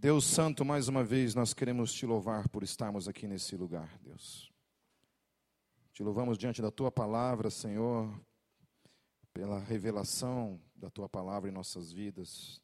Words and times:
Deus 0.00 0.26
Santo, 0.26 0.64
mais 0.64 0.86
uma 0.86 1.02
vez 1.02 1.34
nós 1.34 1.52
queremos 1.52 1.92
te 1.92 2.06
louvar 2.06 2.48
por 2.48 2.62
estarmos 2.62 3.08
aqui 3.08 3.26
nesse 3.26 3.56
lugar, 3.56 3.98
Deus. 3.98 4.48
Te 5.92 6.04
louvamos 6.04 6.38
diante 6.38 6.62
da 6.62 6.70
tua 6.70 6.88
palavra, 6.88 7.50
Senhor, 7.50 8.08
pela 9.34 9.58
revelação 9.58 10.60
da 10.76 10.88
tua 10.88 11.08
palavra 11.08 11.50
em 11.50 11.52
nossas 11.52 11.90
vidas. 11.90 12.62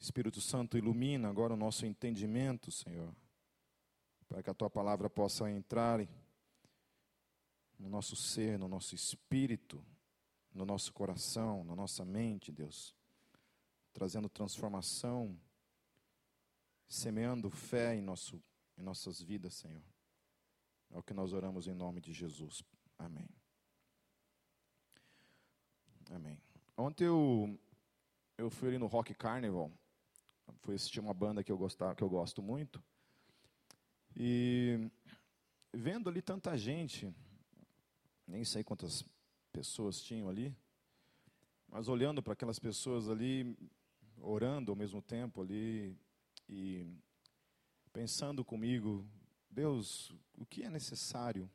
Espírito 0.00 0.40
Santo, 0.40 0.76
ilumina 0.76 1.28
agora 1.28 1.54
o 1.54 1.56
nosso 1.56 1.86
entendimento, 1.86 2.72
Senhor, 2.72 3.14
para 4.26 4.42
que 4.42 4.50
a 4.50 4.54
tua 4.54 4.68
palavra 4.68 5.08
possa 5.08 5.48
entrar 5.48 6.04
no 7.78 7.88
nosso 7.88 8.16
ser, 8.16 8.58
no 8.58 8.66
nosso 8.66 8.96
espírito, 8.96 9.80
no 10.52 10.66
nosso 10.66 10.92
coração, 10.92 11.62
na 11.62 11.76
nossa 11.76 12.04
mente, 12.04 12.50
Deus, 12.50 12.96
trazendo 13.92 14.28
transformação 14.28 15.38
semeando 16.90 17.48
fé 17.48 17.94
em, 17.94 18.02
nosso, 18.02 18.42
em 18.76 18.82
nossas 18.82 19.22
vidas, 19.22 19.54
Senhor. 19.54 19.82
É 20.90 20.98
o 20.98 21.02
que 21.02 21.14
nós 21.14 21.32
oramos 21.32 21.68
em 21.68 21.72
nome 21.72 22.00
de 22.00 22.12
Jesus. 22.12 22.64
Amém. 22.98 23.28
Amém. 26.10 26.42
Ontem 26.76 27.04
eu, 27.04 27.56
eu 28.36 28.50
fui 28.50 28.68
ali 28.68 28.78
no 28.78 28.88
Rock 28.88 29.14
Carnival, 29.14 29.70
fui 30.62 30.74
assistir 30.74 30.98
uma 30.98 31.14
banda 31.14 31.44
que 31.44 31.52
eu, 31.52 31.56
gostava, 31.56 31.94
que 31.94 32.02
eu 32.02 32.08
gosto 32.08 32.42
muito, 32.42 32.82
e 34.16 34.90
vendo 35.72 36.10
ali 36.10 36.20
tanta 36.20 36.58
gente, 36.58 37.14
nem 38.26 38.44
sei 38.44 38.64
quantas 38.64 39.04
pessoas 39.52 40.02
tinham 40.02 40.28
ali, 40.28 40.52
mas 41.68 41.86
olhando 41.86 42.20
para 42.20 42.32
aquelas 42.32 42.58
pessoas 42.58 43.08
ali, 43.08 43.56
orando 44.18 44.72
ao 44.72 44.76
mesmo 44.76 45.00
tempo 45.00 45.40
ali, 45.40 45.96
e 46.52 46.84
pensando 47.92 48.44
comigo, 48.44 49.06
Deus, 49.48 50.12
o 50.36 50.44
que 50.44 50.64
é 50.64 50.68
necessário 50.68 51.48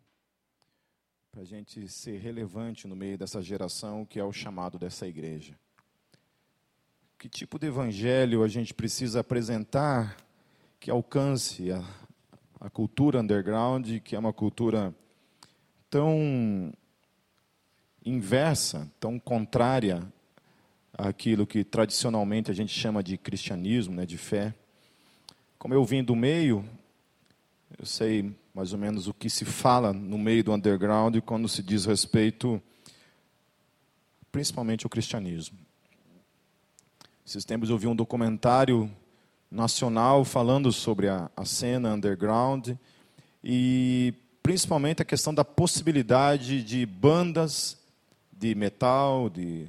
para 1.29 1.41
a 1.41 1.45
gente 1.45 1.85
ser 1.89 2.17
relevante 2.17 2.87
no 2.87 2.95
meio 2.95 3.17
dessa 3.17 3.41
geração 3.41 4.05
que 4.05 4.19
é 4.19 4.23
o 4.23 4.31
chamado 4.31 4.79
dessa 4.79 5.05
igreja? 5.05 5.59
Que 7.19 7.27
tipo 7.27 7.59
de 7.59 7.67
evangelho 7.67 8.41
a 8.41 8.47
gente 8.47 8.73
precisa 8.73 9.19
apresentar 9.19 10.15
que 10.79 10.89
alcance 10.89 11.73
a, 11.73 11.83
a 12.61 12.69
cultura 12.69 13.19
underground, 13.19 13.99
que 13.99 14.15
é 14.15 14.19
uma 14.19 14.31
cultura 14.31 14.95
tão 15.89 16.71
inversa, 18.05 18.89
tão 18.97 19.19
contrária 19.19 20.02
àquilo 20.93 21.45
que 21.45 21.65
tradicionalmente 21.65 22.49
a 22.49 22.53
gente 22.53 22.71
chama 22.71 23.03
de 23.03 23.17
cristianismo, 23.17 23.93
né, 23.93 24.05
de 24.05 24.17
fé? 24.17 24.55
Como 25.66 25.73
eu 25.73 25.83
vim 25.83 26.03
do 26.03 26.16
meio, 26.16 26.63
eu 27.75 27.88
sei 27.88 28.31
mais 28.53 28.71
ou 28.71 28.77
menos 28.77 29.08
o 29.08 29.13
que 29.16 29.31
se 29.31 29.44
fala 29.44 29.91
no 29.91 30.16
meio 30.16 30.44
do 30.44 30.53
underground 30.53 31.17
quando 31.21 31.49
se 31.49 31.63
diz 31.63 31.85
respeito 31.85 32.61
principalmente 34.31 34.86
ao 34.86 34.91
cristianismo. 34.91 35.58
Esses 37.25 37.43
tempos 37.43 37.71
eu 37.71 37.80
vi 37.80 37.88
um 37.88 37.95
documentário 37.95 38.91
nacional 39.49 40.23
falando 40.23 40.71
sobre 40.71 41.09
a, 41.09 41.31
a 41.36 41.45
cena 41.45 41.95
underground 41.95 42.73
e 43.43 44.13
principalmente 44.43 45.02
a 45.02 45.05
questão 45.05 45.33
da 45.33 45.43
possibilidade 45.43 46.63
de 46.63 46.86
bandas 46.86 47.75
de 48.31 48.53
metal, 48.53 49.31
de, 49.31 49.67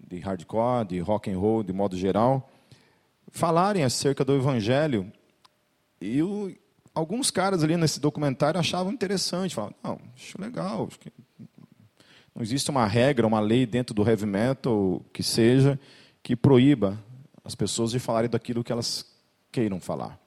de 0.00 0.18
hardcore, 0.18 0.88
de 0.88 0.98
rock 0.98 1.30
and 1.30 1.38
roll, 1.38 1.62
de 1.62 1.72
modo 1.72 1.96
geral, 1.96 2.50
falarem 3.30 3.84
acerca 3.84 4.24
do 4.24 4.34
Evangelho. 4.34 5.10
E 6.00 6.22
o, 6.22 6.54
alguns 6.94 7.30
caras 7.30 7.62
ali 7.62 7.76
nesse 7.76 8.00
documentário 8.00 8.58
achavam 8.58 8.92
interessante, 8.92 9.54
falavam, 9.54 9.76
não, 9.82 10.00
acho 10.14 10.40
legal, 10.40 10.86
acho 10.88 10.98
que 10.98 11.12
não 12.34 12.42
existe 12.42 12.70
uma 12.70 12.86
regra, 12.86 13.26
uma 13.26 13.40
lei 13.40 13.66
dentro 13.66 13.94
do 13.94 14.08
heavy 14.08 14.26
metal 14.26 15.02
que 15.12 15.22
seja 15.22 15.78
que 16.22 16.36
proíba 16.36 16.98
as 17.44 17.54
pessoas 17.54 17.90
de 17.90 17.98
falarem 17.98 18.30
daquilo 18.30 18.62
que 18.62 18.72
elas 18.72 19.04
queiram 19.50 19.80
falar. 19.80 20.18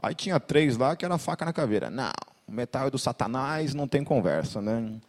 Aí 0.00 0.14
tinha 0.14 0.38
três 0.38 0.76
lá 0.76 0.94
que 0.94 1.04
era 1.04 1.18
faca 1.18 1.44
na 1.44 1.52
caveira. 1.52 1.90
Não, 1.90 2.12
o 2.46 2.52
metal 2.52 2.86
é 2.86 2.90
do 2.90 2.98
satanás, 2.98 3.74
não 3.74 3.88
tem 3.88 4.04
conversa, 4.04 4.62
né? 4.62 5.00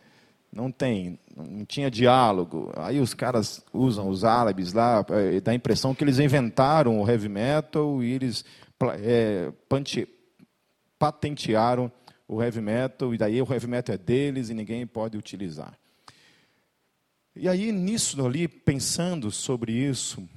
Não 0.52 0.72
tem, 0.72 1.20
não 1.36 1.64
tinha 1.64 1.92
diálogo. 1.92 2.72
Aí 2.76 3.00
os 3.00 3.14
caras 3.14 3.64
usam 3.72 4.10
os 4.10 4.24
álabis 4.24 4.74
lá, 4.74 5.06
é, 5.10 5.40
dá 5.40 5.52
a 5.52 5.56
impressão 5.56 5.94
que 5.94 6.04
eles 6.04 6.20
inventaram 6.20 7.00
o 7.00 7.10
heavy 7.10 7.30
metal 7.30 8.04
e 8.04 8.12
eles 8.12 8.44
é, 9.02 9.52
patentearam 10.98 11.92
o 12.28 12.44
heavy 12.44 12.62
metal, 12.62 13.14
e 13.14 13.18
daí 13.18 13.42
o 13.42 13.52
heavy 13.52 13.68
metal 13.68 13.96
é 13.96 13.98
deles 13.98 14.50
e 14.50 14.54
ninguém 14.54 14.86
pode 14.86 15.18
utilizar. 15.18 15.78
E 17.36 17.48
aí, 17.48 17.72
nisso 17.72 18.24
ali, 18.24 18.48
pensando 18.48 19.32
sobre 19.32 19.72
isso, 19.72 20.28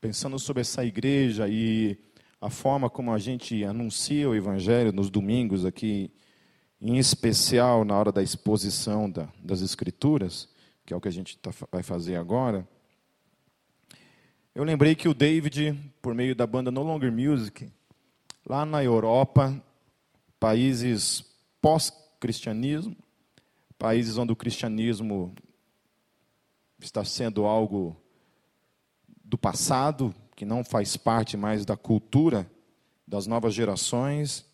pensando 0.00 0.38
sobre 0.38 0.62
essa 0.62 0.84
igreja 0.84 1.48
e 1.48 1.98
a 2.40 2.50
forma 2.50 2.90
como 2.90 3.12
a 3.12 3.18
gente 3.18 3.62
anuncia 3.64 4.28
o 4.28 4.34
evangelho 4.34 4.92
nos 4.92 5.10
domingos 5.10 5.64
aqui 5.64 6.10
em 6.80 6.96
especial 6.96 7.84
na 7.84 7.98
hora 7.98 8.10
da 8.10 8.22
exposição 8.22 9.10
da, 9.10 9.28
das 9.42 9.60
Escrituras, 9.60 10.48
que 10.86 10.94
é 10.94 10.96
o 10.96 11.00
que 11.00 11.08
a 11.08 11.12
gente 11.12 11.36
tá, 11.38 11.50
vai 11.70 11.82
fazer 11.82 12.16
agora, 12.16 12.66
eu 14.54 14.64
lembrei 14.64 14.94
que 14.94 15.08
o 15.08 15.14
David, 15.14 15.78
por 16.02 16.14
meio 16.14 16.34
da 16.34 16.46
banda 16.46 16.70
No 16.70 16.82
Longer 16.82 17.12
Music, 17.12 17.70
lá 18.44 18.64
na 18.64 18.82
Europa, 18.82 19.62
países 20.40 21.24
pós-cristianismo, 21.60 22.96
países 23.78 24.18
onde 24.18 24.32
o 24.32 24.36
cristianismo 24.36 25.32
está 26.80 27.04
sendo 27.04 27.44
algo 27.44 27.96
do 29.24 29.38
passado, 29.38 30.14
que 30.34 30.44
não 30.44 30.64
faz 30.64 30.96
parte 30.96 31.36
mais 31.36 31.64
da 31.64 31.76
cultura 31.76 32.50
das 33.06 33.26
novas 33.26 33.54
gerações, 33.54 34.44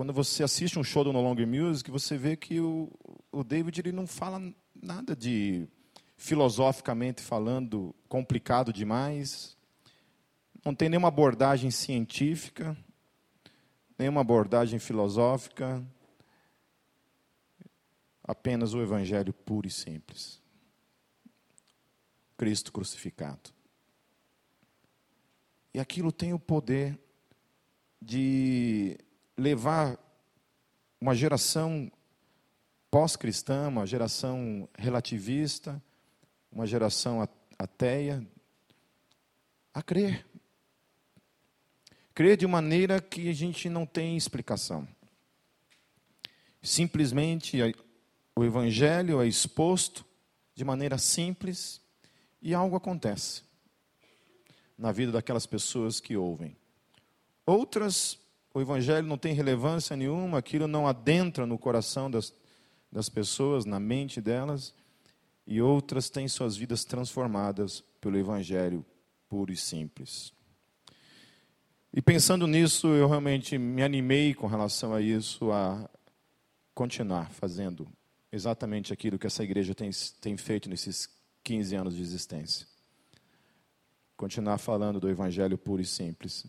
quando 0.00 0.14
você 0.14 0.42
assiste 0.42 0.78
um 0.78 0.82
show 0.82 1.04
do 1.04 1.12
No 1.12 1.20
Longer 1.20 1.46
Music, 1.46 1.90
você 1.90 2.16
vê 2.16 2.34
que 2.34 2.58
o, 2.58 2.90
o 3.30 3.44
David 3.44 3.82
ele 3.82 3.92
não 3.92 4.06
fala 4.06 4.40
nada 4.74 5.14
de 5.14 5.68
filosoficamente 6.16 7.20
falando 7.20 7.94
complicado 8.08 8.72
demais. 8.72 9.58
Não 10.64 10.74
tem 10.74 10.88
nenhuma 10.88 11.08
abordagem 11.08 11.70
científica, 11.70 12.74
nenhuma 13.98 14.22
abordagem 14.22 14.78
filosófica. 14.78 15.86
Apenas 18.24 18.72
o 18.72 18.80
evangelho 18.80 19.34
puro 19.34 19.68
e 19.68 19.70
simples. 19.70 20.40
Cristo 22.38 22.72
crucificado. 22.72 23.50
E 25.74 25.78
aquilo 25.78 26.10
tem 26.10 26.32
o 26.32 26.38
poder 26.38 26.98
de 28.00 28.98
levar 29.40 29.98
uma 31.00 31.14
geração 31.14 31.90
pós-cristã, 32.90 33.68
uma 33.68 33.86
geração 33.86 34.68
relativista, 34.76 35.82
uma 36.52 36.66
geração 36.66 37.26
ateia, 37.58 38.22
a 39.72 39.82
crer. 39.82 40.26
Crer 42.12 42.36
de 42.36 42.46
maneira 42.46 43.00
que 43.00 43.30
a 43.30 43.32
gente 43.32 43.70
não 43.70 43.86
tem 43.86 44.14
explicação. 44.14 44.86
Simplesmente 46.62 47.56
o 48.36 48.44
Evangelho 48.44 49.22
é 49.22 49.26
exposto 49.26 50.04
de 50.54 50.66
maneira 50.66 50.98
simples 50.98 51.80
e 52.42 52.52
algo 52.52 52.76
acontece 52.76 53.42
na 54.76 54.92
vida 54.92 55.12
daquelas 55.12 55.46
pessoas 55.46 55.98
que 55.98 56.14
ouvem. 56.14 56.54
Outras 57.46 58.20
o 58.52 58.60
evangelho 58.60 59.06
não 59.06 59.16
tem 59.16 59.32
relevância 59.32 59.96
nenhuma, 59.96 60.38
aquilo 60.38 60.66
não 60.66 60.86
adentra 60.86 61.46
no 61.46 61.56
coração 61.56 62.10
das, 62.10 62.34
das 62.90 63.08
pessoas, 63.08 63.64
na 63.64 63.78
mente 63.78 64.20
delas, 64.20 64.74
e 65.46 65.60
outras 65.62 66.10
têm 66.10 66.26
suas 66.26 66.56
vidas 66.56 66.84
transformadas 66.84 67.84
pelo 68.00 68.18
evangelho 68.18 68.84
puro 69.28 69.52
e 69.52 69.56
simples. 69.56 70.32
E 71.92 72.02
pensando 72.02 72.46
nisso, 72.46 72.88
eu 72.88 73.08
realmente 73.08 73.56
me 73.56 73.82
animei 73.82 74.34
com 74.34 74.46
relação 74.46 74.92
a 74.94 75.00
isso, 75.00 75.50
a 75.52 75.88
continuar 76.74 77.30
fazendo 77.30 77.86
exatamente 78.32 78.92
aquilo 78.92 79.18
que 79.18 79.26
essa 79.26 79.42
igreja 79.42 79.74
tem, 79.74 79.90
tem 80.20 80.36
feito 80.36 80.68
nesses 80.68 81.08
15 81.42 81.74
anos 81.74 81.96
de 81.96 82.02
existência. 82.02 82.66
Continuar 84.16 84.58
falando 84.58 85.00
do 85.00 85.08
evangelho 85.08 85.58
puro 85.58 85.82
e 85.82 85.86
simples 85.86 86.46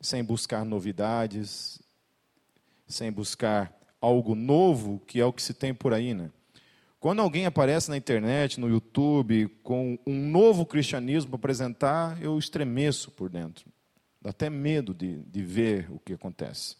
sem 0.00 0.22
buscar 0.22 0.64
novidades, 0.64 1.80
sem 2.86 3.10
buscar 3.10 3.72
algo 4.00 4.34
novo, 4.34 5.00
que 5.06 5.20
é 5.20 5.24
o 5.24 5.32
que 5.32 5.42
se 5.42 5.54
tem 5.54 5.74
por 5.74 5.92
aí, 5.92 6.14
né? 6.14 6.30
Quando 6.98 7.20
alguém 7.20 7.46
aparece 7.46 7.88
na 7.90 7.96
internet, 7.96 8.58
no 8.58 8.68
YouTube, 8.68 9.48
com 9.62 9.98
um 10.06 10.28
novo 10.28 10.64
cristianismo 10.66 11.30
para 11.30 11.36
apresentar, 11.36 12.20
eu 12.22 12.38
estremeço 12.38 13.10
por 13.10 13.28
dentro. 13.28 13.66
Dá 14.20 14.30
até 14.30 14.50
medo 14.50 14.92
de, 14.92 15.18
de 15.22 15.42
ver 15.42 15.90
o 15.90 16.00
que 16.00 16.14
acontece. 16.14 16.76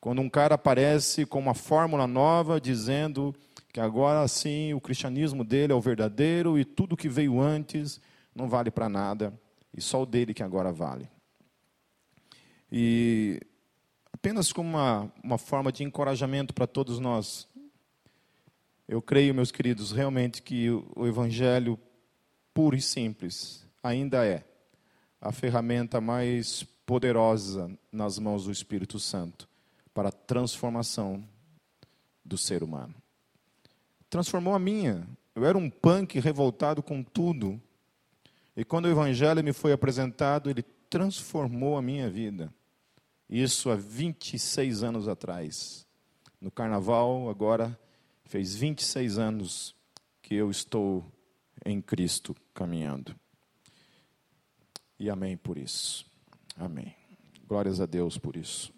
Quando 0.00 0.20
um 0.20 0.28
cara 0.28 0.56
aparece 0.56 1.24
com 1.24 1.38
uma 1.38 1.54
fórmula 1.54 2.06
nova, 2.06 2.60
dizendo 2.60 3.34
que 3.72 3.80
agora 3.80 4.28
sim 4.28 4.74
o 4.74 4.80
cristianismo 4.80 5.42
dele 5.42 5.72
é 5.72 5.76
o 5.76 5.80
verdadeiro 5.80 6.58
e 6.58 6.64
tudo 6.64 6.96
que 6.96 7.08
veio 7.08 7.40
antes 7.40 8.00
não 8.34 8.48
vale 8.48 8.70
para 8.70 8.88
nada, 8.88 9.32
e 9.74 9.80
só 9.80 10.02
o 10.02 10.06
dele 10.06 10.34
que 10.34 10.42
agora 10.42 10.72
vale. 10.72 11.08
E 12.76 13.40
apenas 14.12 14.52
como 14.52 14.68
uma, 14.70 15.12
uma 15.22 15.38
forma 15.38 15.70
de 15.70 15.84
encorajamento 15.84 16.52
para 16.52 16.66
todos 16.66 16.98
nós, 16.98 17.46
eu 18.88 19.00
creio, 19.00 19.32
meus 19.32 19.52
queridos, 19.52 19.92
realmente 19.92 20.42
que 20.42 20.70
o 20.96 21.06
Evangelho 21.06 21.78
puro 22.52 22.74
e 22.74 22.82
simples 22.82 23.64
ainda 23.80 24.26
é 24.26 24.44
a 25.20 25.30
ferramenta 25.30 26.00
mais 26.00 26.64
poderosa 26.84 27.70
nas 27.92 28.18
mãos 28.18 28.46
do 28.46 28.50
Espírito 28.50 28.98
Santo 28.98 29.48
para 29.94 30.08
a 30.08 30.12
transformação 30.12 31.24
do 32.24 32.36
ser 32.36 32.64
humano. 32.64 32.96
Transformou 34.10 34.52
a 34.52 34.58
minha. 34.58 35.06
Eu 35.32 35.44
era 35.44 35.56
um 35.56 35.70
punk 35.70 36.18
revoltado 36.18 36.82
com 36.82 37.04
tudo. 37.04 37.62
E 38.56 38.64
quando 38.64 38.86
o 38.86 38.90
Evangelho 38.90 39.44
me 39.44 39.52
foi 39.52 39.72
apresentado, 39.72 40.50
ele 40.50 40.64
transformou 40.90 41.76
a 41.76 41.82
minha 41.82 42.10
vida. 42.10 42.52
Isso 43.28 43.70
há 43.70 43.76
26 43.76 44.82
anos 44.82 45.08
atrás. 45.08 45.86
No 46.40 46.50
carnaval, 46.50 47.28
agora 47.28 47.78
Fez 48.26 48.54
26 48.54 49.18
anos 49.18 49.76
que 50.22 50.34
eu 50.34 50.50
estou 50.50 51.04
em 51.64 51.80
Cristo 51.80 52.34
caminhando. 52.54 53.14
E 54.98 55.10
amém 55.10 55.36
por 55.36 55.58
isso. 55.58 56.06
Amém. 56.56 56.94
Glórias 57.46 57.80
a 57.80 57.86
Deus 57.86 58.16
por 58.16 58.36
isso. 58.36 58.72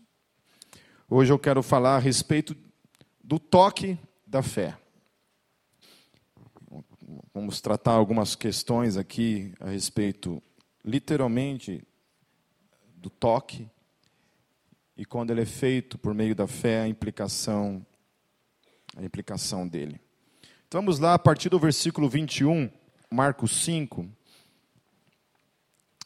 Hoje 1.09 1.33
eu 1.33 1.39
quero 1.39 1.63
falar 1.63 1.97
a 1.97 2.01
respeito 2.01 2.57
do 3.23 3.39
toque 3.39 3.99
da 4.27 4.43
fé. 4.43 4.77
Vamos 7.33 7.61
tratar 7.61 7.93
algumas 7.93 8.35
questões 8.35 8.97
aqui 8.97 9.55
a 9.61 9.71
respeito, 9.71 10.43
literalmente, 10.85 11.87
do 12.97 13.09
toque 13.09 13.71
e 14.97 15.05
quando 15.05 15.31
ele 15.31 15.43
é 15.43 15.47
feito 15.47 15.99
por 15.99 16.15
meio 16.15 16.35
da 16.35 16.47
fé, 16.47 16.83
a 16.83 16.89
implicação 16.89 17.85
a 18.97 19.05
implicação 19.05 19.69
dele. 19.69 20.01
Então 20.67 20.81
vamos 20.81 20.99
lá, 20.99 21.15
a 21.15 21.19
partir 21.19 21.51
do 21.51 21.59
versículo 21.59 22.09
21, 22.09 22.71
Marcos 23.11 23.53
5. 23.63 24.09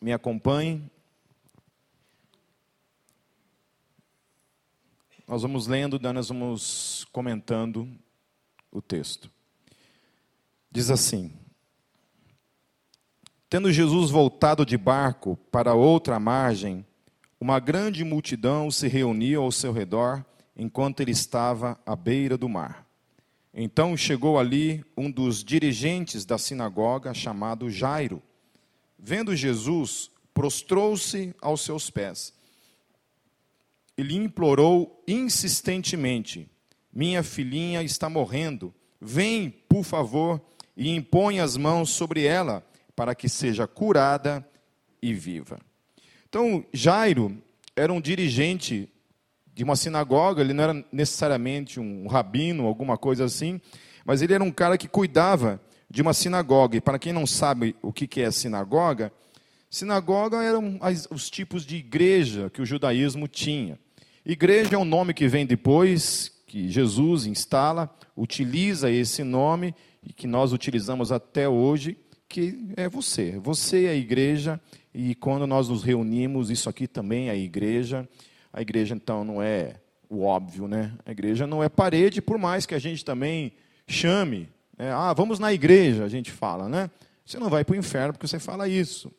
Me 0.02 0.12
acompanhe. 0.12 0.90
Nós 5.26 5.42
vamos 5.42 5.68
lendo, 5.68 6.00
nós 6.00 6.28
vamos 6.28 7.06
comentando 7.12 7.88
o 8.72 8.82
texto. 8.82 9.30
Diz 10.70 10.90
assim: 10.90 11.32
Tendo 13.48 13.72
Jesus 13.72 14.10
voltado 14.10 14.66
de 14.66 14.76
barco 14.76 15.36
para 15.50 15.74
outra 15.74 16.18
margem, 16.18 16.84
uma 17.40 17.58
grande 17.58 18.04
multidão 18.04 18.70
se 18.70 18.86
reuniu 18.86 19.42
ao 19.42 19.50
seu 19.50 19.72
redor 19.72 20.22
enquanto 20.54 21.00
ele 21.00 21.12
estava 21.12 21.80
à 21.86 21.96
beira 21.96 22.36
do 22.36 22.50
mar. 22.50 22.86
Então 23.54 23.96
chegou 23.96 24.38
ali 24.38 24.84
um 24.94 25.10
dos 25.10 25.42
dirigentes 25.42 26.26
da 26.26 26.36
sinagoga, 26.36 27.14
chamado 27.14 27.70
Jairo. 27.70 28.22
Vendo 28.98 29.34
Jesus, 29.34 30.10
prostrou-se 30.34 31.34
aos 31.40 31.62
seus 31.62 31.88
pés. 31.88 32.34
Ele 33.96 34.14
implorou 34.14 35.02
insistentemente: 35.08 36.46
Minha 36.92 37.22
filhinha 37.22 37.82
está 37.82 38.10
morrendo. 38.10 38.72
Vem, 39.00 39.48
por 39.50 39.82
favor, 39.82 40.40
e 40.76 40.94
impõe 40.94 41.40
as 41.40 41.56
mãos 41.56 41.88
sobre 41.88 42.24
ela, 42.24 42.62
para 42.94 43.14
que 43.14 43.30
seja 43.30 43.66
curada 43.66 44.46
e 45.02 45.14
viva. 45.14 45.58
Então, 46.30 46.64
Jairo 46.72 47.36
era 47.74 47.92
um 47.92 48.00
dirigente 48.00 48.88
de 49.52 49.64
uma 49.64 49.74
sinagoga, 49.74 50.40
ele 50.40 50.52
não 50.52 50.62
era 50.62 50.84
necessariamente 50.92 51.80
um 51.80 52.06
rabino, 52.06 52.66
alguma 52.66 52.96
coisa 52.96 53.24
assim, 53.24 53.60
mas 54.04 54.22
ele 54.22 54.32
era 54.32 54.44
um 54.44 54.52
cara 54.52 54.78
que 54.78 54.86
cuidava 54.86 55.60
de 55.90 56.00
uma 56.00 56.14
sinagoga. 56.14 56.76
E 56.76 56.80
para 56.80 57.00
quem 57.00 57.12
não 57.12 57.26
sabe 57.26 57.74
o 57.82 57.92
que 57.92 58.20
é 58.20 58.30
sinagoga, 58.30 59.12
sinagoga 59.68 60.40
eram 60.40 60.78
os 61.10 61.28
tipos 61.28 61.66
de 61.66 61.74
igreja 61.74 62.48
que 62.48 62.62
o 62.62 62.66
judaísmo 62.66 63.26
tinha. 63.26 63.76
Igreja 64.24 64.76
é 64.76 64.78
um 64.78 64.84
nome 64.84 65.12
que 65.12 65.26
vem 65.26 65.44
depois, 65.44 66.32
que 66.46 66.68
Jesus 66.68 67.26
instala, 67.26 67.92
utiliza 68.16 68.88
esse 68.88 69.24
nome 69.24 69.74
e 70.00 70.12
que 70.12 70.28
nós 70.28 70.52
utilizamos 70.52 71.10
até 71.10 71.48
hoje, 71.48 71.98
que 72.28 72.68
é 72.76 72.88
você. 72.88 73.36
Você 73.42 73.86
é 73.86 73.90
a 73.90 73.94
igreja 73.96 74.60
e 74.94 75.14
quando 75.14 75.46
nós 75.46 75.68
nos 75.68 75.82
reunimos, 75.82 76.50
isso 76.50 76.68
aqui 76.68 76.86
também 76.86 77.28
é 77.28 77.32
a 77.32 77.36
igreja. 77.36 78.08
A 78.52 78.60
igreja, 78.60 78.94
então, 78.94 79.24
não 79.24 79.40
é 79.40 79.76
o 80.08 80.24
óbvio, 80.24 80.66
né? 80.66 80.92
A 81.06 81.12
igreja 81.12 81.46
não 81.46 81.62
é 81.62 81.68
parede, 81.68 82.20
por 82.20 82.36
mais 82.36 82.66
que 82.66 82.74
a 82.74 82.78
gente 82.78 83.04
também 83.04 83.52
chame. 83.86 84.48
Né? 84.76 84.90
Ah, 84.92 85.12
vamos 85.12 85.38
na 85.38 85.52
igreja, 85.52 86.04
a 86.04 86.08
gente 86.08 86.30
fala, 86.30 86.68
né? 86.68 86.90
Você 87.24 87.38
não 87.38 87.48
vai 87.48 87.64
para 87.64 87.74
o 87.74 87.78
inferno 87.78 88.12
porque 88.12 88.26
você 88.26 88.40
fala 88.40 88.68
isso. 88.68 89.12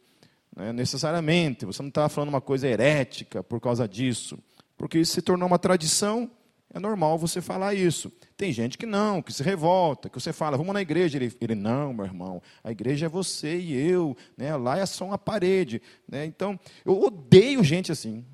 Né? 0.53 0.73
Necessariamente. 0.73 1.65
Você 1.65 1.81
não 1.81 1.87
está 1.89 2.09
falando 2.09 2.29
uma 2.29 2.41
coisa 2.41 2.67
herética 2.67 3.41
por 3.41 3.61
causa 3.61 3.87
disso. 3.87 4.37
Porque 4.77 4.99
isso 4.99 5.13
se 5.13 5.21
tornou 5.21 5.47
uma 5.47 5.59
tradição, 5.59 6.29
é 6.73 6.79
normal 6.79 7.17
você 7.17 7.41
falar 7.41 7.73
isso. 7.73 8.09
Tem 8.37 8.53
gente 8.53 8.77
que 8.77 8.85
não, 8.85 9.21
que 9.21 9.33
se 9.33 9.43
revolta, 9.43 10.09
que 10.09 10.19
você 10.19 10.31
fala, 10.31 10.57
vamos 10.57 10.73
na 10.73 10.81
igreja. 10.81 11.17
Ele, 11.17 11.35
ele 11.41 11.55
não, 11.55 11.93
meu 11.93 12.05
irmão, 12.05 12.41
a 12.63 12.71
igreja 12.71 13.07
é 13.07 13.09
você 13.09 13.59
e 13.59 13.73
eu, 13.73 14.15
né? 14.37 14.55
lá 14.55 14.77
é 14.77 14.85
só 14.85 15.05
uma 15.05 15.17
parede. 15.17 15.81
Né? 16.07 16.25
Então, 16.25 16.57
eu 16.85 16.97
odeio 17.01 17.61
gente 17.61 17.91
assim. 17.91 18.25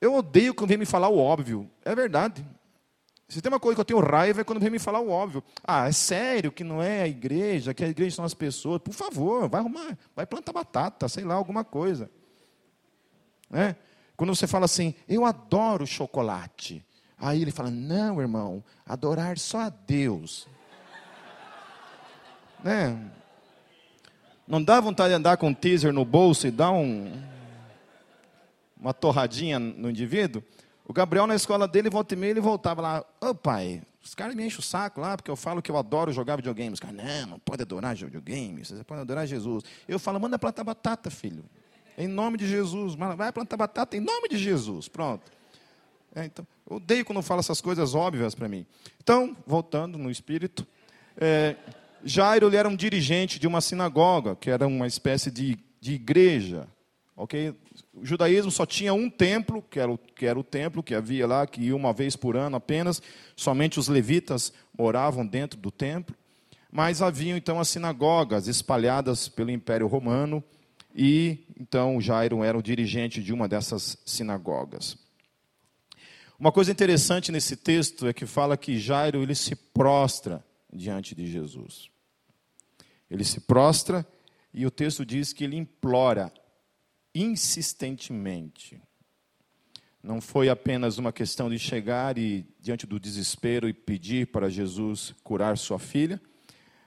Eu 0.00 0.14
odeio 0.14 0.54
quando 0.54 0.70
vem 0.70 0.78
me 0.78 0.86
falar 0.86 1.10
o 1.10 1.18
óbvio. 1.18 1.70
É 1.84 1.94
verdade. 1.94 2.44
Se 3.28 3.40
tem 3.40 3.52
uma 3.52 3.60
coisa 3.60 3.76
que 3.76 3.80
eu 3.80 3.84
tenho 3.84 4.00
raiva 4.00 4.40
é 4.40 4.44
quando 4.44 4.60
vem 4.60 4.70
me 4.70 4.78
falar 4.78 5.00
o 5.00 5.10
óbvio. 5.10 5.44
Ah, 5.62 5.88
é 5.88 5.92
sério 5.92 6.50
que 6.50 6.64
não 6.64 6.82
é 6.82 7.02
a 7.02 7.08
igreja, 7.08 7.72
que 7.74 7.84
a 7.84 7.88
igreja 7.88 8.16
são 8.16 8.24
as 8.24 8.34
pessoas. 8.34 8.80
Por 8.80 8.94
favor, 8.94 9.48
vai 9.48 9.60
arrumar, 9.60 9.96
vai 10.16 10.26
plantar 10.26 10.52
batata, 10.52 11.06
sei 11.06 11.22
lá, 11.22 11.34
alguma 11.34 11.64
coisa. 11.64 12.10
Né? 13.52 13.76
Quando 14.16 14.34
você 14.34 14.46
fala 14.46 14.64
assim, 14.64 14.94
eu 15.06 15.26
adoro 15.26 15.86
chocolate. 15.86 16.82
Aí 17.18 17.42
ele 17.42 17.52
fala, 17.52 17.70
não, 17.70 18.20
irmão, 18.20 18.64
adorar 18.86 19.38
só 19.38 19.60
a 19.60 19.68
Deus. 19.68 20.48
né? 22.64 22.98
Não 24.48 24.62
dá 24.62 24.80
vontade 24.80 25.10
de 25.10 25.16
andar 25.16 25.36
com 25.36 25.48
um 25.48 25.54
teaser 25.54 25.92
no 25.92 26.04
bolso 26.04 26.46
e 26.46 26.50
dar 26.50 26.72
um, 26.72 27.12
uma 28.80 28.92
torradinha 28.92 29.58
no 29.58 29.90
indivíduo. 29.90 30.42
O 30.84 30.92
Gabriel, 30.92 31.26
na 31.26 31.36
escola 31.36 31.68
dele, 31.68 31.88
volta 31.88 32.14
e 32.14 32.16
meia, 32.16 32.32
ele 32.32 32.40
voltava 32.40 32.82
lá. 32.82 33.04
Ô 33.20 33.28
oh, 33.28 33.34
pai, 33.34 33.82
os 34.02 34.14
caras 34.14 34.34
me 34.34 34.44
enchem 34.44 34.58
o 34.58 34.62
saco 34.62 35.00
lá, 35.00 35.16
porque 35.16 35.30
eu 35.30 35.36
falo 35.36 35.62
que 35.62 35.70
eu 35.70 35.76
adoro 35.76 36.12
jogar 36.12 36.36
videogame. 36.36 36.74
Os 36.74 36.80
caras, 36.80 36.96
não, 36.96 37.26
não 37.26 37.38
pode 37.38 37.62
adorar 37.62 37.94
videogame, 37.94 38.64
você 38.64 38.82
pode 38.82 39.00
adorar 39.00 39.26
Jesus. 39.26 39.62
Eu 39.86 39.98
falo, 39.98 40.18
manda 40.18 40.38
plantar 40.38 40.64
batata, 40.64 41.08
filho. 41.08 41.44
Em 41.96 42.08
nome 42.08 42.38
de 42.38 42.46
Jesus. 42.46 42.94
Vai 42.94 43.32
plantar 43.32 43.56
batata 43.56 43.96
em 43.96 44.00
nome 44.00 44.28
de 44.28 44.38
Jesus. 44.38 44.88
Pronto. 44.88 45.30
É, 46.14 46.24
então, 46.24 46.46
eu 46.68 46.76
odeio 46.76 47.04
quando 47.04 47.22
falo 47.22 47.40
essas 47.40 47.60
coisas 47.60 47.94
óbvias 47.94 48.34
para 48.34 48.48
mim. 48.48 48.66
Então, 49.02 49.36
voltando 49.46 49.96
no 49.96 50.10
espírito, 50.10 50.66
é, 51.16 51.56
Jairo 52.04 52.46
ele 52.46 52.56
era 52.56 52.68
um 52.68 52.76
dirigente 52.76 53.38
de 53.38 53.46
uma 53.46 53.60
sinagoga, 53.60 54.36
que 54.36 54.50
era 54.50 54.66
uma 54.66 54.86
espécie 54.86 55.30
de, 55.30 55.58
de 55.80 55.94
igreja. 55.94 56.66
ok? 57.16 57.54
O 57.94 58.04
judaísmo 58.04 58.50
só 58.50 58.66
tinha 58.66 58.92
um 58.92 59.08
templo, 59.08 59.62
que 59.62 59.78
era, 59.78 59.90
o, 59.90 59.96
que 59.96 60.26
era 60.26 60.38
o 60.38 60.44
templo 60.44 60.82
que 60.82 60.94
havia 60.94 61.26
lá, 61.26 61.46
que 61.46 61.62
ia 61.62 61.76
uma 61.76 61.92
vez 61.92 62.16
por 62.16 62.36
ano 62.36 62.56
apenas. 62.56 63.00
Somente 63.36 63.78
os 63.78 63.88
levitas 63.88 64.52
moravam 64.76 65.26
dentro 65.26 65.58
do 65.58 65.70
templo. 65.70 66.14
Mas 66.70 67.02
haviam 67.02 67.36
então 67.36 67.60
as 67.60 67.68
sinagogas 67.68 68.48
espalhadas 68.48 69.28
pelo 69.28 69.50
Império 69.50 69.86
Romano. 69.86 70.42
E 70.94 71.46
então 71.58 72.00
Jairo 72.00 72.44
era 72.44 72.56
o 72.56 72.62
dirigente 72.62 73.22
de 73.22 73.32
uma 73.32 73.48
dessas 73.48 73.96
sinagogas. 74.04 74.96
Uma 76.38 76.50
coisa 76.50 76.72
interessante 76.72 77.30
nesse 77.30 77.56
texto 77.56 78.06
é 78.06 78.12
que 78.12 78.26
fala 78.26 78.56
que 78.56 78.78
Jairo 78.78 79.22
ele 79.22 79.34
se 79.34 79.54
prostra 79.54 80.44
diante 80.72 81.14
de 81.14 81.30
Jesus. 81.30 81.88
Ele 83.08 83.24
se 83.24 83.40
prostra 83.40 84.06
e 84.52 84.66
o 84.66 84.70
texto 84.70 85.06
diz 85.06 85.32
que 85.32 85.44
ele 85.44 85.56
implora 85.56 86.32
insistentemente. 87.14 88.80
não 90.02 90.20
foi 90.20 90.48
apenas 90.48 90.98
uma 90.98 91.12
questão 91.12 91.48
de 91.48 91.58
chegar 91.58 92.18
e, 92.18 92.44
diante 92.58 92.86
do 92.86 92.98
desespero, 92.98 93.68
e 93.68 93.72
pedir 93.72 94.26
para 94.26 94.50
Jesus 94.50 95.14
curar 95.22 95.56
sua 95.56 95.78
filha, 95.78 96.20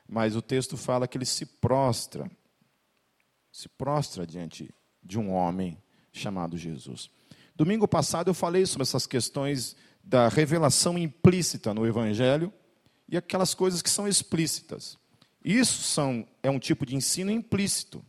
mas 0.08 0.36
o 0.36 0.42
texto 0.42 0.76
fala 0.76 1.08
que 1.08 1.18
ele 1.18 1.26
se 1.26 1.46
prostra, 1.46 2.30
se 3.56 3.70
prostra 3.70 4.28
diante 4.28 4.70
de 5.02 5.18
um 5.18 5.32
homem 5.32 5.82
chamado 6.12 6.58
Jesus. 6.58 7.10
Domingo 7.56 7.88
passado 7.88 8.30
eu 8.30 8.34
falei 8.34 8.66
sobre 8.66 8.82
essas 8.82 9.08
questões 9.08 9.78
da 10.04 10.28
revelação 10.28 10.98
implícita 10.98 11.74
no 11.74 11.88
Evangelho 11.88 12.52
e 13.08 13.16
aquelas 13.16 13.54
coisas 13.54 13.82
que 13.82 13.90
são 13.90 14.10
explícitas. 14.10 14.98
Isso 15.42 15.84
são, 15.84 16.28
é 16.44 16.50
um 16.50 16.60
tipo 16.60 16.86
de 16.86 16.98
ensino 16.98 17.32
implícito. 17.32 18.04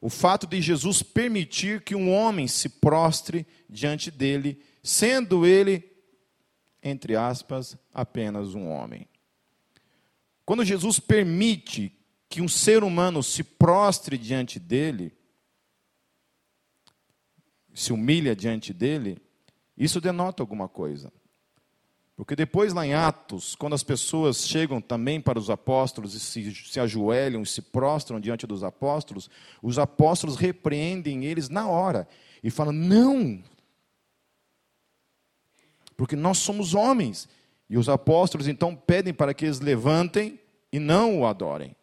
O 0.00 0.08
fato 0.08 0.46
de 0.46 0.60
Jesus 0.60 1.02
permitir 1.02 1.82
que 1.82 1.96
um 1.96 2.12
homem 2.12 2.46
se 2.46 2.68
prostre 2.68 3.44
diante 3.68 4.12
dele, 4.12 4.62
sendo 4.80 5.44
ele, 5.44 5.90
entre 6.80 7.16
aspas, 7.16 7.76
apenas 7.92 8.54
um 8.54 8.68
homem. 8.68 9.08
Quando 10.44 10.64
Jesus 10.64 11.00
permite 11.00 12.00
que 12.32 12.40
um 12.40 12.48
ser 12.48 12.82
humano 12.82 13.22
se 13.22 13.44
prostre 13.44 14.16
diante 14.16 14.58
dele, 14.58 15.12
se 17.74 17.92
humilha 17.92 18.34
diante 18.34 18.72
dele, 18.72 19.18
isso 19.76 20.00
denota 20.00 20.42
alguma 20.42 20.66
coisa. 20.66 21.12
Porque 22.16 22.34
depois, 22.34 22.72
lá 22.72 22.86
em 22.86 22.94
Atos, 22.94 23.54
quando 23.54 23.74
as 23.74 23.82
pessoas 23.82 24.48
chegam 24.48 24.80
também 24.80 25.20
para 25.20 25.38
os 25.38 25.50
apóstolos 25.50 26.14
e 26.14 26.20
se, 26.20 26.54
se 26.54 26.80
ajoelham 26.80 27.42
e 27.42 27.46
se 27.46 27.60
prostram 27.60 28.18
diante 28.18 28.46
dos 28.46 28.64
apóstolos, 28.64 29.28
os 29.60 29.78
apóstolos 29.78 30.36
repreendem 30.36 31.26
eles 31.26 31.50
na 31.50 31.68
hora 31.68 32.08
e 32.42 32.50
falam: 32.50 32.72
não, 32.72 33.44
porque 35.98 36.16
nós 36.16 36.38
somos 36.38 36.72
homens. 36.72 37.28
E 37.68 37.76
os 37.76 37.90
apóstolos 37.90 38.48
então 38.48 38.74
pedem 38.74 39.12
para 39.12 39.34
que 39.34 39.44
eles 39.44 39.60
levantem 39.60 40.40
e 40.72 40.78
não 40.78 41.20
o 41.20 41.26
adorem. 41.26 41.76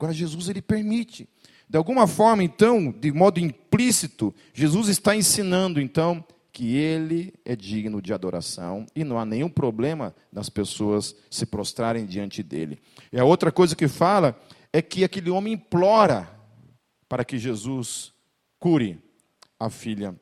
Agora, 0.00 0.14
Jesus 0.14 0.48
ele 0.48 0.62
permite. 0.62 1.28
De 1.68 1.76
alguma 1.76 2.06
forma, 2.06 2.42
então, 2.42 2.90
de 2.90 3.12
modo 3.12 3.38
implícito, 3.38 4.34
Jesus 4.54 4.88
está 4.88 5.14
ensinando, 5.14 5.78
então, 5.78 6.24
que 6.50 6.74
ele 6.74 7.34
é 7.44 7.54
digno 7.54 8.00
de 8.00 8.10
adoração 8.14 8.86
e 8.96 9.04
não 9.04 9.18
há 9.18 9.26
nenhum 9.26 9.50
problema 9.50 10.14
das 10.32 10.48
pessoas 10.48 11.14
se 11.30 11.44
prostrarem 11.44 12.06
diante 12.06 12.42
dele. 12.42 12.78
E 13.12 13.20
a 13.20 13.24
outra 13.26 13.52
coisa 13.52 13.76
que 13.76 13.88
fala 13.88 14.34
é 14.72 14.80
que 14.80 15.04
aquele 15.04 15.28
homem 15.28 15.52
implora 15.52 16.30
para 17.06 17.22
que 17.22 17.36
Jesus 17.36 18.10
cure 18.58 18.98
a 19.58 19.68
filha 19.68 20.18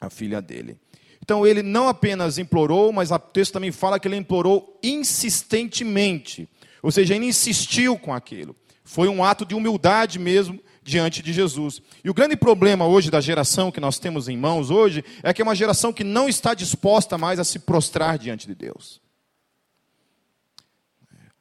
a 0.00 0.08
filha 0.08 0.40
dele. 0.40 0.78
Então 1.20 1.44
ele 1.44 1.60
não 1.60 1.88
apenas 1.88 2.38
implorou, 2.38 2.92
mas 2.92 3.10
o 3.10 3.18
texto 3.18 3.54
também 3.54 3.72
fala 3.72 3.98
que 3.98 4.06
ele 4.06 4.14
implorou 4.14 4.78
insistentemente. 4.80 6.48
Ou 6.82 6.92
seja, 6.92 7.16
ele 7.16 7.26
insistiu 7.26 7.98
com 7.98 8.14
aquilo. 8.14 8.54
Foi 8.86 9.08
um 9.08 9.24
ato 9.24 9.44
de 9.44 9.52
humildade 9.52 10.16
mesmo 10.16 10.60
diante 10.80 11.20
de 11.20 11.32
Jesus. 11.32 11.82
E 12.04 12.08
o 12.08 12.14
grande 12.14 12.36
problema 12.36 12.86
hoje 12.86 13.10
da 13.10 13.20
geração 13.20 13.72
que 13.72 13.80
nós 13.80 13.98
temos 13.98 14.28
em 14.28 14.36
mãos 14.36 14.70
hoje 14.70 15.04
é 15.24 15.34
que 15.34 15.42
é 15.42 15.44
uma 15.44 15.56
geração 15.56 15.92
que 15.92 16.04
não 16.04 16.28
está 16.28 16.54
disposta 16.54 17.18
mais 17.18 17.40
a 17.40 17.44
se 17.44 17.58
prostrar 17.58 18.16
diante 18.16 18.46
de 18.46 18.54
Deus. 18.54 19.00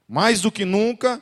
Mais 0.07 0.41
do 0.41 0.51
que 0.51 0.65
nunca, 0.65 1.21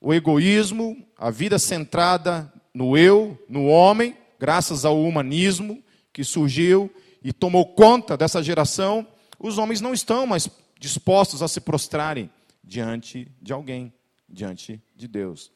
o 0.00 0.14
egoísmo, 0.14 0.96
a 1.18 1.30
vida 1.32 1.58
centrada 1.58 2.50
no 2.72 2.96
eu, 2.96 3.36
no 3.48 3.66
homem, 3.66 4.16
graças 4.38 4.84
ao 4.84 5.02
humanismo 5.02 5.82
que 6.12 6.22
surgiu 6.22 6.88
e 7.24 7.32
tomou 7.32 7.74
conta 7.74 8.16
dessa 8.16 8.40
geração, 8.40 9.04
os 9.36 9.58
homens 9.58 9.80
não 9.80 9.92
estão 9.92 10.28
mais 10.28 10.48
dispostos 10.78 11.42
a 11.42 11.48
se 11.48 11.60
prostrarem 11.60 12.30
diante 12.62 13.28
de 13.42 13.52
alguém, 13.52 13.92
diante 14.28 14.80
de 15.00 15.08
Deus. 15.08 15.50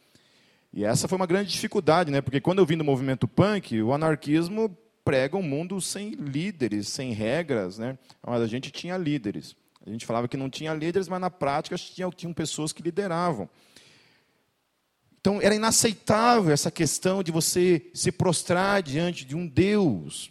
E 0.72 0.84
essa 0.84 1.06
foi 1.06 1.16
uma 1.16 1.26
grande 1.26 1.50
dificuldade, 1.50 2.10
né? 2.10 2.20
Porque 2.20 2.40
quando 2.40 2.58
eu 2.58 2.66
vim 2.66 2.76
do 2.76 2.82
movimento 2.82 3.28
punk, 3.28 3.80
o 3.80 3.92
anarquismo 3.92 4.76
prega 5.04 5.36
um 5.36 5.42
mundo 5.42 5.80
sem 5.80 6.10
líderes, 6.10 6.88
sem 6.88 7.12
regras, 7.12 7.78
né? 7.78 7.96
Mas 8.26 8.42
a 8.42 8.46
gente 8.46 8.70
tinha 8.70 8.96
líderes. 8.96 9.54
A 9.86 9.90
gente 9.90 10.06
falava 10.06 10.26
que 10.26 10.36
não 10.36 10.48
tinha 10.48 10.72
líderes, 10.72 11.08
mas 11.08 11.20
na 11.20 11.30
prática 11.30 11.76
tinha, 11.76 12.10
tinham 12.10 12.32
pessoas 12.32 12.72
que 12.72 12.82
lideravam. 12.82 13.48
Então 15.20 15.40
era 15.40 15.54
inaceitável 15.54 16.52
essa 16.52 16.70
questão 16.70 17.22
de 17.22 17.30
você 17.30 17.90
se 17.94 18.10
prostrar 18.10 18.82
diante 18.82 19.24
de 19.24 19.36
um 19.36 19.46
Deus. 19.46 20.30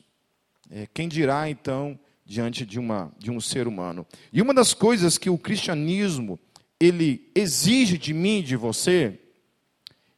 É, 0.69 0.87
quem 0.93 1.07
dirá 1.07 1.49
então 1.49 1.99
diante 2.25 2.65
de, 2.65 2.79
uma, 2.79 3.11
de 3.17 3.31
um 3.31 3.39
ser 3.39 3.67
humano? 3.67 4.05
E 4.31 4.41
uma 4.41 4.53
das 4.53 4.73
coisas 4.73 5.17
que 5.17 5.29
o 5.29 5.37
cristianismo 5.37 6.39
ele 6.85 7.31
exige 7.35 7.97
de 7.97 8.13
mim, 8.13 8.41
de 8.41 8.55
você, 8.55 9.19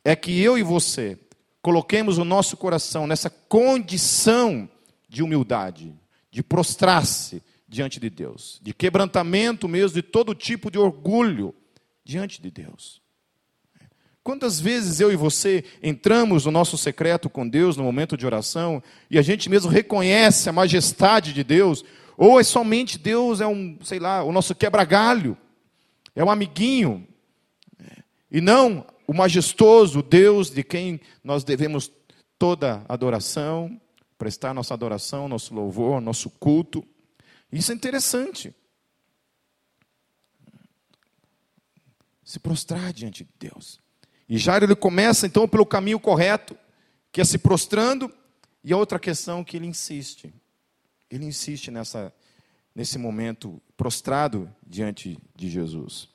é 0.04 0.16
que 0.16 0.40
eu 0.42 0.58
e 0.58 0.64
você 0.64 1.18
coloquemos 1.62 2.18
o 2.18 2.24
nosso 2.26 2.56
coração 2.56 3.08
nessa 3.08 3.30
condição 3.30 4.70
de 5.10 5.24
humildade, 5.24 5.94
de 6.30 6.44
prostrar-se 6.44 7.42
diante 7.68 8.00
de 8.00 8.10
Deus, 8.10 8.60
de 8.62 8.74
quebrantamento 8.74 9.68
mesmo, 9.68 9.96
de 9.96 10.04
todo 10.04 10.36
tipo 10.36 10.70
de 10.70 10.78
orgulho 10.78 11.56
diante 12.04 12.42
de 12.42 12.52
Deus. 12.52 13.02
Quantas 14.24 14.60
vezes 14.60 15.00
eu 15.00 15.12
e 15.12 15.16
você 15.16 15.64
entramos 15.84 16.46
no 16.46 16.52
nosso 16.52 16.78
secreto 16.78 17.30
com 17.30 17.48
Deus 17.48 17.78
no 17.78 17.84
momento 17.84 18.18
de 18.18 18.26
oração 18.26 18.82
e 19.10 19.20
a 19.20 19.22
gente 19.22 19.50
mesmo 19.50 19.70
reconhece 19.70 20.50
a 20.50 20.54
majestade 20.54 21.32
de 21.32 21.44
Deus, 21.44 21.86
ou 22.18 22.40
é 22.40 22.44
somente 22.44 22.98
Deus 22.98 23.42
é 23.42 23.48
um, 23.48 23.78
sei 23.84 24.00
lá, 24.00 24.24
o 24.24 24.32
nosso 24.32 24.56
quebra-galho, 24.56 25.38
é 26.16 26.24
um 26.24 26.32
amiguinho, 26.32 27.08
e 28.32 28.42
não 28.42 28.86
o 29.08 29.14
majestoso 29.14 30.02
Deus 30.02 30.50
de 30.50 30.64
quem 30.64 31.00
nós 31.24 31.44
devemos 31.44 31.92
toda 32.40 32.86
adoração, 32.88 33.80
prestar 34.18 34.54
nossa 34.54 34.74
adoração, 34.74 35.28
nosso 35.28 35.54
louvor, 35.54 36.02
nosso 36.02 36.30
culto. 36.30 36.86
Isso 37.52 37.72
é 37.72 37.76
interessante. 37.76 38.54
Se 42.24 42.40
prostrar 42.40 42.92
diante 42.92 43.24
de 43.24 43.30
Deus. 43.38 43.80
E 44.28 44.38
Jairo 44.38 44.66
ele 44.66 44.76
começa 44.76 45.28
então 45.28 45.48
pelo 45.48 45.66
caminho 45.66 46.00
correto, 46.00 46.58
que 47.12 47.22
é 47.22 47.26
se 47.26 47.38
prostrando, 47.38 48.12
e 48.64 48.74
a 48.74 48.78
outra 48.78 48.98
questão 48.98 49.44
que 49.44 49.58
ele 49.58 49.68
insiste. 49.68 50.34
Ele 51.10 51.26
insiste 51.26 51.70
nessa 51.70 52.12
nesse 52.76 52.98
momento 52.98 53.62
prostrado 53.78 54.54
diante 54.68 55.18
de 55.34 55.50
Jesus. 55.50 56.10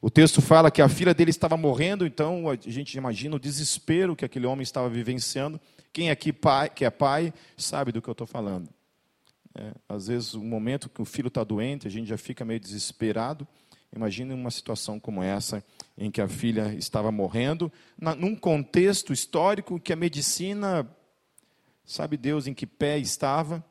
O 0.00 0.10
texto 0.10 0.40
fala 0.40 0.70
que 0.70 0.82
a 0.82 0.88
filha 0.88 1.14
dele 1.14 1.30
estava 1.30 1.56
morrendo, 1.56 2.06
então 2.06 2.48
a 2.48 2.56
gente 2.56 2.96
imagina 2.96 3.36
o 3.36 3.40
desespero 3.40 4.14
que 4.14 4.24
aquele 4.24 4.46
homem 4.46 4.62
estava 4.62 4.88
vivenciando. 4.88 5.58
Quem 5.92 6.10
aqui 6.10 6.32
pai, 6.32 6.68
que 6.68 6.84
é 6.84 6.90
pai 6.90 7.32
sabe 7.56 7.90
do 7.90 8.02
que 8.02 8.08
eu 8.08 8.12
estou 8.12 8.26
falando. 8.26 8.68
É, 9.54 9.72
às 9.88 10.08
vezes, 10.08 10.34
o 10.34 10.42
momento 10.44 10.88
que 10.88 11.00
o 11.00 11.04
filho 11.04 11.28
está 11.28 11.42
doente, 11.42 11.86
a 11.86 11.90
gente 11.90 12.06
já 12.06 12.18
fica 12.18 12.44
meio 12.44 12.60
desesperado. 12.60 13.48
Imagine 13.94 14.34
uma 14.34 14.50
situação 14.50 15.00
como 15.00 15.22
essa, 15.22 15.64
em 15.96 16.10
que 16.10 16.20
a 16.20 16.28
filha 16.28 16.74
estava 16.74 17.10
morrendo, 17.12 17.72
na, 17.98 18.14
num 18.14 18.34
contexto 18.34 19.12
histórico 19.12 19.78
que 19.78 19.92
a 19.92 19.96
medicina, 19.96 20.86
sabe 21.84 22.16
Deus 22.16 22.46
em 22.46 22.52
que 22.52 22.66
pé 22.66 22.98
estava. 22.98 23.64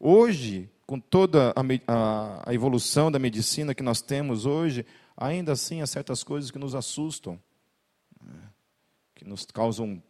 Hoje, 0.00 0.68
com 0.86 1.00
toda 1.00 1.52
a, 1.56 1.62
a, 1.88 2.50
a 2.50 2.54
evolução 2.54 3.10
da 3.10 3.18
medicina 3.18 3.74
que 3.74 3.82
nós 3.82 4.00
temos 4.00 4.46
hoje, 4.46 4.86
ainda 5.16 5.52
assim 5.52 5.82
há 5.82 5.86
certas 5.86 6.22
coisas 6.22 6.50
que 6.50 6.58
nos 6.58 6.74
assustam, 6.74 7.40
né? 8.22 8.50
que 9.14 9.24
nos 9.24 9.44
causam 9.46 10.00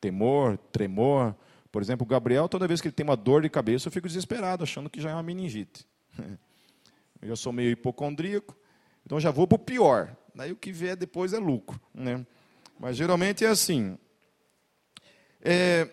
temor, 0.00 0.56
tremor. 0.72 1.34
Por 1.70 1.82
exemplo, 1.82 2.04
o 2.04 2.08
Gabriel, 2.08 2.48
toda 2.48 2.66
vez 2.66 2.80
que 2.80 2.88
ele 2.88 2.94
tem 2.94 3.04
uma 3.04 3.16
dor 3.16 3.42
de 3.42 3.50
cabeça, 3.50 3.88
eu 3.88 3.92
fico 3.92 4.08
desesperado, 4.08 4.64
achando 4.64 4.88
que 4.88 5.00
já 5.00 5.10
é 5.10 5.14
uma 5.14 5.22
meningite. 5.22 5.86
Eu 7.20 7.28
já 7.28 7.36
sou 7.36 7.52
meio 7.52 7.70
hipocondríaco, 7.70 8.56
então 9.06 9.20
já 9.20 9.30
vou 9.30 9.46
para 9.46 9.54
o 9.54 9.58
pior. 9.60 10.16
Daí 10.34 10.50
o 10.50 10.56
que 10.56 10.72
vier 10.72 10.96
depois 10.96 11.32
é 11.32 11.38
lucro. 11.38 11.80
Né? 11.94 12.26
Mas 12.80 12.96
geralmente 12.96 13.44
é 13.44 13.48
assim. 13.48 13.96
É, 15.40 15.88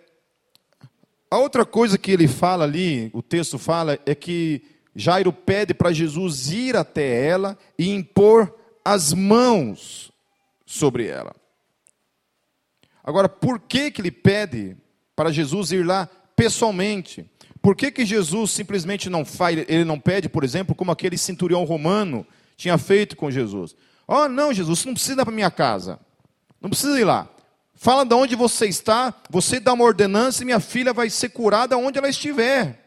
a 1.31 1.37
outra 1.37 1.65
coisa 1.65 1.97
que 1.97 2.11
ele 2.11 2.27
fala 2.27 2.63
ali, 2.63 3.09
o 3.13 3.21
texto 3.21 3.59
fala, 3.59 3.99
é 4.05 4.15
que 4.15 4.63
Jairo 4.95 5.31
pede 5.31 5.73
para 5.73 5.91
Jesus 5.91 6.51
ir 6.51 6.75
até 6.75 7.25
ela 7.25 7.57
e 7.77 7.89
impor 7.89 8.53
as 8.83 9.13
mãos 9.13 10.11
sobre 10.65 11.07
ela. 11.07 11.35
Agora, 13.03 13.29
por 13.29 13.59
que, 13.59 13.91
que 13.91 14.01
ele 14.01 14.11
pede 14.11 14.75
para 15.15 15.31
Jesus 15.31 15.71
ir 15.71 15.85
lá 15.85 16.09
pessoalmente? 16.35 17.29
Por 17.61 17.75
que, 17.75 17.91
que 17.91 18.05
Jesus 18.05 18.51
simplesmente 18.51 19.09
não 19.09 19.23
faz, 19.23 19.57
ele 19.67 19.83
não 19.83 19.99
pede, 19.99 20.29
por 20.29 20.43
exemplo, 20.43 20.73
como 20.73 20.91
aquele 20.91 21.17
centurião 21.17 21.63
romano 21.63 22.25
tinha 22.57 22.77
feito 22.77 23.15
com 23.15 23.29
Jesus? 23.29 23.75
Oh, 24.07 24.27
não, 24.27 24.53
Jesus, 24.53 24.79
você 24.79 24.87
não 24.87 24.93
precisa 24.93 25.21
ir 25.21 25.25
para 25.25 25.33
minha 25.33 25.51
casa. 25.51 25.99
Não 26.59 26.69
precisa 26.69 26.99
ir 26.99 27.03
lá. 27.03 27.29
Fala 27.81 28.03
de 28.03 28.13
onde 28.13 28.35
você 28.35 28.65
está, 28.65 29.13
você 29.29 29.57
dá 29.57 29.71
uma 29.71 29.85
ordenança 29.85 30.43
e 30.43 30.45
minha 30.45 30.59
filha 30.59 30.91
vai 30.91 31.09
ser 31.09 31.29
curada 31.29 31.77
onde 31.77 31.97
ela 31.97 32.09
estiver. 32.09 32.77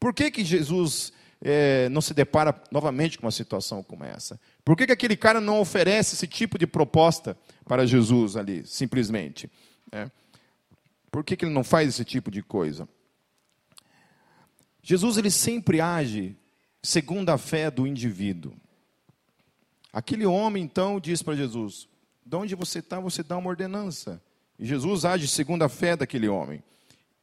Por 0.00 0.12
que, 0.12 0.32
que 0.32 0.44
Jesus 0.44 1.12
é, 1.40 1.88
não 1.90 2.00
se 2.00 2.12
depara 2.12 2.52
novamente 2.68 3.16
com 3.16 3.24
uma 3.24 3.30
situação 3.30 3.84
como 3.84 4.02
essa? 4.02 4.40
Por 4.64 4.76
que, 4.76 4.86
que 4.86 4.92
aquele 4.92 5.16
cara 5.16 5.40
não 5.40 5.60
oferece 5.60 6.16
esse 6.16 6.26
tipo 6.26 6.58
de 6.58 6.66
proposta 6.66 7.38
para 7.64 7.86
Jesus 7.86 8.36
ali, 8.36 8.66
simplesmente? 8.66 9.48
É. 9.92 10.10
Por 11.08 11.22
que, 11.22 11.36
que 11.36 11.44
ele 11.44 11.54
não 11.54 11.62
faz 11.62 11.90
esse 11.90 12.04
tipo 12.04 12.28
de 12.28 12.42
coisa? 12.42 12.88
Jesus 14.82 15.18
ele 15.18 15.30
sempre 15.30 15.80
age 15.80 16.36
segundo 16.82 17.30
a 17.30 17.38
fé 17.38 17.70
do 17.70 17.86
indivíduo. 17.86 18.52
Aquele 19.92 20.26
homem 20.26 20.64
então 20.64 20.98
diz 20.98 21.22
para 21.22 21.36
Jesus: 21.36 21.86
De 22.26 22.34
onde 22.34 22.56
você 22.56 22.80
está, 22.80 22.98
você 22.98 23.22
dá 23.22 23.36
uma 23.38 23.48
ordenança. 23.48 24.20
E 24.58 24.66
Jesus 24.66 25.04
age 25.04 25.26
segundo 25.28 25.62
a 25.62 25.68
fé 25.68 25.96
daquele 25.96 26.28
homem. 26.28 26.62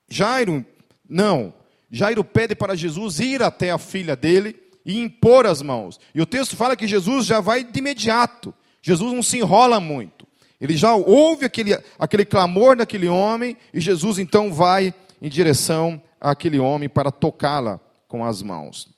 Jairo, 0.10 0.66
não. 1.08 1.54
Jairo 1.92 2.24
pede 2.24 2.56
para 2.56 2.76
Jesus 2.76 3.20
ir 3.20 3.42
até 3.42 3.72
a 3.72 3.78
filha 3.78 4.16
dele 4.16 4.56
e 4.86 5.00
impor 5.00 5.46
as 5.46 5.62
mãos. 5.62 6.00
E 6.14 6.22
o 6.22 6.26
texto 6.26 6.56
fala 6.56 6.76
que 6.76 6.88
Jesus 6.88 7.26
já 7.26 7.40
vai 7.40 7.64
de 7.64 7.80
imediato. 7.80 8.54
Jesus 8.82 9.14
não 9.14 9.24
se 9.24 9.38
enrola 9.38 9.80
muito. 9.80 10.28
Ele 10.60 10.76
já 10.76 10.94
ouve 10.94 11.46
aquele, 11.46 11.78
aquele 11.98 12.26
clamor 12.26 12.76
daquele 12.76 13.08
homem 13.08 13.56
e 13.74 13.80
Jesus 13.80 14.20
então 14.20 14.52
vai 14.52 14.94
em 15.22 15.30
direção 15.30 16.02
àquele 16.20 16.60
homem 16.60 16.90
para 16.90 17.12
tocá-la 17.12 17.80
com 18.08 18.26
as 18.26 18.42
mãos. 18.42 18.90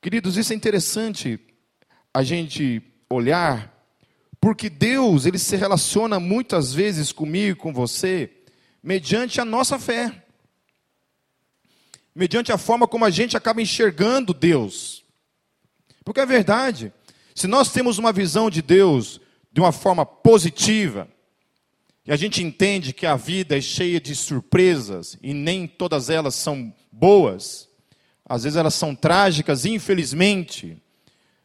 Queridos, 0.00 0.36
isso 0.36 0.52
é 0.52 0.56
interessante 0.56 1.38
a 2.12 2.22
gente 2.22 2.82
olhar, 3.08 3.71
porque 4.42 4.68
Deus, 4.68 5.24
ele 5.24 5.38
se 5.38 5.54
relaciona 5.54 6.18
muitas 6.18 6.74
vezes 6.74 7.12
comigo, 7.12 7.60
com 7.60 7.72
você, 7.72 8.28
mediante 8.82 9.40
a 9.40 9.44
nossa 9.44 9.78
fé. 9.78 10.24
Mediante 12.12 12.50
a 12.50 12.58
forma 12.58 12.88
como 12.88 13.04
a 13.04 13.10
gente 13.10 13.36
acaba 13.36 13.62
enxergando 13.62 14.34
Deus. 14.34 15.04
Porque 16.04 16.18
é 16.18 16.26
verdade, 16.26 16.92
se 17.36 17.46
nós 17.46 17.70
temos 17.70 17.98
uma 17.98 18.12
visão 18.12 18.50
de 18.50 18.60
Deus 18.60 19.20
de 19.52 19.60
uma 19.60 19.70
forma 19.70 20.04
positiva, 20.04 21.06
e 22.04 22.10
a 22.10 22.16
gente 22.16 22.42
entende 22.42 22.92
que 22.92 23.06
a 23.06 23.14
vida 23.14 23.56
é 23.56 23.60
cheia 23.60 24.00
de 24.00 24.16
surpresas 24.16 25.16
e 25.22 25.32
nem 25.32 25.68
todas 25.68 26.10
elas 26.10 26.34
são 26.34 26.74
boas, 26.90 27.68
às 28.24 28.42
vezes 28.42 28.56
elas 28.56 28.74
são 28.74 28.92
trágicas, 28.92 29.64
infelizmente, 29.64 30.81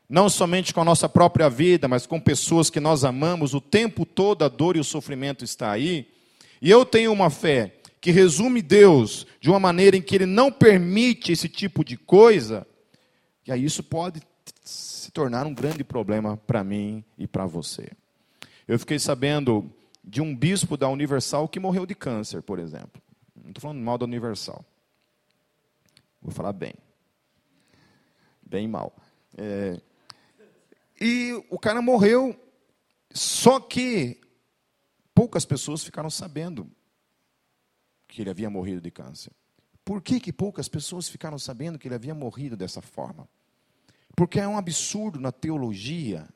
não 0.10 0.30
somente 0.30 0.74
com 0.74 0.82
a 0.82 0.86
nossa 0.86 1.10
própria 1.10 1.50
vida, 1.50 1.88
mas 1.88 2.06
com 2.06 2.20
pessoas 2.20 2.70
que 2.70 2.80
nós 2.80 3.04
amamos, 3.04 3.54
o 3.54 3.62
tempo 3.62 4.06
todo 4.06 4.44
a 4.44 4.48
dor 4.48 4.78
e 4.78 4.80
o 4.80 4.84
sofrimento 4.84 5.44
está 5.44 5.72
aí. 5.72 6.08
E 6.62 6.70
eu 6.70 6.86
tenho 6.86 7.12
uma 7.12 7.30
fé 7.30 7.76
que 8.00 8.12
resume 8.12 8.62
Deus 8.62 9.28
de 9.42 9.50
uma 9.50 9.60
maneira 9.60 9.98
em 9.98 10.02
que 10.02 10.16
ele 10.16 10.26
não 10.26 10.52
permite 10.52 11.32
esse 11.32 11.50
tipo 11.50 11.84
de 11.84 11.98
coisa, 11.98 12.66
e 13.46 13.52
aí 13.52 13.64
isso 13.64 13.84
pode 13.84 14.22
se 14.64 15.12
tornar 15.12 15.46
um 15.46 15.54
grande 15.54 15.84
problema 15.84 16.38
para 16.38 16.64
mim 16.64 17.04
e 17.18 17.28
para 17.28 17.46
você. 17.46 17.90
Eu 18.68 18.80
fiquei 18.80 19.00
sabendo 19.00 19.70
de 20.04 20.22
um 20.22 20.36
bispo 20.36 20.78
da 20.78 20.88
Universal 20.88 21.48
que 21.48 21.60
morreu 21.60 21.86
de 21.86 21.96
câncer, 21.96 22.42
por 22.42 22.60
exemplo. 22.60 23.02
Não 23.36 23.50
estou 23.50 23.62
falando 23.62 23.80
mal 23.80 23.98
da 23.98 24.06
Universal. 24.06 24.64
Vou 26.22 26.32
falar 26.32 26.54
bem. 26.54 26.74
Bem 28.42 28.68
mal. 28.68 28.96
É, 29.38 29.80
e 31.00 31.34
o 31.50 31.60
cara 31.60 31.82
morreu, 31.82 32.36
só 33.12 33.60
que 33.60 34.20
poucas 35.14 35.46
pessoas 35.46 35.84
ficaram 35.84 36.10
sabendo 36.10 36.70
que 38.08 38.22
ele 38.22 38.30
havia 38.30 38.50
morrido 38.50 38.82
de 38.82 38.92
câncer. 38.92 39.32
Por 39.84 40.02
que, 40.02 40.20
que 40.20 40.34
poucas 40.34 40.68
pessoas 40.68 41.08
ficaram 41.08 41.40
sabendo 41.40 41.80
que 41.80 41.88
ele 41.88 41.96
havia 41.96 42.14
morrido 42.14 42.58
dessa 42.58 42.82
forma? 42.82 43.28
Porque 44.16 44.40
é 44.40 44.48
um 44.48 44.58
absurdo 44.58 45.20
na 45.20 45.32
teologia, 45.32 46.28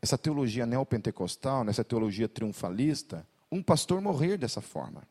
essa 0.00 0.18
teologia 0.18 0.66
neopentecostal, 0.66 1.64
nessa 1.64 1.82
teologia 1.82 2.28
triunfalista, 2.28 3.26
um 3.50 3.62
pastor 3.62 4.00
morrer 4.00 4.36
dessa 4.36 4.60
forma. 4.60 5.02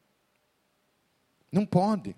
Não 1.52 1.66
pode. 1.66 2.16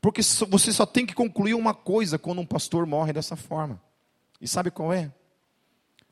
Porque 0.00 0.22
você 0.22 0.72
só 0.72 0.84
tem 0.84 1.06
que 1.06 1.14
concluir 1.14 1.54
uma 1.54 1.72
coisa 1.72 2.18
quando 2.18 2.40
um 2.40 2.46
pastor 2.46 2.84
morre 2.84 3.12
dessa 3.12 3.36
forma. 3.36 3.80
E 4.44 4.46
sabe 4.46 4.70
qual 4.70 4.92
é? 4.92 5.10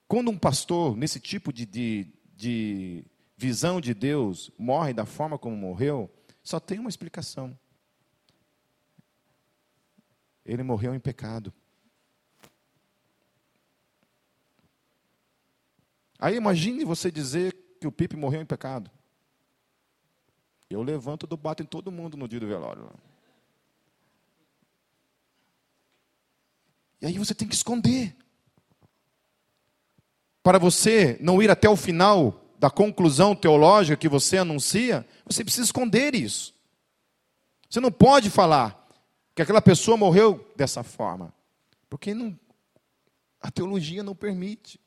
Quando 0.09 0.31
um 0.31 0.39
pastor, 0.39 0.97
nesse 0.97 1.21
tipo 1.21 1.53
de, 1.53 1.67
de, 1.67 2.11
de 2.35 3.05
visão 3.37 3.79
de 3.79 3.93
Deus, 3.93 4.51
morre 4.57 4.95
da 4.95 5.05
forma 5.05 5.39
como 5.39 5.55
morreu, 5.55 6.11
só 6.43 6.59
tem 6.59 6.79
uma 6.79 6.89
explicação. 6.89 7.55
Ele 10.47 10.63
morreu 10.63 10.95
em 10.95 10.99
pecado. 10.99 11.53
Aí 16.19 16.35
imagine 16.35 16.87
você 16.87 17.11
dizer 17.11 17.55
que 17.79 17.87
o 17.87 17.93
Pipe 17.93 18.17
morreu 18.17 18.41
em 18.41 18.47
pecado. 18.47 18.91
Eu 20.71 20.83
levanto 20.83 21.29
e 21.31 21.37
bato 21.37 21.63
em 21.63 21.67
todo 21.67 21.93
mundo 21.93 22.17
no 22.17 22.27
dia 22.27 22.41
do 22.41 22.47
velório. 22.47 22.91
E 26.99 27.05
aí 27.05 27.19
você 27.19 27.35
tem 27.35 27.47
que 27.47 27.55
esconder. 27.55 28.17
Para 30.43 30.59
você 30.59 31.17
não 31.21 31.43
ir 31.43 31.51
até 31.51 31.69
o 31.69 31.77
final 31.77 32.43
da 32.59 32.71
conclusão 32.71 33.35
teológica 33.35 33.97
que 33.97 34.09
você 34.09 34.39
anuncia, 34.39 35.07
você 35.25 35.45
precisa 35.45 35.65
esconder 35.65 36.15
isso. 36.15 36.55
Você 37.69 37.81
não 37.81 37.91
pode 37.91 38.31
falar 38.31 38.89
que 39.35 39.43
aquela 39.43 39.63
pessoa 39.63 39.97
morreu 39.97 40.47
dessa 40.57 40.83
forma, 40.83 41.33
porque 41.89 42.13
não, 42.15 42.39
a 43.41 43.51
teologia 43.51 44.03
não 44.03 44.15
permite. 44.15 44.79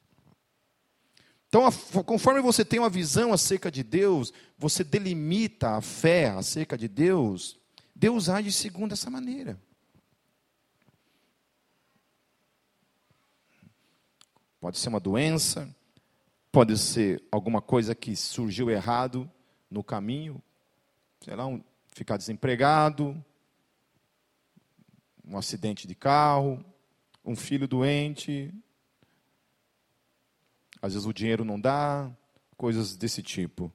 Então, 1.47 1.71
conforme 2.03 2.41
você 2.41 2.65
tem 2.65 2.79
uma 2.79 2.89
visão 2.89 3.31
acerca 3.31 3.71
de 3.71 3.81
Deus, 3.81 4.33
você 4.57 4.83
delimita 4.83 5.71
a 5.71 5.81
fé 5.81 6.29
acerca 6.29 6.77
de 6.77 6.87
Deus, 6.87 7.57
Deus 7.95 8.27
age 8.27 8.51
segundo 8.51 8.91
essa 8.91 9.09
maneira. 9.09 9.59
Pode 14.59 14.77
ser 14.77 14.89
uma 14.89 14.99
doença, 14.99 15.73
pode 16.51 16.77
ser 16.77 17.23
alguma 17.31 17.61
coisa 17.61 17.93
que 17.93 18.15
surgiu 18.15 18.69
errado 18.69 19.29
no 19.69 19.83
caminho, 19.83 20.41
sei 21.19 21.35
lá, 21.35 21.45
um, 21.45 21.63
ficar 21.93 22.17
desempregado, 22.17 23.23
um 25.23 25.37
acidente 25.37 25.87
de 25.87 25.95
carro, 25.95 26.63
um 27.23 27.35
filho 27.35 27.67
doente, 27.67 28.53
às 30.81 30.93
vezes 30.93 31.07
o 31.07 31.13
dinheiro 31.13 31.43
não 31.43 31.59
dá, 31.59 32.11
coisas 32.55 32.95
desse 32.95 33.21
tipo. 33.21 33.71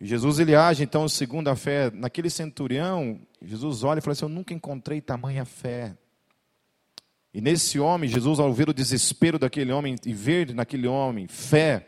E 0.00 0.06
Jesus 0.06 0.38
ele 0.38 0.54
age 0.54 0.82
então 0.82 1.08
segundo 1.08 1.48
a 1.48 1.56
fé. 1.56 1.90
Naquele 1.90 2.30
centurião, 2.30 3.20
Jesus 3.40 3.82
olha 3.82 3.98
e 3.98 4.02
fala 4.02 4.12
assim: 4.12 4.24
Eu 4.24 4.30
nunca 4.30 4.52
encontrei 4.52 5.00
tamanha 5.00 5.44
fé. 5.44 5.96
E 7.36 7.40
nesse 7.42 7.78
homem, 7.78 8.08
Jesus, 8.08 8.38
ao 8.38 8.50
ver 8.50 8.70
o 8.70 8.72
desespero 8.72 9.38
daquele 9.38 9.70
homem 9.70 9.94
e 10.06 10.14
ver 10.14 10.54
naquele 10.54 10.86
homem 10.86 11.28
fé, 11.28 11.86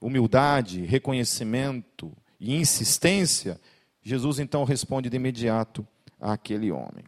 humildade, 0.00 0.84
reconhecimento 0.84 2.12
e 2.40 2.56
insistência, 2.56 3.60
Jesus 4.02 4.40
então 4.40 4.64
responde 4.64 5.08
de 5.08 5.14
imediato 5.14 5.86
àquele 6.20 6.72
homem. 6.72 7.04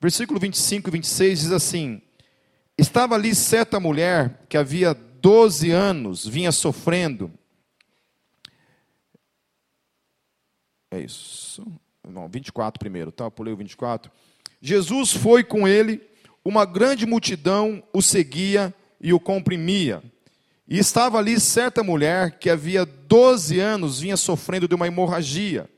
Versículo 0.00 0.40
25 0.40 0.88
e 0.88 0.92
26 0.92 1.40
diz 1.40 1.52
assim: 1.52 2.00
Estava 2.78 3.14
ali 3.14 3.34
certa 3.34 3.78
mulher 3.78 4.46
que 4.48 4.56
havia 4.56 4.94
12 4.94 5.70
anos 5.70 6.26
vinha 6.26 6.50
sofrendo. 6.50 7.30
É 10.90 10.98
isso. 10.98 11.62
Não, 12.08 12.26
24 12.26 12.80
primeiro, 12.80 13.12
tá? 13.12 13.24
Eu 13.24 13.30
pulei 13.30 13.52
o 13.52 13.56
24. 13.58 14.10
Jesus 14.62 15.12
foi 15.12 15.44
com 15.44 15.68
ele 15.68 16.08
uma 16.44 16.64
grande 16.64 17.06
multidão 17.06 17.82
o 17.92 18.00
seguia 18.00 18.74
e 19.00 19.12
o 19.12 19.20
comprimia. 19.20 20.02
E 20.68 20.78
estava 20.78 21.18
ali 21.18 21.40
certa 21.40 21.82
mulher 21.82 22.38
que 22.38 22.48
havia 22.48 22.86
12 22.86 23.58
anos 23.58 24.00
vinha 24.00 24.16
sofrendo 24.16 24.68
de 24.68 24.74
uma 24.74 24.86
hemorragia. 24.86 25.68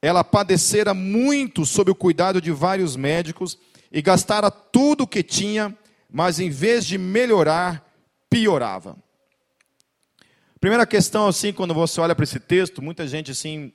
Ela 0.00 0.24
padecera 0.24 0.94
muito 0.94 1.64
sob 1.66 1.90
o 1.90 1.94
cuidado 1.94 2.40
de 2.40 2.50
vários 2.50 2.96
médicos 2.96 3.58
e 3.92 4.00
gastara 4.02 4.50
tudo 4.50 5.04
o 5.04 5.06
que 5.06 5.22
tinha, 5.22 5.76
mas 6.10 6.40
em 6.40 6.50
vez 6.50 6.86
de 6.86 6.98
melhorar, 6.98 7.86
piorava. 8.28 8.96
Primeira 10.58 10.86
questão, 10.86 11.28
assim, 11.28 11.52
quando 11.52 11.74
você 11.74 12.00
olha 12.00 12.14
para 12.14 12.24
esse 12.24 12.40
texto, 12.40 12.80
muita 12.80 13.06
gente, 13.06 13.30
assim, 13.30 13.72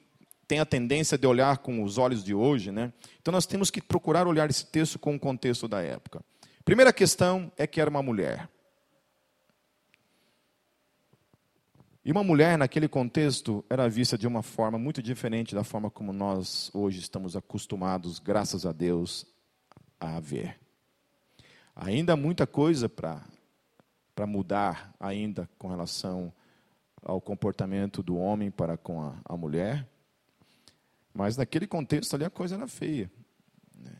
tem 0.50 0.60
a 0.60 0.66
tendência 0.66 1.16
de 1.16 1.28
olhar 1.28 1.60
com 1.60 1.84
os 1.84 2.00
olhos 2.00 2.24
de 2.24 2.34
hoje, 2.34 2.72
né? 2.72 2.92
Então 3.22 3.32
nós 3.32 3.46
temos 3.46 3.70
que 3.70 3.80
procurar 3.80 4.26
olhar 4.26 4.50
esse 4.50 4.66
texto 4.66 4.98
com 4.98 5.14
o 5.14 5.20
contexto 5.20 5.68
da 5.68 5.80
época. 5.80 6.26
Primeira 6.66 6.92
questão 6.92 7.52
é 7.56 7.68
que 7.68 7.80
era 7.80 7.88
uma 7.88 8.02
mulher. 8.02 8.50
E 12.04 12.12
uma 12.12 12.24
mulher, 12.24 12.58
naquele 12.58 12.88
contexto, 12.88 13.64
era 13.70 13.88
vista 13.88 14.18
de 14.18 14.26
uma 14.26 14.42
forma 14.42 14.80
muito 14.80 15.04
diferente 15.04 15.54
da 15.54 15.64
forma 15.64 15.92
como 15.92 16.12
nós 16.12 16.72
hoje 16.74 16.98
estamos 16.98 17.36
acostumados, 17.36 18.18
graças 18.18 18.66
a 18.66 18.72
Deus, 18.72 19.28
a 20.00 20.20
ver. 20.20 20.60
Ainda 21.76 22.14
há 22.14 22.18
muita 22.18 22.48
coisa 22.48 22.90
para 22.90 23.22
mudar 24.26 24.96
ainda 25.00 25.48
com 25.60 25.68
relação 25.68 26.34
ao 27.04 27.22
comportamento 27.22 28.02
do 28.02 28.18
homem 28.18 28.50
para 28.50 28.78
com 28.78 29.00
a, 29.00 29.16
a 29.24 29.38
mulher. 29.38 29.88
Mas 31.14 31.38
naquele 31.38 31.68
contexto 31.68 32.16
ali 32.16 32.26
a 32.26 32.30
coisa 32.30 32.56
era 32.56 32.68
feia. 32.68 33.12
Né? 33.76 33.96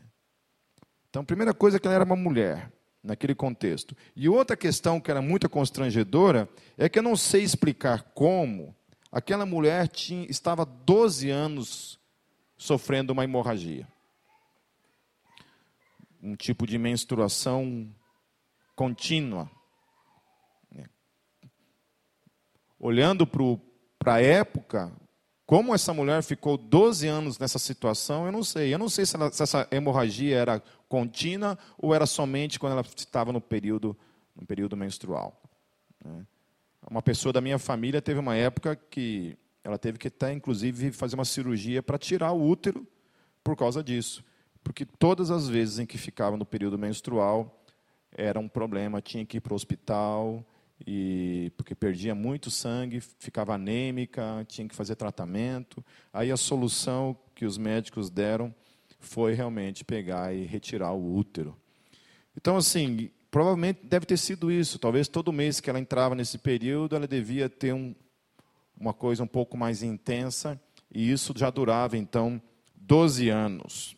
Então, 1.08 1.22
a 1.22 1.24
primeira 1.24 1.52
coisa 1.52 1.76
é 1.76 1.80
que 1.80 1.86
ela 1.86 1.96
era 1.96 2.04
uma 2.04 2.16
mulher, 2.16 2.72
naquele 3.02 3.34
contexto. 3.34 3.96
E 4.14 4.28
outra 4.28 4.56
questão 4.56 5.00
que 5.00 5.10
era 5.10 5.20
muito 5.20 5.48
constrangedora 5.48 6.48
é 6.76 6.88
que 6.88 6.98
eu 6.98 7.02
não 7.02 7.16
sei 7.16 7.42
explicar 7.42 8.02
como 8.14 8.74
aquela 9.10 9.44
mulher 9.44 9.88
tinha, 9.88 10.26
estava 10.30 10.64
12 10.64 11.30
anos 11.30 11.98
sofrendo 12.56 13.12
uma 13.12 13.24
hemorragia. 13.24 13.88
Um 16.22 16.36
tipo 16.36 16.66
de 16.66 16.78
menstruação 16.78 17.92
contínua. 18.76 19.50
Olhando 22.78 23.26
para 23.98 24.14
a 24.14 24.22
época, 24.22 24.92
como 25.50 25.74
essa 25.74 25.92
mulher 25.92 26.22
ficou 26.22 26.56
12 26.56 27.08
anos 27.08 27.36
nessa 27.36 27.58
situação, 27.58 28.24
eu 28.24 28.30
não 28.30 28.44
sei. 28.44 28.72
Eu 28.72 28.78
não 28.78 28.88
sei 28.88 29.04
se, 29.04 29.16
ela, 29.16 29.32
se 29.32 29.42
essa 29.42 29.66
hemorragia 29.72 30.36
era 30.36 30.62
contínua 30.88 31.58
ou 31.76 31.92
era 31.92 32.06
somente 32.06 32.56
quando 32.56 32.74
ela 32.74 32.84
estava 32.96 33.32
no 33.32 33.40
período, 33.40 33.96
no 34.36 34.46
período 34.46 34.76
menstrual. 34.76 35.42
Né? 36.04 36.24
Uma 36.88 37.02
pessoa 37.02 37.32
da 37.32 37.40
minha 37.40 37.58
família 37.58 38.00
teve 38.00 38.20
uma 38.20 38.36
época 38.36 38.76
que 38.76 39.36
ela 39.64 39.76
teve 39.76 39.98
que 39.98 40.06
até, 40.06 40.32
inclusive, 40.32 40.92
fazer 40.92 41.16
uma 41.16 41.24
cirurgia 41.24 41.82
para 41.82 41.98
tirar 41.98 42.30
o 42.30 42.48
útero 42.48 42.86
por 43.42 43.56
causa 43.56 43.82
disso. 43.82 44.24
Porque 44.62 44.86
todas 44.86 45.32
as 45.32 45.48
vezes 45.48 45.80
em 45.80 45.84
que 45.84 45.98
ficava 45.98 46.36
no 46.36 46.46
período 46.46 46.78
menstrual, 46.78 47.60
era 48.12 48.38
um 48.38 48.46
problema, 48.46 49.02
tinha 49.02 49.26
que 49.26 49.38
ir 49.38 49.40
para 49.40 49.52
o 49.52 49.56
hospital, 49.56 50.46
e 50.86 51.52
porque 51.56 51.74
perdia 51.74 52.14
muito 52.14 52.50
sangue, 52.50 53.00
ficava 53.18 53.54
anêmica, 53.54 54.44
tinha 54.48 54.66
que 54.66 54.74
fazer 54.74 54.96
tratamento. 54.96 55.84
Aí 56.12 56.30
a 56.30 56.36
solução 56.36 57.16
que 57.34 57.44
os 57.44 57.58
médicos 57.58 58.10
deram 58.10 58.54
foi 58.98 59.34
realmente 59.34 59.84
pegar 59.84 60.34
e 60.34 60.44
retirar 60.44 60.92
o 60.92 61.16
útero. 61.16 61.56
Então, 62.36 62.56
assim, 62.56 63.10
provavelmente 63.30 63.80
deve 63.82 64.06
ter 64.06 64.16
sido 64.16 64.50
isso. 64.50 64.78
Talvez 64.78 65.08
todo 65.08 65.32
mês 65.32 65.60
que 65.60 65.70
ela 65.70 65.80
entrava 65.80 66.14
nesse 66.14 66.38
período, 66.38 66.96
ela 66.96 67.06
devia 67.06 67.48
ter 67.48 67.72
um, 67.72 67.94
uma 68.78 68.92
coisa 68.92 69.22
um 69.22 69.26
pouco 69.26 69.56
mais 69.56 69.82
intensa, 69.82 70.60
e 70.92 71.10
isso 71.10 71.32
já 71.36 71.50
durava, 71.50 71.96
então, 71.96 72.40
12 72.74 73.28
anos. 73.28 73.96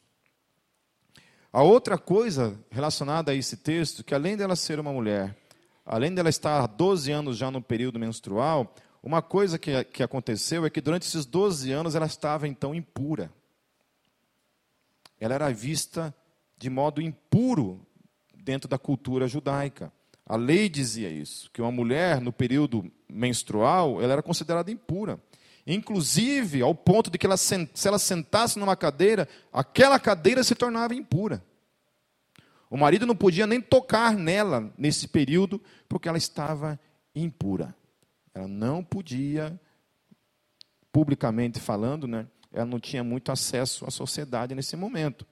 A 1.53 1.63
outra 1.63 1.99
coisa 1.99 2.59
relacionada 2.71 3.31
a 3.31 3.35
esse 3.35 3.59
texto, 3.59 4.03
que 4.03 4.15
além 4.15 4.37
dela 4.37 4.57
ser 4.57 4.81
uma 4.81 4.93
mulher 4.93 5.37
além 5.85 6.15
dela 6.15 6.29
estar 6.29 6.61
há 6.61 6.67
12 6.67 7.11
anos 7.11 7.37
já 7.37 7.51
no 7.51 7.63
período 7.63 7.99
menstrual, 7.99 8.75
uma 9.03 9.21
coisa 9.21 9.59
que, 9.59 9.85
que 9.85 10.03
aconteceu 10.03 10.65
é 10.65 10.71
que 10.71 10.81
durante 10.81 11.07
esses 11.07 11.27
12 11.27 11.73
anos 11.73 11.95
ela 11.95 12.07
estava 12.07 12.47
então 12.47 12.75
impura. 12.75 13.33
Ela 15.19 15.35
era 15.35 15.53
vista 15.53 16.15
de 16.57 16.71
modo 16.71 17.03
impuro 17.03 17.85
dentro 18.35 18.69
da 18.69 18.79
cultura 18.79 19.27
judaica. 19.27 19.93
A 20.25 20.37
lei 20.37 20.69
dizia 20.69 21.11
isso, 21.11 21.51
que 21.51 21.61
uma 21.61 21.73
mulher 21.73 22.21
no 22.21 22.33
período 22.33 22.91
menstrual, 23.09 24.01
ela 24.01 24.13
era 24.13 24.23
considerada 24.23 24.71
impura. 24.71 25.21
Inclusive, 25.67 26.63
ao 26.63 26.75
ponto 26.75 27.11
de 27.11 27.19
que 27.19 27.27
ela, 27.27 27.37
se 27.37 27.69
ela 27.85 27.99
sentasse 27.99 28.59
numa 28.59 28.77
cadeira, 28.77 29.29
aquela 29.53 29.99
cadeira 29.99 30.43
se 30.43 30.55
tornava 30.55 30.95
impura. 30.95 31.45
O 32.73 32.77
marido 32.79 33.05
não 33.05 33.15
podia 33.15 33.47
nem 33.47 33.61
tocar 33.61 34.17
nela 34.17 34.73
nesse 34.79 35.07
período, 35.07 35.61
porque 35.87 36.09
ela 36.09 36.17
estava 36.17 36.81
impura. 37.15 37.77
Ela 38.33 38.49
não 38.49 38.83
podia, 38.83 39.61
publicamente 40.91 41.61
falando, 41.61 42.09
né, 42.09 42.27
ela 42.51 42.65
não 42.65 42.81
tinha 42.81 43.05
muito 43.05 43.31
acesso 43.31 43.85
à 43.85 43.91
sociedade 43.91 44.55
nesse 44.55 44.75
momento, 44.75 45.27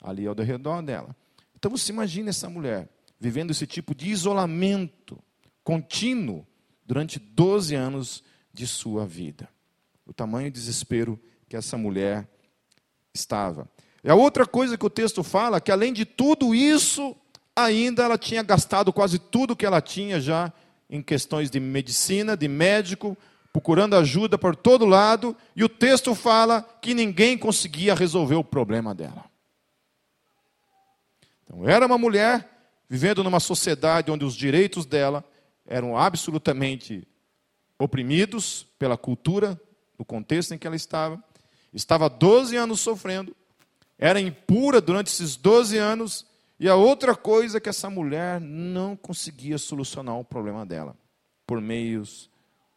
ali 0.00 0.24
ao 0.24 0.36
redor 0.36 0.80
dela. 0.80 1.16
Então 1.56 1.68
você 1.68 1.90
imagina 1.90 2.30
essa 2.30 2.48
mulher 2.48 2.88
vivendo 3.18 3.50
esse 3.50 3.66
tipo 3.66 3.92
de 3.92 4.08
isolamento 4.08 5.18
contínuo 5.64 6.46
durante 6.86 7.18
12 7.18 7.74
anos 7.74 8.22
de 8.52 8.68
sua 8.68 9.04
vida. 9.04 9.48
O 10.06 10.12
tamanho 10.12 10.48
de 10.48 10.60
desespero 10.60 11.18
que 11.48 11.56
essa 11.56 11.76
mulher 11.76 12.28
estava. 13.12 13.68
E 14.02 14.10
a 14.10 14.14
outra 14.14 14.46
coisa 14.46 14.78
que 14.78 14.86
o 14.86 14.90
texto 14.90 15.22
fala, 15.22 15.56
é 15.56 15.60
que 15.60 15.72
além 15.72 15.92
de 15.92 16.04
tudo 16.04 16.54
isso, 16.54 17.16
ainda 17.54 18.04
ela 18.04 18.16
tinha 18.16 18.42
gastado 18.42 18.92
quase 18.92 19.18
tudo 19.18 19.56
que 19.56 19.66
ela 19.66 19.80
tinha 19.80 20.20
já 20.20 20.52
em 20.88 21.02
questões 21.02 21.50
de 21.50 21.60
medicina, 21.60 22.36
de 22.36 22.48
médico, 22.48 23.16
procurando 23.52 23.96
ajuda 23.96 24.38
por 24.38 24.54
todo 24.54 24.86
lado, 24.86 25.36
e 25.56 25.64
o 25.64 25.68
texto 25.68 26.14
fala 26.14 26.62
que 26.80 26.94
ninguém 26.94 27.36
conseguia 27.36 27.94
resolver 27.94 28.36
o 28.36 28.44
problema 28.44 28.94
dela. 28.94 29.24
Então, 31.44 31.68
era 31.68 31.86
uma 31.86 31.98
mulher 31.98 32.48
vivendo 32.88 33.24
numa 33.24 33.40
sociedade 33.40 34.10
onde 34.10 34.24
os 34.24 34.34
direitos 34.34 34.86
dela 34.86 35.24
eram 35.66 35.96
absolutamente 35.96 37.06
oprimidos 37.78 38.66
pela 38.78 38.96
cultura, 38.96 39.60
no 39.98 40.04
contexto 40.04 40.54
em 40.54 40.58
que 40.58 40.66
ela 40.66 40.76
estava. 40.76 41.22
Estava 41.72 42.08
12 42.08 42.56
anos 42.56 42.80
sofrendo, 42.80 43.36
era 43.98 44.20
impura 44.20 44.80
durante 44.80 45.08
esses 45.08 45.36
12 45.36 45.76
anos, 45.76 46.26
e 46.58 46.68
a 46.68 46.74
outra 46.74 47.14
coisa 47.16 47.58
é 47.58 47.60
que 47.60 47.68
essa 47.68 47.90
mulher 47.90 48.40
não 48.40 48.96
conseguia 48.96 49.58
solucionar 49.58 50.18
o 50.18 50.24
problema 50.24 50.64
dela 50.64 50.96
por 51.46 51.60
meios 51.60 52.30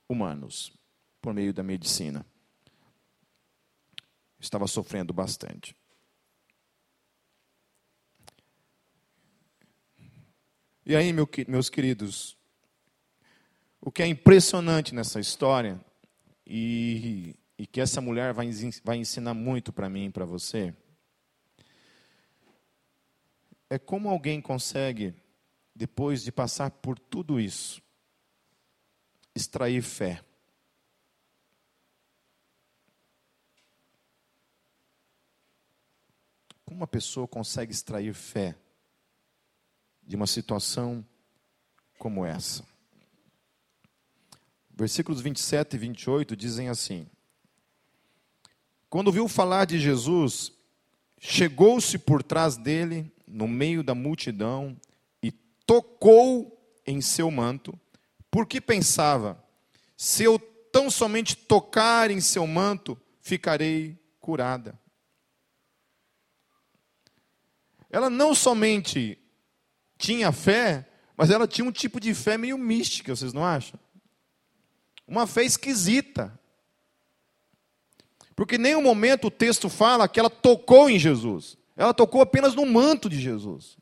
humanos, 0.09 0.73
por 1.21 1.33
meio 1.33 1.53
da 1.53 1.63
medicina. 1.63 2.25
Estava 4.39 4.67
sofrendo 4.67 5.13
bastante. 5.13 5.75
E 10.85 10.95
aí, 10.95 11.13
meu, 11.13 11.29
meus 11.47 11.69
queridos, 11.69 12.35
o 13.79 13.91
que 13.91 14.01
é 14.01 14.07
impressionante 14.07 14.95
nessa 14.95 15.19
história, 15.19 15.79
e, 16.45 17.35
e 17.57 17.65
que 17.65 17.79
essa 17.79 18.01
mulher 18.01 18.33
vai, 18.33 18.49
vai 18.83 18.97
ensinar 18.97 19.33
muito 19.33 19.71
para 19.71 19.89
mim 19.89 20.05
e 20.05 20.09
para 20.09 20.25
você, 20.25 20.75
é 23.71 23.79
como 23.79 24.09
alguém 24.09 24.41
consegue, 24.41 25.15
depois 25.73 26.23
de 26.23 26.29
passar 26.29 26.69
por 26.69 26.99
tudo 26.99 27.39
isso, 27.39 27.81
extrair 29.33 29.81
fé. 29.81 30.21
Como 36.65 36.81
uma 36.81 36.87
pessoa 36.87 37.25
consegue 37.25 37.71
extrair 37.71 38.13
fé 38.13 38.57
de 40.03 40.17
uma 40.17 40.27
situação 40.27 41.07
como 41.97 42.25
essa? 42.25 42.65
Versículos 44.69 45.21
27 45.21 45.75
e 45.75 45.79
28 45.79 46.35
dizem 46.35 46.67
assim: 46.67 47.09
Quando 48.89 49.07
ouviu 49.07 49.29
falar 49.29 49.63
de 49.63 49.79
Jesus, 49.79 50.51
chegou-se 51.17 51.97
por 51.97 52.21
trás 52.21 52.57
dele 52.57 53.09
no 53.31 53.47
meio 53.47 53.81
da 53.81 53.95
multidão 53.95 54.77
e 55.23 55.31
tocou 55.65 56.61
em 56.85 57.01
seu 57.01 57.31
manto, 57.31 57.79
porque 58.29 58.59
pensava: 58.59 59.41
se 59.95 60.23
eu 60.23 60.37
tão 60.71 60.91
somente 60.91 61.35
tocar 61.35 62.11
em 62.11 62.21
seu 62.21 62.45
manto, 62.45 62.99
ficarei 63.21 63.97
curada. 64.19 64.79
Ela 67.89 68.09
não 68.09 68.33
somente 68.33 69.17
tinha 69.97 70.31
fé, 70.31 70.87
mas 71.15 71.29
ela 71.29 71.47
tinha 71.47 71.67
um 71.67 71.71
tipo 71.71 71.99
de 71.99 72.13
fé 72.13 72.37
meio 72.37 72.57
mística, 72.57 73.15
vocês 73.15 73.33
não 73.33 73.45
acham? 73.45 73.79
Uma 75.05 75.27
fé 75.27 75.43
esquisita. 75.43 76.39
Porque 78.35 78.55
em 78.55 78.59
nenhum 78.59 78.81
momento 78.81 79.27
o 79.27 79.31
texto 79.31 79.69
fala 79.69 80.07
que 80.07 80.19
ela 80.19 80.29
tocou 80.29 80.89
em 80.89 80.97
Jesus. 80.97 81.57
Ela 81.81 81.95
tocou 81.95 82.21
apenas 82.21 82.53
no 82.53 82.63
manto 82.63 83.09
de 83.09 83.19
Jesus. 83.19 83.75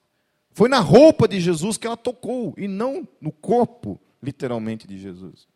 Foi 0.53 0.69
na 0.69 0.79
roupa 0.79 1.27
de 1.27 1.37
Jesus 1.37 1.75
que 1.75 1.85
ela 1.85 1.97
tocou, 1.97 2.53
e 2.57 2.65
não 2.65 3.05
no 3.19 3.29
corpo, 3.29 3.99
literalmente, 4.23 4.87
de 4.87 4.97
Jesus. 4.97 5.49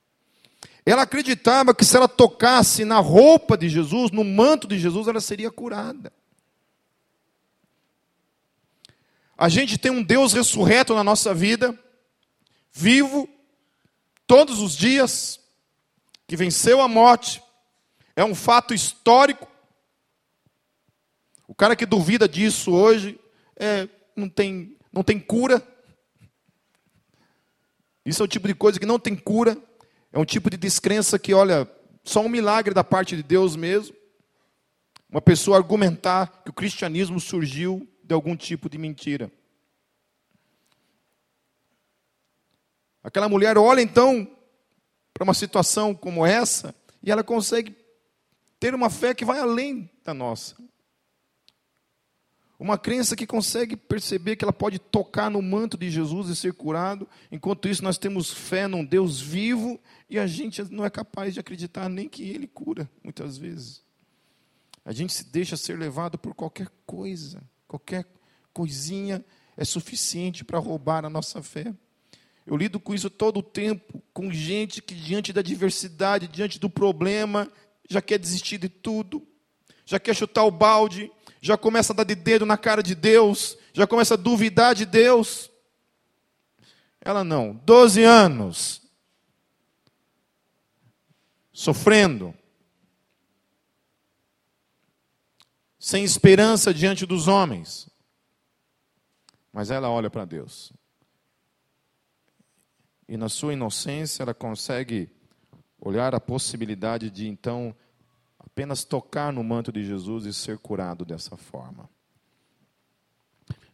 Ela 0.86 1.04
acreditava 1.04 1.74
que 1.74 1.86
se 1.86 1.96
ela 1.96 2.10
tocasse 2.10 2.84
na 2.84 3.00
roupa 3.00 3.58
de 3.58 3.70
Jesus, 3.70 4.12
no 4.12 4.26
manto 4.26 4.68
de 4.68 4.78
Jesus, 4.78 5.08
ela 5.08 5.22
seria 5.22 5.50
curada. 5.50 6.12
A 9.38 9.48
gente 9.48 9.78
tem 9.78 9.90
um 9.90 10.04
Deus 10.04 10.34
ressurreto 10.34 10.94
na 10.94 11.04
nossa 11.04 11.34
vida, 11.34 11.80
vivo, 12.74 13.30
todos 14.28 14.60
os 14.60 14.76
dias, 14.76 15.40
que 16.28 16.36
venceu 16.36 16.82
a 16.82 16.90
morte, 16.90 17.42
é 18.18 18.26
um 18.26 18.36
fato 18.36 18.74
histórico. 18.74 19.48
O 21.54 21.56
cara 21.56 21.76
que 21.76 21.86
duvida 21.86 22.28
disso 22.28 22.72
hoje 22.72 23.20
é, 23.56 23.88
não, 24.16 24.28
tem, 24.28 24.76
não 24.92 25.04
tem 25.04 25.20
cura. 25.20 25.62
Isso 28.04 28.24
é 28.24 28.26
o 28.26 28.28
tipo 28.28 28.48
de 28.48 28.56
coisa 28.56 28.80
que 28.80 28.88
não 28.88 28.98
tem 28.98 29.16
cura. 29.16 29.56
É 30.12 30.18
um 30.18 30.26
tipo 30.26 30.50
de 30.50 30.58
descrença 30.58 31.20
que, 31.20 31.32
olha, 31.32 31.70
só 32.04 32.22
um 32.22 32.28
milagre 32.28 32.74
da 32.74 32.84
parte 32.84 33.16
de 33.16 33.22
Deus 33.22 33.56
mesmo. 33.56 33.96
Uma 35.08 35.22
pessoa 35.22 35.56
argumentar 35.56 36.42
que 36.44 36.50
o 36.50 36.54
cristianismo 36.54 37.20
surgiu 37.20 37.88
de 38.04 38.16
algum 38.16 38.36
tipo 38.36 38.68
de 38.68 38.80
mentira. 38.80 39.32
Aquela 43.04 43.30
mulher 43.30 43.60
olha 43.60 43.80
então 43.80 44.28
para 45.14 45.24
uma 45.24 45.36
situação 45.36 45.94
como 45.94 46.26
essa 46.26 46.74
e 47.04 47.12
ela 47.12 47.24
consegue 47.24 47.76
ter 48.60 48.74
uma 48.74 48.90
fé 48.90 49.14
que 49.14 49.24
vai 49.24 49.38
além 49.38 49.88
da 50.04 50.16
nossa. 50.16 50.56
Uma 52.64 52.78
crença 52.78 53.14
que 53.14 53.28
consegue 53.28 53.76
perceber 53.76 54.38
que 54.38 54.46
ela 54.46 54.54
pode 54.54 54.80
tocar 54.80 55.30
no 55.30 55.42
manto 55.42 55.78
de 55.78 55.90
Jesus 55.90 56.30
e 56.30 56.36
ser 56.36 56.54
curado. 56.54 57.06
Enquanto 57.30 57.68
isso, 57.68 57.84
nós 57.84 57.98
temos 57.98 58.32
fé 58.32 58.70
num 58.70 58.86
Deus 58.86 59.20
vivo 59.20 59.78
e 60.10 60.18
a 60.18 60.26
gente 60.26 60.64
não 60.72 60.86
é 60.86 60.90
capaz 60.90 61.34
de 61.34 61.42
acreditar 61.42 61.90
nem 61.90 62.08
que 62.08 62.24
Ele 62.24 62.48
cura, 62.48 62.90
muitas 63.04 63.38
vezes. 63.38 63.84
A 64.86 64.94
gente 64.94 65.12
se 65.12 65.26
deixa 65.26 65.58
ser 65.58 65.78
levado 65.78 66.18
por 66.18 66.34
qualquer 66.34 66.70
coisa, 66.86 67.44
qualquer 67.68 68.08
coisinha 68.54 69.26
é 69.58 69.66
suficiente 69.66 70.46
para 70.46 70.58
roubar 70.58 71.04
a 71.04 71.10
nossa 71.10 71.44
fé. 71.44 71.76
Eu 72.48 72.56
lido 72.56 72.80
com 72.80 72.94
isso 72.94 73.10
todo 73.10 73.40
o 73.40 73.44
tempo, 73.44 74.02
com 74.14 74.32
gente 74.32 74.82
que, 74.82 74.96
diante 74.96 75.34
da 75.34 75.42
diversidade, 75.42 76.30
diante 76.30 76.58
do 76.58 76.70
problema, 76.70 77.52
já 77.90 78.02
quer 78.02 78.18
desistir 78.18 78.58
de 78.58 78.70
tudo, 78.70 79.22
já 79.86 80.00
quer 80.00 80.16
chutar 80.16 80.46
o 80.46 80.52
balde, 80.52 81.12
já 81.44 81.58
começa 81.58 81.92
a 81.92 81.96
dar 81.98 82.06
de 82.06 82.16
dedo 82.16 82.46
na 82.46 82.58
cara 82.58 82.82
de 82.82 82.96
Deus, 82.96 83.58
já 83.74 83.86
começa 83.86 84.14
a 84.14 84.18
duvidar 84.18 84.74
de 84.74 84.86
Deus. 84.86 85.52
Ela 87.02 87.22
não, 87.22 87.54
12 87.66 88.02
anos, 88.02 88.82
sofrendo, 91.52 92.34
sem 95.78 96.06
esperança 96.06 96.74
diante 96.74 97.06
dos 97.06 97.28
homens. 97.28 97.90
Mas 99.52 99.70
ela 99.70 99.90
olha 99.90 100.10
para 100.10 100.24
Deus. 100.24 100.72
E 103.06 103.18
na 103.18 103.28
sua 103.28 103.52
inocência 103.52 104.24
ela 104.24 104.34
consegue 104.34 105.12
olhar 105.78 106.16
a 106.16 106.22
possibilidade 106.22 107.10
de 107.10 107.28
então 107.28 107.76
apenas 108.54 108.84
tocar 108.84 109.34
no 109.34 109.44
manto 109.44 109.72
de 109.72 109.84
Jesus 109.84 110.28
e 110.28 110.34
ser 110.34 110.60
curado 110.60 111.04
dessa 111.04 111.36
forma. 111.36 111.90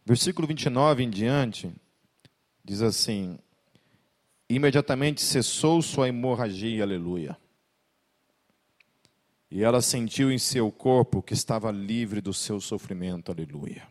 Versículo 0.06 0.48
29 0.48 1.02
em 1.02 1.10
diante 1.10 1.70
diz 2.64 2.80
assim: 2.80 3.38
Imediatamente 4.48 5.20
cessou 5.20 5.82
sua 5.82 6.08
hemorragia, 6.08 6.82
aleluia. 6.82 7.36
E 9.50 9.62
ela 9.62 9.82
sentiu 9.82 10.32
em 10.32 10.38
seu 10.38 10.72
corpo 10.72 11.22
que 11.22 11.34
estava 11.34 11.70
livre 11.70 12.22
do 12.22 12.32
seu 12.32 12.58
sofrimento, 12.58 13.30
aleluia. 13.30 13.86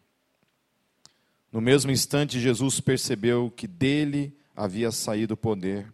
No 1.51 1.61
mesmo 1.61 1.91
instante, 1.91 2.39
Jesus 2.39 2.79
percebeu 2.79 3.51
que 3.51 3.67
dele 3.67 4.35
havia 4.55 4.91
saído 4.91 5.35
o 5.35 5.37
poder. 5.37 5.93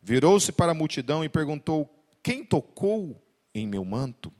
Virou-se 0.00 0.50
para 0.50 0.72
a 0.72 0.74
multidão 0.74 1.22
e 1.22 1.28
perguntou: 1.28 1.90
Quem 2.22 2.42
tocou 2.42 3.20
em 3.54 3.66
meu 3.66 3.84
manto? 3.84 4.32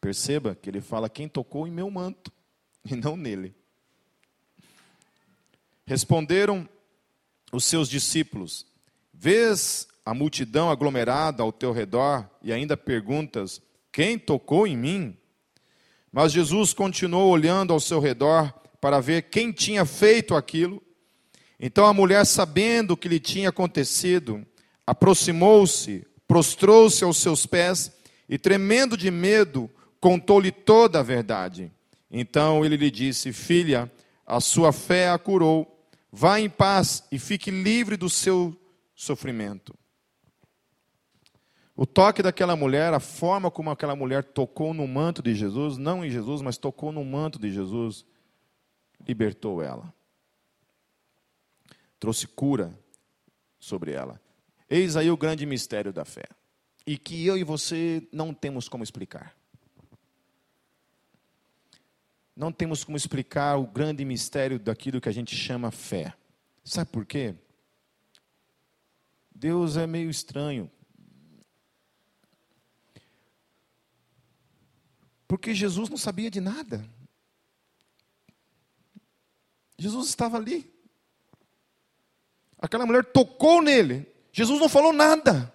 Perceba 0.00 0.54
que 0.54 0.70
ele 0.70 0.80
fala: 0.80 1.08
Quem 1.08 1.28
tocou 1.28 1.66
em 1.66 1.70
meu 1.70 1.90
manto? 1.90 2.32
E 2.84 2.96
não 2.96 3.16
nele. 3.16 3.54
Responderam 5.84 6.68
os 7.52 7.64
seus 7.64 7.88
discípulos: 7.88 8.66
Vês 9.12 9.86
a 10.04 10.14
multidão 10.14 10.70
aglomerada 10.70 11.42
ao 11.42 11.52
teu 11.52 11.72
redor 11.72 12.28
e 12.42 12.52
ainda 12.52 12.76
perguntas: 12.76 13.60
Quem 13.92 14.18
tocou 14.18 14.66
em 14.66 14.76
mim? 14.76 15.16
Mas 16.10 16.32
Jesus 16.32 16.72
continuou 16.72 17.30
olhando 17.30 17.72
ao 17.72 17.80
seu 17.80 18.00
redor 18.00 18.52
para 18.80 19.00
ver 19.00 19.22
quem 19.24 19.52
tinha 19.52 19.84
feito 19.84 20.34
aquilo. 20.34 20.82
Então 21.58 21.86
a 21.86 21.92
mulher, 21.92 22.24
sabendo 22.24 22.92
o 22.92 22.96
que 22.96 23.08
lhe 23.08 23.20
tinha 23.20 23.50
acontecido, 23.50 24.44
aproximou-se, 24.86 26.06
prostrou-se 26.26 27.04
aos 27.04 27.18
seus 27.18 27.44
pés 27.44 27.92
e, 28.30 28.38
tremendo 28.38 28.96
de 28.96 29.10
medo, 29.10 29.68
contou-lhe 30.00 30.52
toda 30.52 31.00
a 31.00 31.02
verdade. 31.02 31.72
Então 32.08 32.64
ele 32.64 32.76
lhe 32.76 32.88
disse: 32.88 33.32
Filha, 33.32 33.90
a 34.24 34.40
sua 34.40 34.72
fé 34.72 35.10
a 35.10 35.18
curou. 35.18 35.76
Vá 36.12 36.38
em 36.38 36.48
paz 36.48 37.04
e 37.10 37.18
fique 37.18 37.50
livre 37.50 37.96
do 37.96 38.08
seu 38.08 38.56
sofrimento. 38.94 39.74
O 41.74 41.84
toque 41.84 42.22
daquela 42.22 42.54
mulher, 42.54 42.94
a 42.94 43.00
forma 43.00 43.50
como 43.50 43.70
aquela 43.70 43.96
mulher 43.96 44.22
tocou 44.22 44.72
no 44.72 44.86
manto 44.86 45.22
de 45.22 45.34
Jesus, 45.34 45.76
não 45.76 46.04
em 46.04 46.10
Jesus, 46.10 46.40
mas 46.40 46.56
tocou 46.56 46.92
no 46.92 47.04
manto 47.04 47.38
de 47.38 47.50
Jesus, 47.50 48.04
libertou 49.06 49.60
ela. 49.60 49.92
Trouxe 51.98 52.28
cura 52.28 52.78
sobre 53.58 53.92
ela. 53.92 54.20
Eis 54.68 54.96
aí 54.96 55.10
o 55.10 55.16
grande 55.16 55.46
mistério 55.46 55.92
da 55.92 56.04
fé. 56.04 56.26
E 56.86 56.96
que 56.96 57.26
eu 57.26 57.36
e 57.36 57.44
você 57.44 58.06
não 58.12 58.32
temos 58.32 58.68
como 58.68 58.82
explicar. 58.82 59.36
Não 62.34 62.50
temos 62.50 62.84
como 62.84 62.96
explicar 62.96 63.56
o 63.56 63.66
grande 63.66 64.04
mistério 64.04 64.58
daquilo 64.58 65.00
que 65.00 65.08
a 65.08 65.12
gente 65.12 65.36
chama 65.36 65.70
fé. 65.70 66.14
Sabe 66.64 66.90
por 66.90 67.04
quê? 67.04 67.34
Deus 69.34 69.76
é 69.76 69.86
meio 69.86 70.10
estranho. 70.10 70.70
Porque 75.26 75.54
Jesus 75.54 75.88
não 75.88 75.96
sabia 75.96 76.30
de 76.30 76.40
nada. 76.40 76.84
Jesus 79.78 80.08
estava 80.08 80.36
ali. 80.36 80.70
Aquela 82.58 82.84
mulher 82.84 83.04
tocou 83.04 83.62
nele. 83.62 84.06
Jesus 84.32 84.60
não 84.60 84.68
falou 84.68 84.92
nada. 84.92 85.54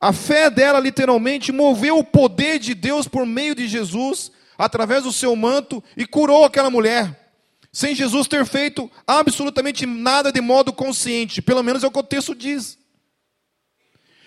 A 0.00 0.12
fé 0.12 0.48
dela 0.48 0.78
literalmente 0.78 1.50
moveu 1.50 1.98
o 1.98 2.04
poder 2.04 2.58
de 2.58 2.74
Deus 2.74 3.08
por 3.08 3.26
meio 3.26 3.54
de 3.54 3.66
Jesus, 3.66 4.30
através 4.56 5.02
do 5.02 5.12
seu 5.12 5.34
manto, 5.34 5.82
e 5.96 6.06
curou 6.06 6.44
aquela 6.44 6.70
mulher. 6.70 7.32
Sem 7.72 7.94
Jesus 7.94 8.26
ter 8.26 8.44
feito 8.46 8.90
absolutamente 9.06 9.84
nada 9.86 10.32
de 10.32 10.40
modo 10.40 10.72
consciente. 10.72 11.42
Pelo 11.42 11.62
menos 11.62 11.84
é 11.84 11.86
o 11.86 11.90
que 11.90 11.98
o 11.98 12.02
texto 12.02 12.34
diz. 12.34 12.78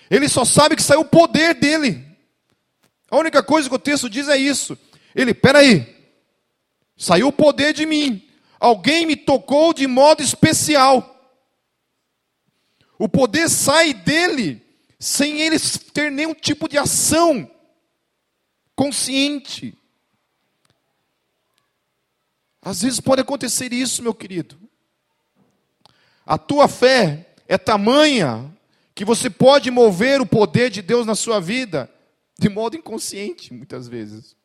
Ele 0.09 0.27
só 0.27 0.45
sabe 0.45 0.75
que 0.75 0.83
saiu 0.83 1.01
o 1.01 1.05
poder 1.05 1.55
dele. 1.55 2.05
A 3.09 3.17
única 3.17 3.41
coisa 3.41 3.67
que 3.69 3.75
o 3.75 3.79
texto 3.79 4.09
diz 4.09 4.27
é 4.27 4.37
isso. 4.37 4.77
Ele, 5.15 5.33
peraí, 5.33 6.01
Saiu 7.01 7.29
o 7.29 7.33
poder 7.33 7.73
de 7.73 7.83
mim. 7.83 8.21
Alguém 8.59 9.07
me 9.07 9.15
tocou 9.15 9.73
de 9.73 9.87
modo 9.87 10.21
especial. 10.21 11.35
O 12.99 13.09
poder 13.09 13.49
sai 13.49 13.91
dele 13.91 14.63
sem 15.01 15.41
ele 15.41 15.57
ter 15.93 16.11
nenhum 16.11 16.33
tipo 16.33 16.69
de 16.69 16.77
ação 16.77 17.49
consciente. 18.75 19.77
Às 22.61 22.81
vezes 22.83 22.99
pode 22.99 23.21
acontecer 23.21 23.73
isso, 23.73 24.03
meu 24.03 24.13
querido. 24.13 24.57
A 26.25 26.37
tua 26.37 26.67
fé 26.67 27.33
é 27.47 27.57
tamanha 27.57 28.55
que 28.95 29.03
você 29.03 29.29
pode 29.29 29.69
mover 29.71 30.21
o 30.21 30.25
poder 30.25 30.69
de 30.69 30.81
Deus 30.81 31.05
na 31.05 31.15
sua 31.15 31.41
vida 31.41 31.91
de 32.39 32.47
modo 32.47 32.77
inconsciente, 32.77 33.53
muitas 33.53 33.87
vezes 33.87 34.35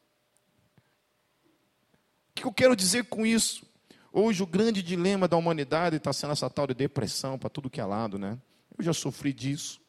que 2.36 2.44
eu 2.44 2.52
quero 2.52 2.76
dizer 2.76 3.06
com 3.06 3.24
isso? 3.24 3.64
Hoje 4.12 4.42
o 4.42 4.46
grande 4.46 4.82
dilema 4.82 5.26
da 5.26 5.36
humanidade 5.36 5.96
está 5.96 6.12
sendo 6.12 6.32
essa 6.32 6.50
tal 6.50 6.66
de 6.66 6.74
depressão 6.74 7.38
para 7.38 7.48
tudo 7.48 7.70
que 7.70 7.80
é 7.80 7.84
lado, 7.84 8.18
né? 8.18 8.38
Eu 8.78 8.84
já 8.84 8.92
sofri 8.92 9.32
disso. 9.32 9.80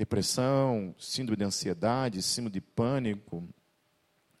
Depressão, 0.00 0.94
síndrome 0.98 1.36
de 1.36 1.44
ansiedade, 1.44 2.22
síndrome 2.22 2.54
de 2.54 2.62
pânico 2.62 3.46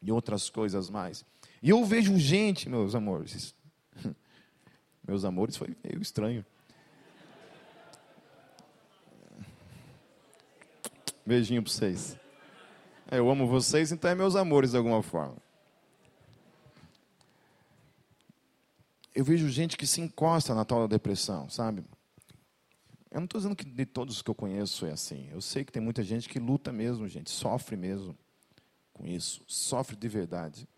e 0.00 0.10
outras 0.10 0.48
coisas 0.48 0.88
mais. 0.88 1.22
E 1.62 1.68
eu 1.68 1.84
vejo 1.84 2.18
gente, 2.18 2.66
meus 2.66 2.94
amores, 2.94 3.54
meus 5.06 5.22
amores 5.22 5.58
foi 5.58 5.76
meio 5.84 6.00
estranho. 6.00 6.46
Beijinho 11.26 11.62
para 11.62 11.70
vocês. 11.70 12.16
É, 13.10 13.18
eu 13.18 13.28
amo 13.30 13.46
vocês, 13.46 13.92
então 13.92 14.10
é 14.10 14.14
meus 14.14 14.36
amores 14.36 14.70
de 14.70 14.78
alguma 14.78 15.02
forma. 15.02 15.36
eu 19.14 19.24
vejo 19.24 19.46
gente 19.50 19.76
que 19.76 19.86
se 19.86 20.00
encosta 20.00 20.54
na 20.54 20.64
tal 20.64 20.80
da 20.80 20.86
depressão, 20.86 21.50
sabe? 21.50 21.84
Eu 23.10 23.20
não 23.20 23.24
estou 23.24 23.40
dizendo 23.40 23.56
que 23.56 23.64
de 23.64 23.86
todos 23.86 24.22
que 24.22 24.30
eu 24.30 24.34
conheço 24.34 24.86
é 24.86 24.92
assim. 24.92 25.28
Eu 25.30 25.40
sei 25.40 25.64
que 25.64 25.72
tem 25.72 25.82
muita 25.82 26.02
gente 26.02 26.28
que 26.28 26.38
luta 26.38 26.72
mesmo, 26.72 27.08
gente, 27.08 27.30
sofre 27.30 27.76
mesmo 27.76 28.16
com 28.92 29.06
isso, 29.06 29.42
sofre 29.46 29.96
de 29.96 30.08
verdade. 30.08 30.68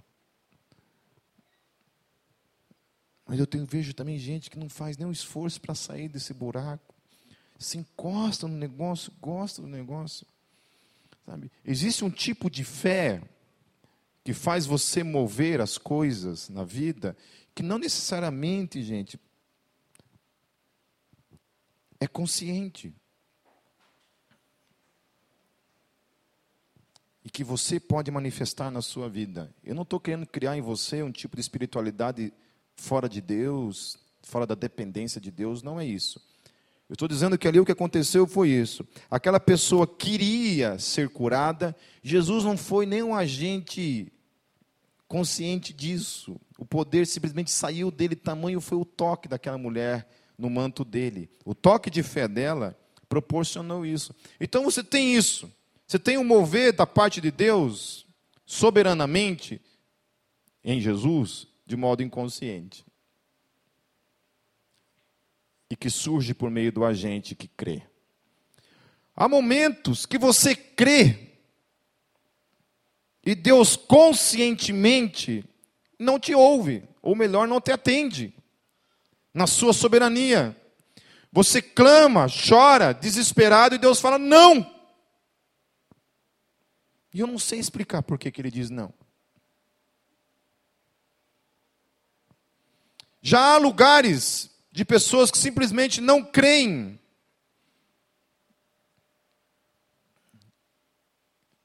Mas 3.27 3.39
eu 3.39 3.47
tenho, 3.47 3.67
vejo 3.67 3.93
também 3.95 4.19
gente 4.19 4.51
que 4.51 4.59
não 4.59 4.69
faz 4.69 4.97
nenhum 4.97 5.13
esforço 5.13 5.61
para 5.61 5.75
sair 5.75 6.09
desse 6.09 6.33
buraco. 6.33 6.95
Se 7.59 7.79
encosta 7.79 8.49
no 8.49 8.57
negócio, 8.57 9.13
gosta 9.21 9.63
do 9.63 9.69
negócio. 9.69 10.27
Sabe? 11.25 11.51
Existe 11.65 12.05
um 12.05 12.11
tipo 12.11 12.51
de 12.51 12.65
fé 12.65 13.23
que 14.25 14.33
faz 14.33 14.67
você 14.67 15.03
mover 15.03 15.61
as 15.61 15.79
coisas 15.79 16.49
na 16.49 16.65
vida, 16.65 17.17
que 17.55 17.63
não 17.63 17.79
necessariamente, 17.79 18.83
gente, 18.83 19.19
é 22.03 22.07
consciente. 22.09 22.93
E 27.25 27.31
que 27.31 27.45
você 27.45 27.79
pode 27.79 28.11
manifestar 28.11 28.73
na 28.73 28.83
sua 28.83 29.09
vida. 29.09 29.55
Eu 29.63 29.77
não 29.77 29.85
estou 29.85 30.01
querendo 30.01 30.27
criar 30.27 30.57
em 30.57 30.61
você 30.61 31.01
um 31.01 31.13
tipo 31.13 31.37
de 31.37 31.41
espiritualidade 31.41 32.33
fora 32.75 33.09
de 33.09 33.21
Deus, 33.21 33.97
fora 34.21 34.45
da 34.45 34.57
dependência 34.57 35.21
de 35.21 35.31
Deus, 35.31 35.63
não 35.63 35.79
é 35.79 35.87
isso. 35.87 36.21
Eu 36.89 36.95
estou 36.95 37.07
dizendo 37.07 37.39
que 37.39 37.47
ali 37.47 37.61
o 37.61 37.65
que 37.65 37.71
aconteceu 37.71 38.27
foi 38.27 38.49
isso. 38.49 38.85
Aquela 39.09 39.39
pessoa 39.39 39.87
queria 39.87 40.81
ser 40.81 41.09
curada, 41.09 41.77
Jesus 42.03 42.43
não 42.43 42.57
foi 42.57 42.85
nem 42.85 43.05
um 43.05 43.15
agente 43.15 44.13
consciente 45.07 45.73
disso. 45.73 46.41
O 46.59 46.67
poder 46.67 47.07
simplesmente 47.07 47.53
saiu 47.53 47.93
dele, 47.93 48.17
tamanho 48.17 48.61
foi 48.61 48.77
o 48.77 48.85
toque 48.85 49.29
daquela 49.29 49.57
mulher 49.57 50.09
no 50.39 50.51
manto 50.51 50.85
dele. 50.85 51.31
O 51.45 51.55
toque 51.55 51.91
de 51.91 52.03
fé 52.03 52.27
dela 52.27 52.79
proporcionou 53.09 53.85
isso. 53.85 54.15
Então 54.41 54.65
você 54.65 54.83
tem 54.83 55.15
isso. 55.15 55.53
Você 55.87 55.99
tem 55.99 56.17
o 56.17 56.25
mover 56.25 56.73
da 56.73 56.87
parte 56.87 57.21
de 57.21 57.31
Deus 57.31 58.07
soberanamente 58.47 59.61
em 60.65 60.81
Jesus 60.81 61.47
de 61.67 61.77
modo 61.77 62.03
inconsciente. 62.03 62.85
E 65.71 65.77
que 65.77 65.91
surge 65.91 66.35
por 66.35 66.51
meio 66.51 66.73
do 66.73 66.85
agente 66.85 67.35
que 67.35 67.49
crê. 67.49 67.83
Há 69.15 69.29
momentos 69.29 70.07
que 70.07 70.19
você 70.19 70.55
crê 70.55 71.33
e 73.25 73.35
Deus 73.35 73.77
conscientemente 73.77 75.45
não 75.99 76.19
te 76.19 76.35
ouve, 76.35 76.83
ou 77.01 77.15
melhor, 77.15 77.47
não 77.47 77.61
te 77.61 77.71
atende 77.71 78.35
na 79.33 79.47
sua 79.47 79.73
soberania. 79.73 80.57
Você 81.33 81.63
clama, 81.63 82.27
chora, 82.29 82.93
desesperado, 82.93 83.75
e 83.75 83.79
Deus 83.79 84.01
fala: 84.01 84.19
não. 84.19 84.71
E 87.15 87.21
eu 87.21 87.27
não 87.27 87.39
sei 87.39 87.59
explicar 87.59 88.03
por 88.03 88.19
que, 88.19 88.31
que 88.31 88.41
ele 88.41 88.51
diz 88.51 88.71
não. 88.71 88.93
Já 93.21 93.55
há 93.55 93.57
lugares 93.57 94.51
de 94.71 94.85
pessoas 94.85 95.31
que 95.31 95.39
simplesmente 95.39 96.01
não 96.01 96.25
creem. 96.25 96.99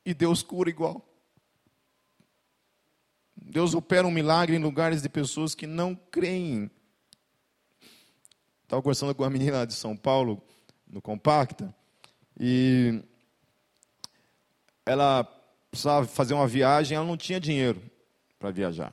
E 0.05 0.13
Deus 0.13 0.43
cura 0.43 0.69
igual. 0.69 1.03
Deus 3.35 3.73
opera 3.73 4.05
um 4.05 4.11
milagre 4.11 4.55
em 4.55 4.61
lugares 4.61 5.01
de 5.01 5.09
pessoas 5.09 5.55
que 5.55 5.65
não 5.65 5.95
creem. 5.95 6.69
Estava 8.67 8.81
conversando 8.81 9.15
com 9.15 9.23
uma 9.23 9.29
menina 9.29 9.65
de 9.65 9.73
São 9.73 9.95
Paulo, 9.95 10.43
no 10.85 11.01
Compacta, 11.01 11.73
e 12.37 13.01
ela 14.85 15.23
precisava 15.71 16.05
fazer 16.05 16.33
uma 16.33 16.45
viagem, 16.45 16.97
ela 16.97 17.05
não 17.05 17.15
tinha 17.15 17.39
dinheiro 17.39 17.81
para 18.37 18.51
viajar. 18.51 18.91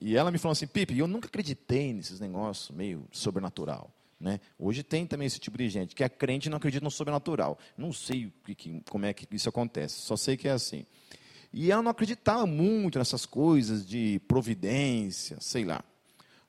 E 0.00 0.16
ela 0.16 0.30
me 0.30 0.38
falou 0.38 0.52
assim, 0.52 0.66
Pipe, 0.66 0.96
eu 0.96 1.06
nunca 1.06 1.28
acreditei 1.28 1.92
nesses 1.92 2.18
negócios 2.18 2.74
meio 2.74 3.06
sobrenatural. 3.12 3.90
Né? 4.18 4.40
Hoje 4.58 4.82
tem 4.82 5.06
também 5.06 5.26
esse 5.26 5.38
tipo 5.38 5.58
de 5.58 5.68
gente 5.68 5.94
que 5.94 6.02
é 6.02 6.08
crente 6.08 6.48
e 6.48 6.50
não 6.50 6.56
acredita 6.56 6.82
no 6.82 6.90
sobrenatural. 6.90 7.58
Não 7.76 7.92
sei 7.92 8.32
como 8.88 9.04
é 9.04 9.12
que 9.12 9.28
isso 9.36 9.50
acontece, 9.50 10.00
só 10.00 10.16
sei 10.16 10.34
que 10.34 10.48
é 10.48 10.52
assim. 10.52 10.86
E 11.52 11.70
ela 11.70 11.82
não 11.82 11.90
acreditava 11.90 12.46
muito 12.46 12.98
nessas 12.98 13.26
coisas 13.26 13.86
de 13.86 14.18
providência, 14.26 15.36
sei 15.40 15.66
lá. 15.66 15.84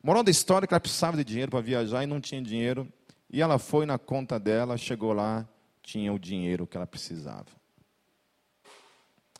Moral 0.04 0.22
da 0.22 0.30
história 0.30 0.66
é 0.66 0.68
que 0.68 0.74
ela 0.74 0.80
precisava 0.80 1.16
de 1.16 1.24
dinheiro 1.24 1.50
para 1.50 1.62
viajar 1.62 2.04
e 2.04 2.06
não 2.06 2.20
tinha 2.20 2.42
dinheiro. 2.42 2.86
E 3.30 3.40
ela 3.40 3.58
foi 3.58 3.86
na 3.86 3.98
conta 3.98 4.38
dela, 4.38 4.76
chegou 4.76 5.14
lá, 5.14 5.48
tinha 5.82 6.12
o 6.12 6.18
dinheiro 6.18 6.66
que 6.66 6.76
ela 6.76 6.86
precisava. 6.86 7.46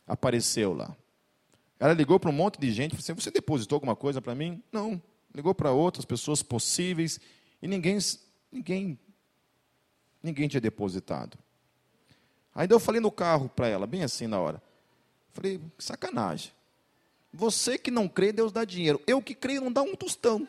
Apareceu 0.07 0.73
lá. 0.73 0.97
Ela 1.79 1.93
ligou 1.93 2.19
para 2.19 2.31
um 2.31 2.33
monte 2.33 2.59
de 2.59 2.71
gente, 2.71 2.95
assim, 2.95 3.13
você 3.13 3.29
depositou 3.29 3.75
alguma 3.75 3.95
coisa 3.95 4.19
para 4.19 4.33
mim? 4.33 4.59
Não. 4.71 4.99
Ligou 5.35 5.53
para 5.53 5.71
outras 5.71 6.03
pessoas 6.03 6.41
possíveis 6.41 7.19
e 7.61 7.67
ninguém, 7.67 7.99
ninguém, 8.51 8.99
ninguém 10.23 10.47
tinha 10.47 10.61
depositado. 10.61 11.37
Aí 12.55 12.67
eu 12.67 12.79
falei 12.79 12.99
no 12.99 13.11
carro 13.11 13.49
para 13.49 13.67
ela, 13.67 13.85
bem 13.85 14.01
assim 14.01 14.25
na 14.25 14.39
hora. 14.39 14.59
Falei, 15.31 15.61
sacanagem. 15.77 16.51
Você 17.31 17.77
que 17.77 17.91
não 17.91 18.07
crê, 18.07 18.31
Deus 18.31 18.51
dá 18.51 18.65
dinheiro. 18.65 18.99
Eu 19.05 19.21
que 19.21 19.35
creio, 19.35 19.61
não 19.61 19.71
dá 19.71 19.83
um 19.83 19.95
tostão. 19.95 20.47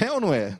É 0.00 0.12
ou 0.12 0.20
não 0.20 0.34
é? 0.34 0.58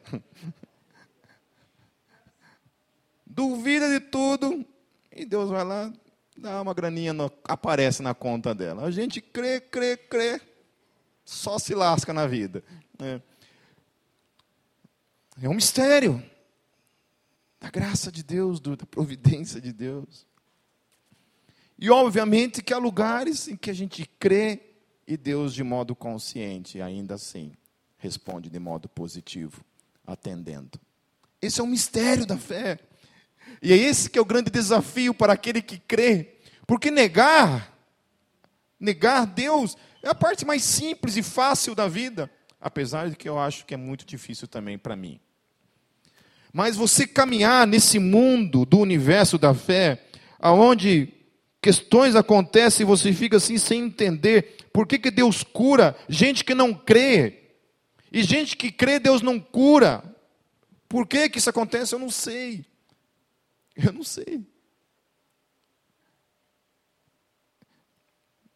duvida 3.37 3.91
de 3.91 4.01
tudo, 4.01 4.65
e 5.13 5.27
Deus 5.27 5.51
vai 5.51 5.63
lá, 5.63 5.93
dá 6.39 6.63
uma 6.63 6.73
graninha, 6.73 7.13
no, 7.13 7.31
aparece 7.45 8.03
na 8.03 8.15
conta 8.15 8.55
dela. 8.55 8.85
A 8.85 8.91
gente 8.91 9.21
crê, 9.21 9.61
crê, 9.61 9.95
crê, 9.95 10.41
só 11.23 11.59
se 11.59 11.75
lasca 11.75 12.15
na 12.15 12.27
vida. 12.27 12.65
É, 12.99 13.21
é 15.43 15.49
um 15.51 15.55
mistério 15.55 16.25
da 17.61 17.69
graça 17.69 18.11
de 18.11 18.23
Deus, 18.23 18.59
do, 18.59 18.75
da 18.75 18.87
providência 18.87 19.61
de 19.61 19.71
Deus. 19.71 20.27
E 21.79 21.91
obviamente 21.91 22.63
que 22.63 22.73
há 22.73 22.79
lugares 22.79 23.49
em 23.49 23.57
que 23.57 23.69
a 23.69 23.75
gente 23.75 24.09
crê 24.19 24.63
e 25.07 25.15
Deus, 25.15 25.53
de 25.53 25.63
modo 25.63 25.95
consciente, 25.95 26.81
ainda 26.81 27.17
assim, 27.17 27.53
responde 28.07 28.49
de 28.49 28.59
modo 28.59 28.89
positivo, 28.89 29.65
atendendo. 30.07 30.81
Esse 31.43 31.61
é 31.61 31.65
um 31.65 31.67
mistério 31.67 32.25
da 32.25 32.39
fé. 32.39 32.79
E 33.61 33.73
é 33.73 33.77
esse 33.77 34.09
que 34.09 34.19
é 34.19 34.23
o 34.23 34.25
grande 34.25 34.51
desafio 34.51 35.13
para 35.13 35.33
aquele 35.33 35.61
que 35.61 35.79
crê. 35.79 36.37
Porque 36.67 36.91
negar, 36.91 37.77
negar 38.79 39.27
Deus, 39.27 39.77
é 40.03 40.09
a 40.09 40.15
parte 40.15 40.45
mais 40.45 40.63
simples 40.63 41.17
e 41.17 41.23
fácil 41.23 41.75
da 41.75 41.89
vida. 41.89 42.31
Apesar 42.61 43.11
de 43.11 43.17
que 43.17 43.29
eu 43.29 43.39
acho 43.39 43.67
que 43.67 43.75
é 43.75 43.77
muito 43.77 44.07
difícil 44.07 44.49
também 44.49 44.79
para 44.79 44.97
mim. 44.97 45.21
Mas 46.53 46.77
você 46.77 47.07
caminhar 47.07 47.67
nesse 47.67 47.99
mundo 47.99 48.65
do 48.65 48.79
universo 48.79 49.37
da 49.37 49.53
fé, 49.53 50.03
aonde 50.39 51.13
questões 51.61 52.15
acontecem 52.15 52.85
e 52.85 52.87
você 52.87 53.13
fica 53.13 53.37
assim 53.37 53.59
sem 53.59 53.83
entender 53.83 54.57
por 54.73 54.87
que, 54.87 54.99
que 54.99 55.11
Deus 55.11 55.43
cura 55.43 55.97
gente 56.09 56.45
que 56.45 56.55
não 56.55 56.73
crê. 56.73 57.46
E 58.13 58.23
gente 58.23 58.57
que 58.57 58.71
crê, 58.71 58.99
Deus 58.99 59.23
não 59.23 59.39
cura. 59.39 60.03
Por 60.89 61.07
que, 61.07 61.29
que 61.29 61.39
isso 61.39 61.51
acontece? 61.51 61.95
Eu 61.95 61.99
não 61.99 62.11
sei. 62.11 62.65
Eu 63.77 63.93
não 63.93 64.03
sei. 64.03 64.47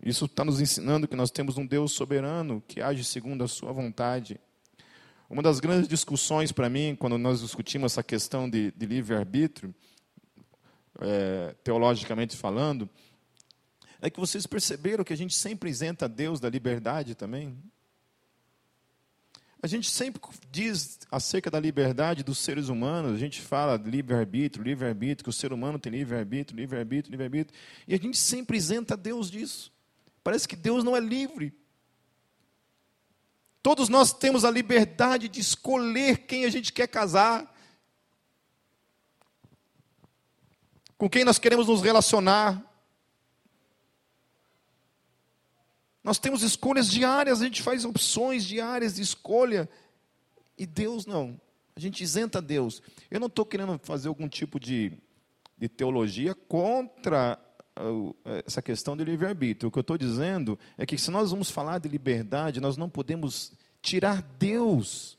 Isso 0.02 0.24
está 0.24 0.44
nos 0.44 0.60
ensinando 0.60 1.06
que 1.06 1.14
nós 1.14 1.30
temos 1.30 1.58
um 1.58 1.66
Deus 1.66 1.92
soberano 1.92 2.62
que 2.66 2.80
age 2.80 3.04
segundo 3.04 3.44
a 3.44 3.48
sua 3.48 3.70
vontade. 3.70 4.40
Uma 5.28 5.42
das 5.42 5.60
grandes 5.60 5.86
discussões 5.86 6.50
para 6.50 6.70
mim, 6.70 6.96
quando 6.98 7.18
nós 7.18 7.40
discutimos 7.40 7.92
essa 7.92 8.02
questão 8.02 8.48
de, 8.48 8.72
de 8.72 8.86
livre-arbítrio, 8.86 9.74
é, 11.00 11.54
teologicamente 11.62 12.36
falando, 12.36 12.88
é 14.00 14.08
que 14.08 14.18
vocês 14.18 14.46
perceberam 14.46 15.04
que 15.04 15.12
a 15.12 15.16
gente 15.16 15.34
sempre 15.34 15.68
isenta 15.68 16.08
Deus 16.08 16.40
da 16.40 16.48
liberdade 16.48 17.14
também. 17.14 17.56
A 19.62 19.66
gente 19.66 19.90
sempre 19.90 20.22
diz 20.50 21.00
acerca 21.10 21.50
da 21.50 21.60
liberdade 21.60 22.22
dos 22.22 22.38
seres 22.38 22.68
humanos, 22.68 23.12
a 23.12 23.18
gente 23.18 23.42
fala 23.42 23.76
livre-arbítrio, 23.76 24.64
livre-arbítrio, 24.64 25.24
que 25.24 25.30
o 25.30 25.32
ser 25.32 25.52
humano 25.52 25.78
tem 25.78 25.92
livre-arbítrio, 25.92 26.56
livre-arbítrio, 26.56 27.10
livre-arbítrio, 27.10 27.60
e 27.86 27.94
a 27.94 27.98
gente 27.98 28.16
sempre 28.16 28.56
isenta 28.56 28.96
Deus 28.96 29.30
disso. 29.30 29.70
Parece 30.24 30.48
que 30.48 30.56
Deus 30.56 30.82
não 30.82 30.96
é 30.96 31.00
livre. 31.00 31.52
Todos 33.62 33.90
nós 33.90 34.14
temos 34.14 34.46
a 34.46 34.50
liberdade 34.50 35.28
de 35.28 35.40
escolher 35.40 36.18
quem 36.26 36.46
a 36.46 36.50
gente 36.50 36.72
quer 36.72 36.86
casar, 36.86 37.54
com 40.96 41.08
quem 41.08 41.24
nós 41.24 41.38
queremos 41.38 41.66
nos 41.66 41.82
relacionar. 41.82 42.69
Nós 46.02 46.18
temos 46.18 46.42
escolhas 46.42 46.90
diárias, 46.90 47.40
a 47.40 47.44
gente 47.44 47.62
faz 47.62 47.84
opções 47.84 48.44
diárias 48.44 48.94
de 48.94 49.02
escolha. 49.02 49.68
E 50.56 50.66
Deus 50.66 51.06
não. 51.06 51.40
A 51.76 51.80
gente 51.80 52.02
isenta 52.02 52.40
Deus. 52.40 52.82
Eu 53.10 53.20
não 53.20 53.26
estou 53.26 53.44
querendo 53.44 53.78
fazer 53.82 54.08
algum 54.08 54.28
tipo 54.28 54.58
de, 54.58 54.92
de 55.58 55.68
teologia 55.68 56.34
contra 56.34 57.38
uh, 57.78 58.16
essa 58.46 58.60
questão 58.60 58.96
de 58.96 59.04
livre-arbítrio. 59.04 59.68
O 59.68 59.72
que 59.72 59.78
eu 59.78 59.82
estou 59.82 59.98
dizendo 59.98 60.58
é 60.76 60.84
que 60.84 60.98
se 60.98 61.10
nós 61.10 61.30
vamos 61.30 61.50
falar 61.50 61.78
de 61.78 61.88
liberdade, 61.88 62.60
nós 62.60 62.76
não 62.76 62.88
podemos 62.88 63.52
tirar 63.82 64.22
Deus 64.38 65.18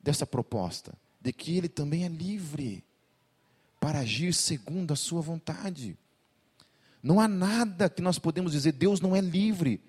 dessa 0.00 0.26
proposta, 0.26 0.94
de 1.20 1.32
que 1.32 1.56
Ele 1.56 1.68
também 1.68 2.04
é 2.04 2.08
livre 2.08 2.84
para 3.78 4.00
agir 4.00 4.32
segundo 4.32 4.92
a 4.92 4.96
Sua 4.96 5.20
vontade. 5.20 5.96
Não 7.02 7.18
há 7.18 7.26
nada 7.26 7.90
que 7.90 8.00
nós 8.00 8.18
podemos 8.18 8.52
dizer, 8.52 8.72
Deus 8.72 9.00
não 9.00 9.16
é 9.16 9.20
livre. 9.20 9.82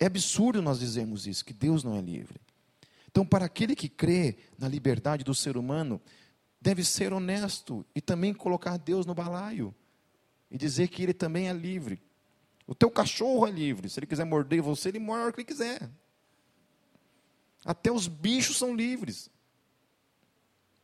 É 0.00 0.06
absurdo 0.06 0.60
nós 0.60 0.80
dizermos 0.80 1.26
isso, 1.26 1.44
que 1.44 1.52
Deus 1.52 1.84
não 1.84 1.94
é 1.96 2.00
livre. 2.00 2.40
Então, 3.08 3.24
para 3.24 3.44
aquele 3.44 3.76
que 3.76 3.88
crê 3.88 4.36
na 4.58 4.68
liberdade 4.68 5.22
do 5.22 5.34
ser 5.34 5.56
humano, 5.56 6.00
deve 6.60 6.82
ser 6.82 7.12
honesto 7.12 7.86
e 7.94 8.00
também 8.00 8.34
colocar 8.34 8.76
Deus 8.76 9.06
no 9.06 9.14
balaio 9.14 9.74
e 10.50 10.58
dizer 10.58 10.88
que 10.88 11.02
ele 11.02 11.14
também 11.14 11.48
é 11.48 11.52
livre. 11.52 12.02
O 12.66 12.74
teu 12.74 12.90
cachorro 12.90 13.46
é 13.46 13.50
livre, 13.50 13.88
se 13.88 14.00
ele 14.00 14.06
quiser 14.06 14.24
morder 14.24 14.60
você, 14.60 14.88
ele 14.88 14.98
morde 14.98 15.30
o 15.30 15.32
que 15.32 15.40
ele 15.42 15.46
quiser. 15.46 15.88
Até 17.64 17.92
os 17.92 18.08
bichos 18.08 18.56
são 18.56 18.74
livres. 18.74 19.30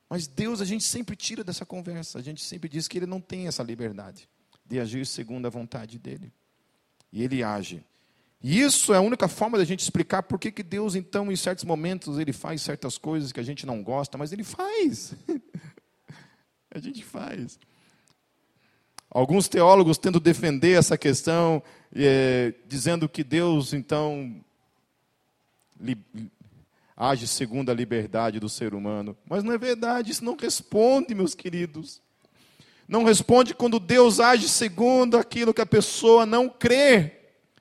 Mas 0.08 0.28
Deus 0.28 0.60
a 0.60 0.64
gente 0.64 0.84
sempre 0.84 1.16
tira 1.16 1.42
dessa 1.42 1.66
conversa, 1.66 2.18
a 2.18 2.22
gente 2.22 2.42
sempre 2.42 2.68
diz 2.68 2.86
que 2.86 2.98
ele 2.98 3.06
não 3.06 3.20
tem 3.20 3.48
essa 3.48 3.62
liberdade 3.62 4.28
de 4.64 4.80
agir 4.80 5.06
segundo 5.06 5.46
a 5.46 5.50
vontade 5.50 5.98
dele. 5.98 6.32
E 7.12 7.22
ele 7.22 7.42
age. 7.42 7.84
E 8.42 8.60
isso 8.60 8.92
é 8.92 8.96
a 8.96 9.00
única 9.00 9.28
forma 9.28 9.56
da 9.56 9.64
gente 9.64 9.80
explicar 9.80 10.22
por 10.24 10.38
que, 10.38 10.50
que 10.50 10.62
Deus, 10.62 10.96
então, 10.96 11.30
em 11.30 11.36
certos 11.36 11.64
momentos, 11.64 12.18
ele 12.18 12.32
faz 12.32 12.62
certas 12.62 12.98
coisas 12.98 13.30
que 13.30 13.38
a 13.38 13.42
gente 13.42 13.64
não 13.64 13.82
gosta, 13.82 14.18
mas 14.18 14.32
ele 14.32 14.42
faz. 14.42 15.14
a 16.70 16.78
gente 16.80 17.04
faz. 17.04 17.58
Alguns 19.08 19.46
teólogos 19.46 19.98
tentam 19.98 20.20
defender 20.20 20.72
essa 20.72 20.98
questão, 20.98 21.62
é, 21.94 22.54
dizendo 22.66 23.08
que 23.08 23.22
Deus, 23.22 23.72
então, 23.72 24.42
li, 25.78 25.96
age 26.96 27.28
segundo 27.28 27.70
a 27.70 27.74
liberdade 27.74 28.40
do 28.40 28.48
ser 28.48 28.74
humano. 28.74 29.16
Mas 29.28 29.44
não 29.44 29.52
é 29.52 29.58
verdade, 29.58 30.10
isso 30.10 30.24
não 30.24 30.36
responde, 30.36 31.14
meus 31.14 31.34
queridos. 31.34 32.00
Não 32.92 33.04
responde 33.04 33.54
quando 33.54 33.80
Deus 33.80 34.20
age 34.20 34.46
segundo 34.50 35.16
aquilo 35.16 35.54
que 35.54 35.62
a 35.62 35.66
pessoa 35.66 36.26
não 36.26 36.46
crê. 36.46 37.10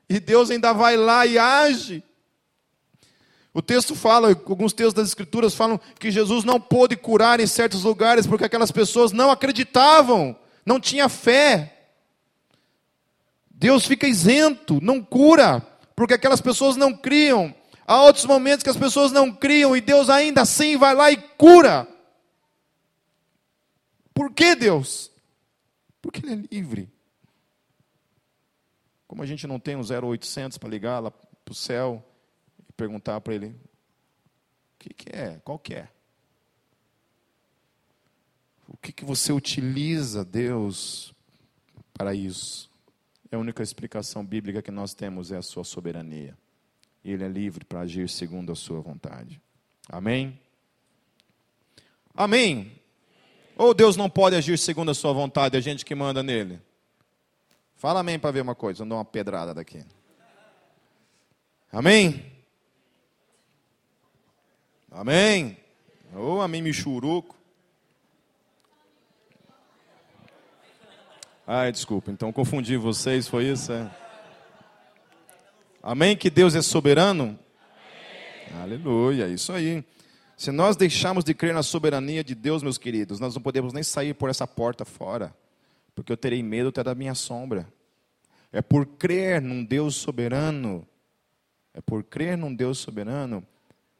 E 0.09 0.19
Deus 0.19 0.51
ainda 0.51 0.73
vai 0.73 0.97
lá 0.97 1.25
e 1.25 1.39
age. 1.39 2.03
O 3.53 3.61
texto 3.61 3.95
fala, 3.95 4.27
alguns 4.27 4.73
textos 4.73 4.93
das 4.93 5.07
Escrituras 5.07 5.55
falam 5.55 5.79
que 5.97 6.11
Jesus 6.11 6.43
não 6.43 6.59
pôde 6.59 6.97
curar 6.97 7.39
em 7.39 7.47
certos 7.47 7.84
lugares 7.84 8.27
porque 8.27 8.43
aquelas 8.43 8.73
pessoas 8.73 9.13
não 9.13 9.32
acreditavam, 9.32 10.36
não 10.65 10.82
tinha 10.82 11.07
fé. 11.07 11.77
Deus 13.49 13.86
fica 13.86 14.05
isento, 14.05 14.79
não 14.82 15.01
cura, 15.01 15.65
porque 15.95 16.13
aquelas 16.13 16.41
pessoas 16.41 16.75
não 16.75 16.91
criam. 16.91 17.55
Há 17.88 18.01
outros 18.01 18.25
momentos 18.25 18.63
que 18.63 18.69
as 18.69 18.75
pessoas 18.75 19.13
não 19.13 19.32
criam 19.32 19.77
e 19.77 19.79
Deus 19.79 20.09
ainda 20.09 20.41
assim 20.41 20.75
vai 20.75 20.93
lá 20.93 21.09
e 21.09 21.15
cura. 21.15 21.88
Por 24.13 24.34
que 24.34 24.55
Deus? 24.55 25.11
Porque 26.02 26.26
Ele 26.26 26.34
é 26.34 26.56
livre. 26.56 26.89
Como 29.08 29.22
a 29.22 29.26
gente 29.26 29.45
não 29.45 29.60
tem 29.60 29.76
um 29.76 29.82
0800 29.82 30.58
para 30.58 30.70
ligar 30.70 30.99
lá 30.99 31.12
para 31.12 31.52
o 31.52 31.56
céu 31.56 32.04
e 32.68 32.74
perguntar 32.74 33.20
para 33.22 33.36
Ele: 33.36 33.47
o 33.47 34.80
que, 34.80 34.93
que 34.93 35.16
é? 35.16 35.39
Qual 35.43 35.60
que 35.60 35.76
é? 35.76 35.89
O 38.68 38.78
que, 38.78 38.93
que 38.93 39.04
você 39.04 39.34
utiliza, 39.34 40.24
Deus, 40.24 41.14
para 41.93 42.16
isso? 42.16 42.72
É 43.30 43.36
a 43.36 43.39
única 43.39 43.62
explicação 43.62 44.26
bíblica 44.26 44.62
que 44.62 44.72
nós 44.72 44.93
temos 44.93 45.32
é 45.32 45.38
a 45.38 45.41
sua 45.41 45.64
soberania. 45.64 46.38
Ele 47.04 47.24
é 47.24 47.28
livre 47.28 47.66
para 47.66 47.82
agir 47.82 48.10
segundo 48.10 48.52
a 48.52 48.56
sua 48.56 48.80
vontade. 48.80 49.41
Amém? 49.89 50.39
Amém. 52.14 52.80
Ou 53.56 53.74
Deus 53.74 53.95
não 53.95 54.10
pode 54.10 54.36
agir 54.36 54.58
segundo 54.58 54.91
a 54.91 54.93
sua 54.93 55.14
vontade, 55.14 55.58
a 55.58 55.62
gente 55.62 55.86
que 55.86 55.93
manda 55.93 56.24
nele? 56.24 56.60
Fala 57.76 57.99
amém 57.99 58.20
para 58.20 58.32
ver 58.32 58.41
uma 58.41 58.56
coisa, 58.56 58.86
dar 58.86 58.95
uma 58.95 59.06
pedrada 59.06 59.54
daqui. 59.54 59.84
Amém? 61.72 62.26
Amém? 64.91 65.58
Ô 66.14 66.36
oh, 66.36 66.41
amém, 66.41 66.62
Michuruco. 66.62 67.36
Ai, 71.47 71.72
desculpa, 71.72 72.12
então 72.12 72.32
confundi 72.32 72.78
vocês, 72.78 73.28
foi 73.28 73.45
isso? 73.45 73.72
É. 73.72 73.89
Amém? 75.82 76.16
Que 76.16 76.30
Deus 76.30 76.56
é 76.56 76.62
soberano? 76.62 77.39
Amém. 78.52 78.62
Aleluia, 78.62 79.28
isso 79.28 79.52
aí. 79.52 79.84
Se 80.41 80.51
nós 80.51 80.75
deixarmos 80.75 81.23
de 81.23 81.35
crer 81.35 81.53
na 81.53 81.61
soberania 81.61 82.23
de 82.23 82.33
Deus, 82.33 82.63
meus 82.63 82.75
queridos, 82.75 83.19
nós 83.19 83.35
não 83.35 83.41
podemos 83.43 83.73
nem 83.73 83.83
sair 83.83 84.15
por 84.15 84.27
essa 84.27 84.47
porta 84.47 84.83
fora, 84.83 85.35
porque 85.93 86.11
eu 86.11 86.17
terei 86.17 86.41
medo 86.41 86.69
até 86.69 86.83
da 86.83 86.95
minha 86.95 87.13
sombra. 87.13 87.71
É 88.51 88.59
por 88.59 88.87
crer 88.87 89.39
num 89.39 89.63
Deus 89.63 89.95
soberano, 89.95 90.83
é 91.75 91.79
por 91.79 92.03
crer 92.03 92.39
num 92.39 92.51
Deus 92.55 92.79
soberano, 92.79 93.45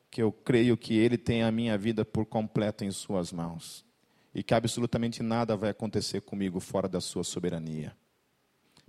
que 0.10 0.20
eu 0.20 0.32
creio 0.32 0.76
que 0.76 0.98
Ele 0.98 1.16
tem 1.16 1.44
a 1.44 1.52
minha 1.52 1.78
vida 1.78 2.04
por 2.04 2.26
completo 2.26 2.84
em 2.84 2.90
Suas 2.90 3.32
mãos. 3.32 3.86
E 4.34 4.42
que 4.42 4.56
absolutamente 4.56 5.22
nada 5.22 5.56
vai 5.56 5.70
acontecer 5.70 6.22
comigo 6.22 6.60
fora 6.60 6.90
da 6.90 7.00
Sua 7.00 7.24
soberania, 7.24 7.96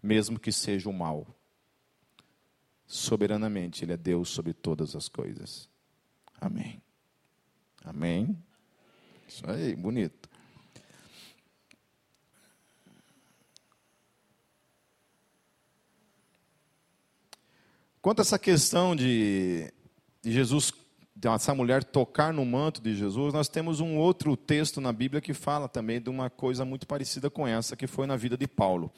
mesmo 0.02 0.40
que 0.40 0.52
seja 0.52 0.88
o 0.88 0.92
mal. 0.92 1.26
Soberanamente, 2.86 3.84
Ele 3.84 3.92
é 3.92 3.98
Deus 3.98 4.30
sobre 4.30 4.54
todas 4.54 4.96
as 4.96 5.06
coisas. 5.06 5.68
Amém. 6.40 6.81
Amém? 7.84 8.36
Isso 9.26 9.48
aí, 9.50 9.74
bonito. 9.74 10.28
Quanto 18.00 18.18
a 18.18 18.22
essa 18.22 18.38
questão 18.38 18.96
de, 18.96 19.72
de 20.20 20.32
Jesus, 20.32 20.72
de 21.14 21.28
essa 21.28 21.54
mulher 21.54 21.84
tocar 21.84 22.32
no 22.32 22.44
manto 22.44 22.82
de 22.82 22.96
Jesus, 22.96 23.32
nós 23.32 23.48
temos 23.48 23.78
um 23.78 23.96
outro 23.96 24.36
texto 24.36 24.80
na 24.80 24.92
Bíblia 24.92 25.20
que 25.20 25.32
fala 25.32 25.68
também 25.68 26.00
de 26.00 26.10
uma 26.10 26.28
coisa 26.28 26.64
muito 26.64 26.84
parecida 26.84 27.30
com 27.30 27.46
essa, 27.46 27.76
que 27.76 27.86
foi 27.86 28.06
na 28.06 28.16
vida 28.16 28.36
de 28.36 28.48
Paulo. 28.48 28.92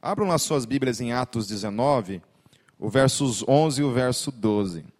Abram 0.00 0.32
as 0.32 0.40
suas 0.40 0.64
Bíblias 0.64 1.02
em 1.02 1.12
Atos 1.12 1.46
19, 1.46 2.22
o 2.78 2.88
versos 2.88 3.46
11 3.46 3.80
e 3.80 3.84
o 3.84 3.92
verso 3.92 4.32
12. 4.32 4.95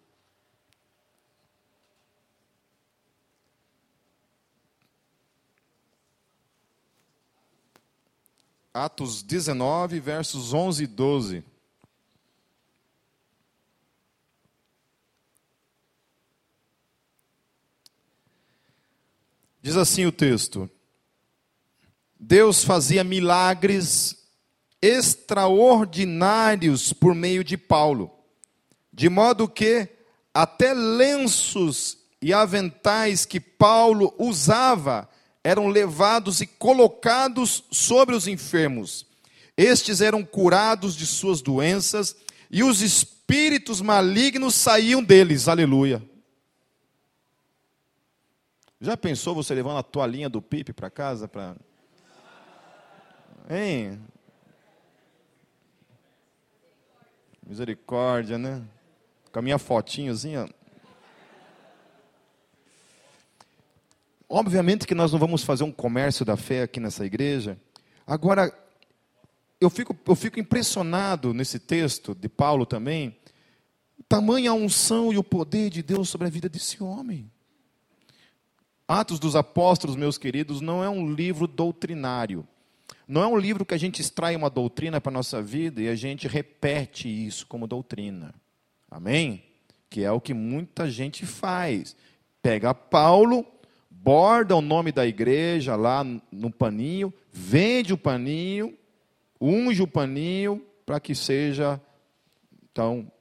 Atos 8.77 9.23
19, 9.23 9.99
versos 9.99 10.53
11 10.53 10.83
e 10.83 10.87
12. 10.87 11.43
Diz 19.59 19.75
assim 19.75 20.05
o 20.05 20.11
texto: 20.11 20.69
Deus 22.19 22.63
fazia 22.63 23.03
milagres 23.03 24.15
extraordinários 24.79 26.93
por 26.93 27.15
meio 27.15 27.43
de 27.43 27.57
Paulo, 27.57 28.11
de 28.93 29.09
modo 29.09 29.49
que 29.49 29.89
até 30.31 30.75
lenços 30.75 31.97
e 32.21 32.31
aventais 32.31 33.25
que 33.25 33.39
Paulo 33.39 34.13
usava 34.19 35.09
eram 35.47 35.69
levados 35.69 36.41
e 36.41 36.45
colocados 36.45 37.63
sobre 37.71 38.13
os 38.13 38.27
enfermos. 38.27 39.05
Estes 39.55 40.01
eram 40.01 40.21
curados 40.21 40.93
de 40.93 41.05
suas 41.05 41.41
doenças 41.41 42.17
e 42.51 42.65
os 42.65 42.81
espíritos 42.81 43.79
malignos 43.79 44.55
saíam 44.55 45.01
deles. 45.01 45.47
Aleluia. 45.47 46.03
Já 48.81 48.97
pensou 48.97 49.33
você 49.33 49.55
levando 49.55 49.77
a 49.77 49.83
toalhinha 49.83 50.27
do 50.27 50.41
Pipe 50.41 50.73
para 50.73 50.89
casa 50.89 51.29
para 51.29 51.55
Hein? 53.49 54.01
Misericórdia, 57.47 58.37
né? 58.37 58.61
Com 59.31 59.39
a 59.39 59.41
minha 59.41 59.57
fotinhozinha. 59.57 60.49
Obviamente 64.29 64.85
que 64.85 64.95
nós 64.95 65.11
não 65.11 65.19
vamos 65.19 65.43
fazer 65.43 65.63
um 65.63 65.71
comércio 65.71 66.25
da 66.25 66.35
fé 66.35 66.63
aqui 66.63 66.79
nessa 66.79 67.05
igreja. 67.05 67.57
Agora, 68.05 68.53
eu 69.59 69.69
fico, 69.69 69.95
eu 70.05 70.15
fico 70.15 70.39
impressionado 70.39 71.33
nesse 71.33 71.59
texto 71.59 72.13
de 72.13 72.27
Paulo 72.27 72.65
também, 72.65 73.15
Tamanha 74.07 74.51
a 74.51 74.53
unção 74.53 75.11
e 75.11 75.17
o 75.17 75.23
poder 75.23 75.69
de 75.69 75.83
Deus 75.83 76.07
sobre 76.07 76.27
a 76.27 76.29
vida 76.29 76.47
desse 76.47 76.81
homem. 76.81 77.29
Atos 78.87 79.19
dos 79.19 79.35
Apóstolos, 79.35 79.97
meus 79.97 80.17
queridos, 80.17 80.61
não 80.61 80.81
é 80.81 80.89
um 80.89 81.13
livro 81.13 81.45
doutrinário. 81.45 82.47
Não 83.05 83.21
é 83.21 83.27
um 83.27 83.37
livro 83.37 83.65
que 83.65 83.73
a 83.73 83.77
gente 83.77 84.01
extrai 84.01 84.35
uma 84.35 84.49
doutrina 84.49 85.01
para 85.01 85.11
a 85.11 85.13
nossa 85.13 85.41
vida 85.41 85.81
e 85.81 85.89
a 85.89 85.95
gente 85.95 86.27
repete 86.27 87.09
isso 87.09 87.45
como 87.47 87.67
doutrina. 87.67 88.33
Amém? 88.89 89.43
Que 89.89 90.03
é 90.03 90.11
o 90.11 90.21
que 90.21 90.33
muita 90.33 90.89
gente 90.89 91.25
faz. 91.25 91.95
Pega 92.41 92.73
Paulo, 92.73 93.45
borda 94.07 94.55
o 94.55 94.61
nome 94.61 94.93
da 94.93 95.05
igreja 95.05 95.75
lá 95.75 96.01
no 96.31 96.49
paninho, 96.49 97.13
vende 97.29 97.91
o 97.91 97.97
paninho, 97.97 98.73
unge 99.39 99.81
o 99.81 99.87
paninho 99.87 100.65
para 100.85 100.97
que 100.97 101.13
seja. 101.13 101.81
Então, 102.71 103.11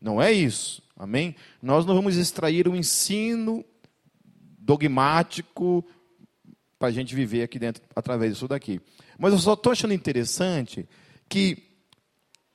não 0.00 0.20
é 0.20 0.32
isso. 0.32 0.82
Amém? 0.96 1.36
Nós 1.62 1.86
não 1.86 1.94
vamos 1.94 2.16
extrair 2.16 2.66
o 2.66 2.74
ensino 2.74 3.64
dogmático 4.58 5.84
para 6.80 6.88
a 6.88 6.90
gente 6.90 7.14
viver 7.14 7.44
aqui 7.44 7.56
dentro 7.56 7.80
através 7.94 8.32
disso 8.32 8.48
daqui. 8.48 8.80
Mas 9.16 9.32
eu 9.32 9.38
só 9.38 9.52
estou 9.52 9.70
achando 9.70 9.94
interessante 9.94 10.88
que 11.28 11.62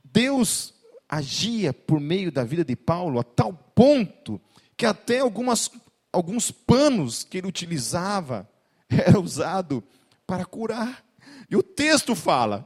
Deus 0.04 0.74
agia 1.08 1.72
por 1.72 2.02
meio 2.02 2.30
da 2.30 2.44
vida 2.44 2.66
de 2.66 2.76
Paulo 2.76 3.22
a 3.22 3.24
tal 3.24 3.54
ponto 3.54 4.42
que 4.76 4.86
até 4.86 5.20
algumas, 5.20 5.72
alguns 6.14 6.52
panos 6.52 7.24
que 7.24 7.40
ele 7.40 7.48
utilizava 7.48 8.48
era 8.88 9.20
usado 9.20 9.84
para 10.26 10.46
curar. 10.46 11.04
E 11.50 11.56
o 11.58 11.64
texto 11.64 12.16
fala, 12.16 12.64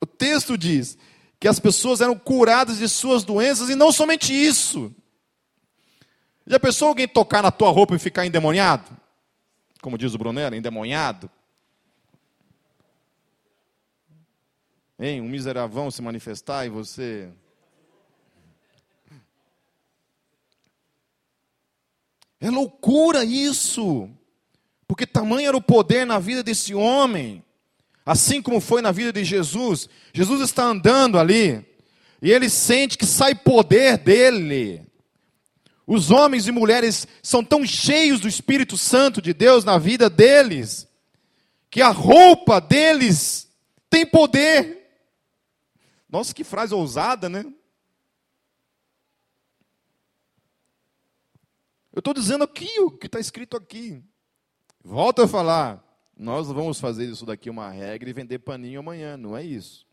o 0.00 0.06
texto 0.06 0.56
diz 0.56 0.96
que 1.38 1.48
as 1.48 1.58
pessoas 1.58 2.00
eram 2.00 2.16
curadas 2.16 2.78
de 2.78 2.88
suas 2.88 3.24
doenças 3.24 3.68
e 3.68 3.74
não 3.74 3.92
somente 3.92 4.32
isso. 4.32 4.94
Já 6.46 6.60
pensou 6.60 6.88
alguém 6.88 7.08
tocar 7.08 7.42
na 7.42 7.50
tua 7.50 7.70
roupa 7.70 7.94
e 7.94 7.98
ficar 7.98 8.24
endemoniado? 8.24 8.90
Como 9.82 9.98
diz 9.98 10.14
o 10.14 10.18
Brunero, 10.18 10.54
endemoniado? 10.54 11.28
Hein? 14.98 15.20
Um 15.20 15.28
miseravão 15.28 15.90
se 15.90 16.00
manifestar 16.00 16.64
e 16.64 16.70
você. 16.70 17.30
É 22.44 22.50
loucura 22.50 23.24
isso! 23.24 24.06
Porque 24.86 25.06
tamanho 25.06 25.48
era 25.48 25.56
o 25.56 25.62
poder 25.62 26.04
na 26.04 26.18
vida 26.18 26.42
desse 26.42 26.74
homem, 26.74 27.42
assim 28.04 28.42
como 28.42 28.60
foi 28.60 28.82
na 28.82 28.92
vida 28.92 29.10
de 29.10 29.24
Jesus. 29.24 29.88
Jesus 30.12 30.42
está 30.42 30.64
andando 30.64 31.18
ali 31.18 31.64
e 32.20 32.30
ele 32.30 32.50
sente 32.50 32.98
que 32.98 33.06
sai 33.06 33.34
poder 33.34 33.96
dele. 33.96 34.86
Os 35.86 36.10
homens 36.10 36.46
e 36.46 36.52
mulheres 36.52 37.08
são 37.22 37.42
tão 37.42 37.64
cheios 37.64 38.20
do 38.20 38.28
Espírito 38.28 38.76
Santo 38.76 39.22
de 39.22 39.32
Deus 39.32 39.64
na 39.64 39.78
vida 39.78 40.10
deles, 40.10 40.86
que 41.70 41.80
a 41.80 41.88
roupa 41.88 42.60
deles 42.60 43.48
tem 43.88 44.04
poder. 44.04 44.86
Nossa, 46.10 46.34
que 46.34 46.44
frase 46.44 46.74
ousada, 46.74 47.26
né? 47.26 47.46
Eu 51.94 52.00
estou 52.00 52.12
dizendo 52.12 52.42
aqui 52.42 52.80
o 52.80 52.90
que 52.90 53.06
está 53.06 53.20
escrito 53.20 53.56
aqui. 53.56 54.02
Volto 54.82 55.22
a 55.22 55.28
falar. 55.28 55.80
Nós 56.16 56.48
vamos 56.48 56.80
fazer 56.80 57.04
isso 57.04 57.24
daqui 57.24 57.48
uma 57.48 57.70
regra 57.70 58.10
e 58.10 58.12
vender 58.12 58.40
paninho 58.40 58.80
amanhã, 58.80 59.16
não 59.16 59.36
é 59.36 59.44
isso. 59.44 59.86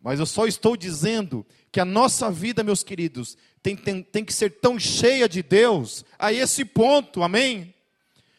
Mas 0.00 0.18
eu 0.18 0.24
só 0.24 0.46
estou 0.46 0.74
dizendo 0.74 1.46
que 1.70 1.78
a 1.78 1.84
nossa 1.84 2.30
vida, 2.30 2.64
meus 2.64 2.82
queridos, 2.82 3.36
tem, 3.62 3.76
tem, 3.76 4.02
tem 4.02 4.24
que 4.24 4.32
ser 4.32 4.58
tão 4.58 4.78
cheia 4.78 5.28
de 5.28 5.42
Deus, 5.42 6.02
a 6.18 6.32
esse 6.32 6.64
ponto, 6.64 7.22
amém? 7.22 7.74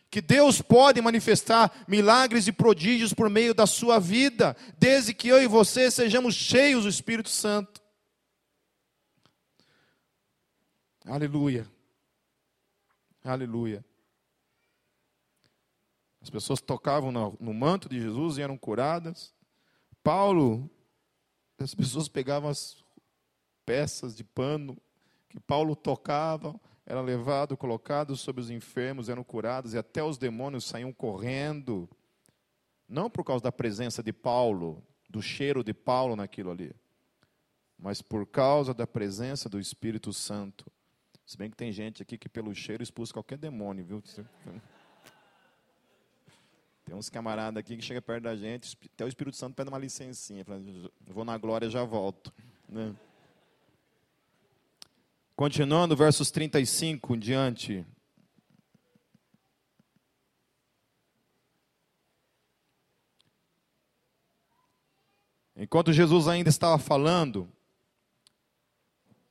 Que 0.10 0.20
Deus 0.20 0.62
pode 0.64 1.00
manifestar 1.00 1.86
milagres 1.88 2.48
e 2.48 2.52
prodígios 2.52 3.14
por 3.14 3.30
meio 3.30 3.54
da 3.54 3.68
sua 3.68 4.00
vida, 4.00 4.58
desde 4.80 5.14
que 5.14 5.28
eu 5.28 5.42
e 5.42 5.48
você 5.48 5.92
sejamos 5.92 6.34
cheios 6.34 6.84
do 6.84 6.90
Espírito 6.90 7.30
Santo. 7.30 7.81
Aleluia. 11.06 11.68
Aleluia. 13.24 13.84
As 16.22 16.30
pessoas 16.30 16.62
tocavam 16.62 17.12
no, 17.12 17.38
no 17.40 17.54
manto 17.54 17.90
de 17.90 18.00
Jesus 18.00 18.38
e 18.38 18.42
eram 18.42 18.58
curadas. 18.58 19.34
Paulo 20.04 20.70
as 21.64 21.76
pessoas 21.76 22.08
pegavam 22.08 22.50
as 22.50 22.84
peças 23.66 24.16
de 24.16 24.24
pano 24.24 24.76
que 25.30 25.40
Paulo 25.40 25.76
tocava, 25.76 26.60
era 26.86 27.00
levado, 27.02 27.56
colocado 27.56 28.18
sobre 28.18 28.42
os 28.42 28.50
enfermos, 28.50 29.08
eram 29.08 29.24
curados, 29.24 29.74
e 29.74 29.78
até 29.78 30.04
os 30.04 30.18
demônios 30.18 30.66
saíam 30.66 30.92
correndo. 30.92 31.90
Não 32.88 33.10
por 33.10 33.24
causa 33.24 33.44
da 33.44 33.52
presença 33.52 34.04
de 34.04 34.12
Paulo, 34.12 34.84
do 35.10 35.22
cheiro 35.22 35.64
de 35.64 35.74
Paulo 35.74 36.16
naquilo 36.16 36.52
ali, 36.52 36.76
mas 37.78 38.02
por 38.02 38.26
causa 38.26 38.74
da 38.74 38.86
presença 38.86 39.48
do 39.48 39.60
Espírito 39.60 40.12
Santo. 40.12 40.70
Se 41.26 41.38
bem 41.38 41.50
que 41.50 41.56
tem 41.56 41.72
gente 41.72 42.02
aqui 42.02 42.18
que 42.18 42.28
pelo 42.28 42.54
cheiro 42.54 42.84
expulsa 42.84 43.14
qualquer 43.14 43.38
demônio, 43.38 43.86
viu? 43.86 44.04
Tem 46.84 46.96
uns 46.96 47.10
camaradas 47.10 47.58
aqui 47.58 47.78
que 47.78 47.84
chega 47.84 48.02
perto 48.02 48.24
da 48.24 48.36
gente, 48.36 48.78
até 48.94 49.06
o 49.06 49.08
Espírito 49.08 49.38
Santo 49.38 49.56
pede 49.56 49.70
uma 49.70 49.78
licencinha, 49.78 50.44
fala, 50.44 50.62
vou 51.08 51.24
na 51.24 51.38
glória 51.38 51.70
já 51.70 51.84
volto. 51.86 52.34
Né? 52.68 52.94
Continuando, 55.36 55.96
versos 55.96 56.30
35 56.32 57.16
em 57.16 57.20
diante. 57.20 57.86
Enquanto 65.56 65.94
Jesus 65.94 66.28
ainda 66.28 66.50
estava 66.50 66.78
falando, 66.78 67.48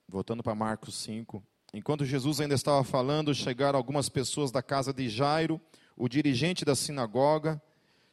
voltando 0.09 0.43
para 0.43 0.55
Marcos 0.55 0.95
5, 0.95 1.45
enquanto 1.73 2.05
Jesus 2.05 2.41
ainda 2.41 2.55
estava 2.55 2.83
falando, 2.85 3.35
chegaram 3.35 3.77
algumas 3.79 4.09
pessoas 4.09 4.51
da 4.51 4.63
casa 4.63 4.93
de 4.93 5.09
Jairo, 5.09 5.61
o 5.97 6.09
dirigente 6.09 6.65
da 6.65 6.75
sinagoga. 6.75 7.61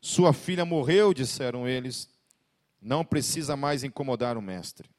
Sua 0.01 0.33
filha 0.33 0.65
morreu, 0.65 1.13
disseram 1.13 1.67
eles. 1.67 2.09
Não 2.81 3.03
precisa 3.03 3.55
mais 3.55 3.83
incomodar 3.83 4.37
o 4.37 4.41
mestre. 4.41 4.89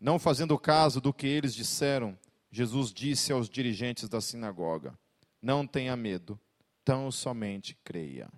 Não 0.00 0.18
fazendo 0.18 0.58
caso 0.58 1.00
do 1.00 1.12
que 1.12 1.26
eles 1.26 1.54
disseram, 1.54 2.18
Jesus 2.50 2.92
disse 2.92 3.32
aos 3.32 3.48
dirigentes 3.48 4.08
da 4.08 4.20
sinagoga: 4.20 4.98
Não 5.40 5.66
tenha 5.66 5.96
medo, 5.96 6.38
tão 6.84 7.10
somente 7.10 7.76
creia. 7.84 8.28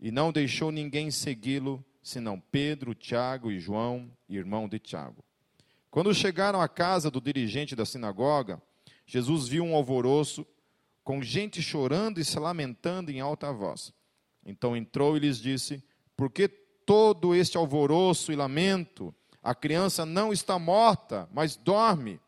E 0.00 0.10
não 0.10 0.32
deixou 0.32 0.72
ninguém 0.72 1.10
segui-lo, 1.10 1.84
senão 2.02 2.40
Pedro, 2.40 2.94
Tiago 2.94 3.52
e 3.52 3.60
João, 3.60 4.10
irmão 4.28 4.68
de 4.68 4.78
Tiago. 4.78 5.24
Quando 5.92 6.14
chegaram 6.14 6.58
à 6.58 6.68
casa 6.68 7.10
do 7.10 7.20
dirigente 7.20 7.76
da 7.76 7.84
sinagoga, 7.84 8.62
Jesus 9.04 9.46
viu 9.46 9.62
um 9.62 9.74
alvoroço 9.76 10.46
com 11.04 11.22
gente 11.22 11.60
chorando 11.60 12.18
e 12.18 12.24
se 12.24 12.38
lamentando 12.38 13.10
em 13.10 13.20
alta 13.20 13.52
voz. 13.52 13.92
Então 14.42 14.74
entrou 14.74 15.18
e 15.18 15.20
lhes 15.20 15.36
disse: 15.36 15.84
Por 16.16 16.30
que 16.30 16.48
todo 16.48 17.34
este 17.34 17.58
alvoroço 17.58 18.32
e 18.32 18.36
lamento? 18.36 19.14
A 19.42 19.54
criança 19.54 20.06
não 20.06 20.32
está 20.32 20.58
morta, 20.58 21.28
mas 21.30 21.56
dorme. 21.56 22.18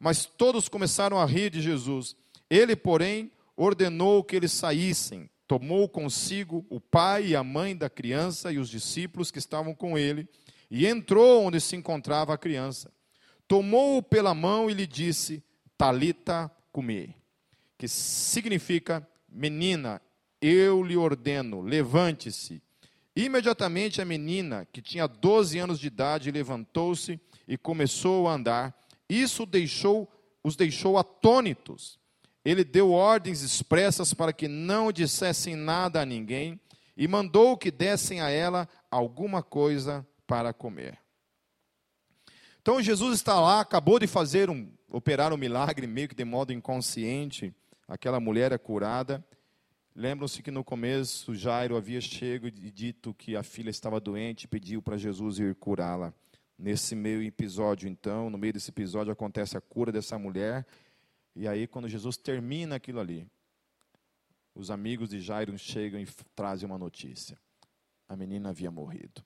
Mas 0.00 0.26
todos 0.26 0.68
começaram 0.68 1.16
a 1.16 1.24
rir 1.24 1.50
de 1.50 1.62
Jesus. 1.62 2.16
Ele, 2.50 2.74
porém, 2.74 3.30
ordenou 3.56 4.24
que 4.24 4.34
eles 4.34 4.50
saíssem. 4.50 5.30
Tomou 5.46 5.88
consigo 5.88 6.66
o 6.68 6.80
pai 6.80 7.26
e 7.26 7.36
a 7.36 7.44
mãe 7.44 7.76
da 7.76 7.88
criança 7.88 8.50
e 8.50 8.58
os 8.58 8.68
discípulos 8.68 9.30
que 9.30 9.38
estavam 9.38 9.72
com 9.72 9.96
ele, 9.96 10.28
e 10.68 10.84
entrou 10.84 11.44
onde 11.44 11.60
se 11.60 11.76
encontrava 11.76 12.34
a 12.34 12.38
criança. 12.38 12.90
Tomou-o 13.46 14.02
pela 14.02 14.34
mão 14.34 14.70
e 14.70 14.74
lhe 14.74 14.86
disse: 14.86 15.42
Talita, 15.76 16.50
cumi 16.72 17.14
que 17.84 17.88
significa 17.88 19.06
menina, 19.28 20.00
eu 20.40 20.82
lhe 20.82 20.96
ordeno, 20.96 21.60
levante-se. 21.60 22.62
Imediatamente 23.14 24.00
a 24.00 24.04
menina, 24.06 24.66
que 24.72 24.80
tinha 24.80 25.06
12 25.06 25.58
anos 25.58 25.78
de 25.78 25.88
idade, 25.88 26.30
levantou-se 26.30 27.20
e 27.46 27.58
começou 27.58 28.26
a 28.26 28.34
andar. 28.34 28.74
Isso 29.08 29.44
deixou, 29.44 30.10
os 30.42 30.56
deixou 30.56 30.96
atônitos. 30.96 31.98
Ele 32.42 32.64
deu 32.64 32.90
ordens 32.90 33.42
expressas 33.42 34.14
para 34.14 34.32
que 34.32 34.48
não 34.48 34.90
dissessem 34.90 35.54
nada 35.54 36.00
a 36.00 36.06
ninguém 36.06 36.58
e 36.96 37.06
mandou 37.06 37.56
que 37.56 37.70
dessem 37.70 38.20
a 38.20 38.30
ela 38.30 38.68
alguma 38.90 39.42
coisa 39.42 40.06
para 40.26 40.54
comer. 40.54 41.03
Então 42.64 42.80
Jesus 42.80 43.16
está 43.16 43.38
lá, 43.38 43.60
acabou 43.60 43.98
de 43.98 44.06
fazer 44.06 44.48
um 44.48 44.66
operar 44.88 45.34
um 45.34 45.36
milagre 45.36 45.86
meio 45.86 46.08
que 46.08 46.14
de 46.14 46.24
modo 46.24 46.50
inconsciente 46.50 47.54
aquela 47.86 48.18
mulher 48.18 48.52
é 48.52 48.56
curada. 48.56 49.22
Lembram-se 49.94 50.42
que 50.42 50.50
no 50.50 50.64
começo 50.64 51.34
Jairo 51.34 51.76
havia 51.76 52.00
chego 52.00 52.46
e 52.46 52.70
dito 52.70 53.12
que 53.12 53.36
a 53.36 53.42
filha 53.42 53.68
estava 53.68 54.00
doente 54.00 54.44
e 54.44 54.48
pediu 54.48 54.80
para 54.80 54.96
Jesus 54.96 55.38
ir 55.38 55.54
curá-la. 55.56 56.14
Nesse 56.58 56.94
meio 56.94 57.22
episódio, 57.22 57.86
então, 57.86 58.30
no 58.30 58.38
meio 58.38 58.54
desse 58.54 58.70
episódio, 58.70 59.12
acontece 59.12 59.58
a 59.58 59.60
cura 59.60 59.92
dessa 59.92 60.18
mulher. 60.18 60.66
E 61.36 61.46
aí, 61.46 61.66
quando 61.66 61.86
Jesus 61.86 62.16
termina 62.16 62.76
aquilo 62.76 62.98
ali, 62.98 63.28
os 64.54 64.70
amigos 64.70 65.10
de 65.10 65.20
Jairo 65.20 65.58
chegam 65.58 66.00
e 66.00 66.06
trazem 66.34 66.66
uma 66.66 66.78
notícia: 66.78 67.36
a 68.08 68.16
menina 68.16 68.48
havia 68.48 68.70
morrido. 68.70 69.22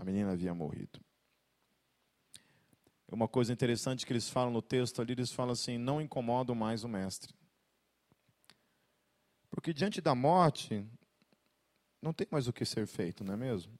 A 0.00 0.04
menina 0.04 0.32
havia 0.32 0.54
morrido. 0.54 0.98
Uma 3.06 3.28
coisa 3.28 3.52
interessante 3.52 4.06
que 4.06 4.12
eles 4.14 4.30
falam 4.30 4.50
no 4.50 4.62
texto 4.62 5.02
ali, 5.02 5.12
eles 5.12 5.30
falam 5.30 5.52
assim: 5.52 5.76
não 5.76 6.00
incomodam 6.00 6.54
mais 6.54 6.84
o 6.84 6.88
mestre. 6.88 7.34
Porque 9.50 9.74
diante 9.74 10.00
da 10.00 10.14
morte, 10.14 10.86
não 12.00 12.14
tem 12.14 12.26
mais 12.30 12.48
o 12.48 12.52
que 12.52 12.64
ser 12.64 12.86
feito, 12.86 13.22
não 13.22 13.34
é 13.34 13.36
mesmo? 13.36 13.78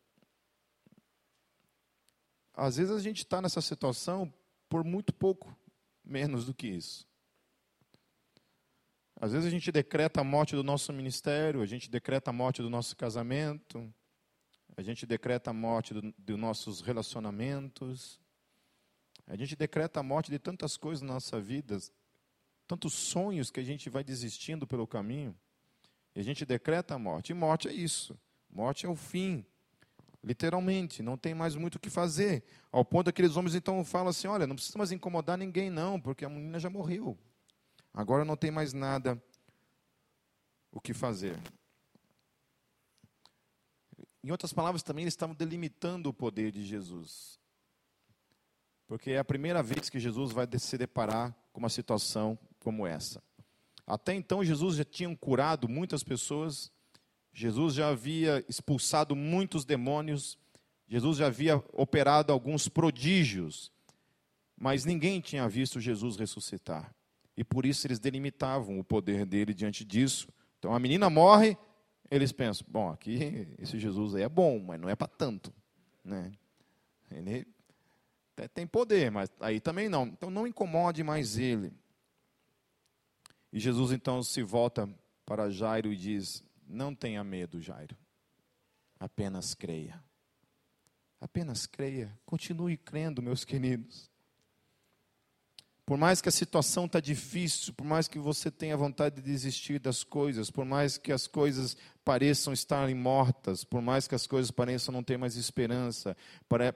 Às 2.52 2.76
vezes 2.76 2.94
a 2.94 3.00
gente 3.00 3.24
está 3.24 3.40
nessa 3.40 3.62
situação 3.62 4.30
por 4.68 4.84
muito 4.84 5.14
pouco 5.14 5.56
menos 6.04 6.44
do 6.44 6.52
que 6.52 6.66
isso. 6.66 7.08
Às 9.18 9.32
vezes 9.32 9.46
a 9.46 9.50
gente 9.50 9.72
decreta 9.72 10.20
a 10.20 10.24
morte 10.24 10.54
do 10.54 10.62
nosso 10.62 10.92
ministério, 10.92 11.62
a 11.62 11.66
gente 11.66 11.88
decreta 11.88 12.28
a 12.28 12.32
morte 12.32 12.60
do 12.60 12.68
nosso 12.68 12.94
casamento, 12.94 13.90
a 14.80 14.82
gente 14.82 15.04
decreta 15.04 15.50
a 15.50 15.52
morte 15.52 15.92
dos 15.92 16.12
do 16.16 16.38
nossos 16.38 16.80
relacionamentos, 16.80 18.18
a 19.26 19.36
gente 19.36 19.54
decreta 19.54 20.00
a 20.00 20.02
morte 20.02 20.30
de 20.30 20.38
tantas 20.38 20.78
coisas 20.78 21.02
na 21.02 21.12
nossa 21.12 21.38
vida, 21.38 21.78
tantos 22.66 22.94
sonhos 22.94 23.50
que 23.50 23.60
a 23.60 23.62
gente 23.62 23.90
vai 23.90 24.02
desistindo 24.02 24.66
pelo 24.66 24.86
caminho. 24.86 25.36
E 26.14 26.20
a 26.20 26.22
gente 26.22 26.46
decreta 26.46 26.94
a 26.94 26.98
morte. 26.98 27.28
E 27.30 27.34
morte 27.34 27.68
é 27.68 27.72
isso. 27.74 28.18
Morte 28.48 28.86
é 28.86 28.88
o 28.88 28.96
fim. 28.96 29.44
Literalmente, 30.24 31.02
não 31.02 31.18
tem 31.18 31.34
mais 31.34 31.54
muito 31.54 31.74
o 31.74 31.78
que 31.78 31.90
fazer. 31.90 32.42
Ao 32.72 32.82
ponto 32.82 33.04
que 33.04 33.10
aqueles 33.10 33.36
homens 33.36 33.54
então 33.54 33.84
falam 33.84 34.08
assim: 34.08 34.28
olha, 34.28 34.46
não 34.46 34.56
precisa 34.56 34.78
mais 34.78 34.92
incomodar 34.92 35.36
ninguém, 35.36 35.68
não, 35.68 36.00
porque 36.00 36.24
a 36.24 36.28
menina 36.30 36.58
já 36.58 36.70
morreu. 36.70 37.18
Agora 37.92 38.24
não 38.24 38.34
tem 38.34 38.50
mais 38.50 38.72
nada 38.72 39.22
o 40.72 40.80
que 40.80 40.94
fazer. 40.94 41.38
Em 44.22 44.30
outras 44.30 44.52
palavras, 44.52 44.82
também 44.82 45.04
eles 45.04 45.14
estavam 45.14 45.34
delimitando 45.34 46.08
o 46.08 46.14
poder 46.14 46.50
de 46.50 46.64
Jesus. 46.64 47.38
Porque 48.86 49.12
é 49.12 49.18
a 49.18 49.24
primeira 49.24 49.62
vez 49.62 49.88
que 49.88 49.98
Jesus 49.98 50.32
vai 50.32 50.46
se 50.58 50.76
deparar 50.76 51.34
com 51.52 51.60
uma 51.60 51.68
situação 51.68 52.38
como 52.58 52.86
essa. 52.86 53.22
Até 53.86 54.14
então, 54.14 54.44
Jesus 54.44 54.76
já 54.76 54.84
tinha 54.84 55.14
curado 55.16 55.68
muitas 55.68 56.04
pessoas, 56.04 56.70
Jesus 57.32 57.74
já 57.74 57.88
havia 57.88 58.44
expulsado 58.48 59.16
muitos 59.16 59.64
demônios, 59.64 60.38
Jesus 60.86 61.18
já 61.18 61.26
havia 61.26 61.56
operado 61.72 62.32
alguns 62.32 62.68
prodígios, 62.68 63.72
mas 64.56 64.84
ninguém 64.84 65.20
tinha 65.20 65.48
visto 65.48 65.80
Jesus 65.80 66.16
ressuscitar. 66.16 66.94
E 67.36 67.44
por 67.44 67.64
isso 67.64 67.86
eles 67.86 67.98
delimitavam 67.98 68.78
o 68.78 68.84
poder 68.84 69.24
dele 69.24 69.54
diante 69.54 69.84
disso. 69.84 70.28
Então 70.58 70.74
a 70.74 70.78
menina 70.78 71.08
morre, 71.08 71.56
eles 72.10 72.32
pensam: 72.32 72.66
bom, 72.68 72.90
aqui 72.90 73.48
esse 73.58 73.78
Jesus 73.78 74.14
aí 74.14 74.22
é 74.22 74.28
bom, 74.28 74.58
mas 74.58 74.80
não 74.80 74.88
é 74.88 74.96
para 74.96 75.06
tanto. 75.06 75.52
Né? 76.04 76.32
Ele 77.10 77.46
tem 78.54 78.66
poder, 78.66 79.10
mas 79.10 79.30
aí 79.40 79.60
também 79.60 79.88
não. 79.88 80.06
Então 80.06 80.30
não 80.30 80.46
incomode 80.46 81.02
mais 81.02 81.38
ele. 81.38 81.72
E 83.52 83.60
Jesus 83.60 83.92
então 83.92 84.22
se 84.22 84.42
volta 84.42 84.88
para 85.24 85.50
Jairo 85.50 85.92
e 85.92 85.96
diz: 85.96 86.42
Não 86.66 86.94
tenha 86.94 87.22
medo, 87.22 87.60
Jairo. 87.60 87.96
Apenas 88.98 89.54
creia. 89.54 90.02
Apenas 91.20 91.66
creia. 91.66 92.18
Continue 92.24 92.76
crendo, 92.76 93.22
meus 93.22 93.44
queridos. 93.44 94.09
Por 95.90 95.98
mais 95.98 96.20
que 96.20 96.28
a 96.28 96.30
situação 96.30 96.84
está 96.84 97.00
difícil, 97.00 97.74
por 97.74 97.84
mais 97.84 98.06
que 98.06 98.16
você 98.16 98.48
tenha 98.48 98.76
vontade 98.76 99.16
de 99.16 99.22
desistir 99.22 99.80
das 99.80 100.04
coisas, 100.04 100.48
por 100.48 100.64
mais 100.64 100.96
que 100.96 101.10
as 101.10 101.26
coisas 101.26 101.76
pareçam 102.04 102.52
estarem 102.52 102.94
mortas, 102.94 103.64
por 103.64 103.82
mais 103.82 104.06
que 104.06 104.14
as 104.14 104.24
coisas 104.24 104.52
pareçam 104.52 104.92
não 104.92 105.02
ter 105.02 105.18
mais 105.18 105.34
esperança, 105.34 106.16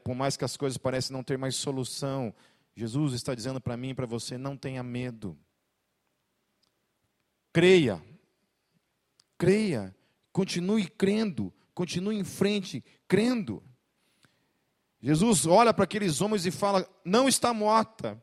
por 0.02 0.16
mais 0.16 0.36
que 0.36 0.44
as 0.44 0.56
coisas 0.56 0.76
pareçam 0.76 1.16
não 1.16 1.22
ter 1.22 1.38
mais 1.38 1.54
solução, 1.54 2.34
Jesus 2.74 3.12
está 3.12 3.36
dizendo 3.36 3.60
para 3.60 3.76
mim 3.76 3.90
e 3.90 3.94
para 3.94 4.04
você: 4.04 4.36
não 4.36 4.56
tenha 4.56 4.82
medo. 4.82 5.38
Creia. 7.52 8.02
Creia. 9.38 9.94
Continue 10.32 10.88
crendo. 10.88 11.54
Continue 11.72 12.18
em 12.18 12.24
frente, 12.24 12.82
crendo. 13.06 13.62
Jesus 15.00 15.46
olha 15.46 15.72
para 15.72 15.84
aqueles 15.84 16.20
homens 16.20 16.44
e 16.46 16.50
fala: 16.50 16.84
não 17.04 17.28
está 17.28 17.54
morta 17.54 18.20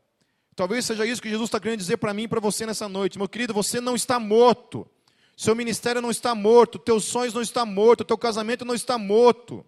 Talvez 0.56 0.86
seja 0.86 1.06
isso 1.06 1.22
que 1.22 1.30
Jesus 1.30 1.48
está 1.48 1.60
querendo 1.60 1.80
dizer 1.80 1.98
para 1.98 2.14
mim 2.14 2.24
e 2.24 2.28
para 2.28 2.40
você 2.40 2.66
nessa 2.66 2.90
noite. 2.90 3.18
Meu 3.18 3.30
querido, 3.30 3.54
você 3.54 3.80
não 3.80 3.96
está 3.96 4.20
morto. 4.20 4.90
Seu 5.36 5.56
ministério 5.56 6.02
não 6.02 6.12
está 6.12 6.36
morto. 6.36 6.78
Teus 6.78 7.06
sonhos 7.06 7.34
não 7.34 7.42
estão 7.42 7.66
mortos. 7.66 8.06
Teu 8.06 8.18
casamento 8.18 8.66
não 8.66 8.76
está 8.76 8.98
morto. 8.98 9.66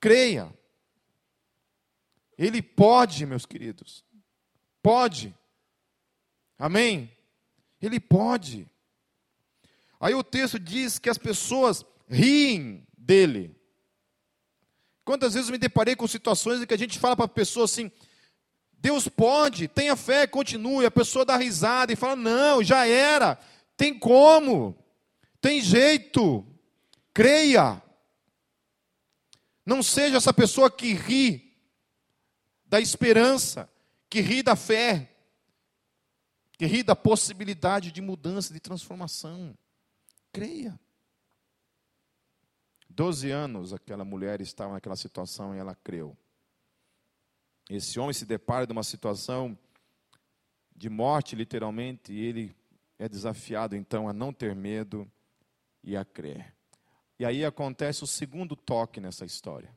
Creia. 0.00 0.52
Ele 2.38 2.62
pode, 2.62 3.26
meus 3.26 3.44
queridos. 3.44 4.04
Pode. 4.82 5.34
Amém? 6.58 7.10
Ele 7.80 8.00
pode. 8.00 8.68
Aí 10.00 10.14
o 10.14 10.24
texto 10.24 10.58
diz 10.58 10.98
que 10.98 11.10
as 11.10 11.18
pessoas 11.18 11.84
riem 12.08 12.86
dele. 12.96 13.54
Quantas 15.12 15.34
vezes 15.34 15.50
me 15.50 15.58
deparei 15.58 15.94
com 15.94 16.06
situações 16.06 16.62
em 16.62 16.66
que 16.66 16.72
a 16.72 16.78
gente 16.78 16.98
fala 16.98 17.14
para 17.14 17.26
a 17.26 17.28
pessoa 17.28 17.66
assim: 17.66 17.92
Deus 18.72 19.06
pode, 19.08 19.68
tenha 19.68 19.94
fé, 19.94 20.26
continue. 20.26 20.86
A 20.86 20.90
pessoa 20.90 21.22
dá 21.22 21.36
risada 21.36 21.92
e 21.92 21.96
fala: 21.96 22.16
Não, 22.16 22.64
já 22.64 22.86
era, 22.86 23.38
tem 23.76 23.98
como, 23.98 24.74
tem 25.38 25.60
jeito, 25.60 26.46
creia. 27.12 27.82
Não 29.66 29.82
seja 29.82 30.16
essa 30.16 30.32
pessoa 30.32 30.70
que 30.70 30.94
ri 30.94 31.58
da 32.64 32.80
esperança, 32.80 33.70
que 34.08 34.22
ri 34.22 34.42
da 34.42 34.56
fé, 34.56 35.14
que 36.56 36.64
ri 36.64 36.82
da 36.82 36.96
possibilidade 36.96 37.92
de 37.92 38.00
mudança, 38.00 38.54
de 38.54 38.60
transformação. 38.60 39.54
Creia. 40.32 40.80
Doze 42.94 43.30
anos 43.30 43.72
aquela 43.72 44.04
mulher 44.04 44.42
estava 44.42 44.74
naquela 44.74 44.96
situação 44.96 45.54
e 45.54 45.58
ela 45.58 45.74
creu. 45.74 46.14
Esse 47.70 47.98
homem 47.98 48.12
se 48.12 48.26
depara 48.26 48.66
de 48.66 48.72
uma 48.72 48.82
situação 48.82 49.58
de 50.76 50.90
morte, 50.90 51.34
literalmente, 51.34 52.12
e 52.12 52.20
ele 52.20 52.56
é 52.98 53.08
desafiado 53.08 53.74
então 53.74 54.08
a 54.08 54.12
não 54.12 54.30
ter 54.30 54.54
medo 54.54 55.10
e 55.82 55.96
a 55.96 56.04
crer. 56.04 56.54
E 57.18 57.24
aí 57.24 57.44
acontece 57.46 58.04
o 58.04 58.06
segundo 58.06 58.54
toque 58.54 59.00
nessa 59.00 59.24
história. 59.24 59.74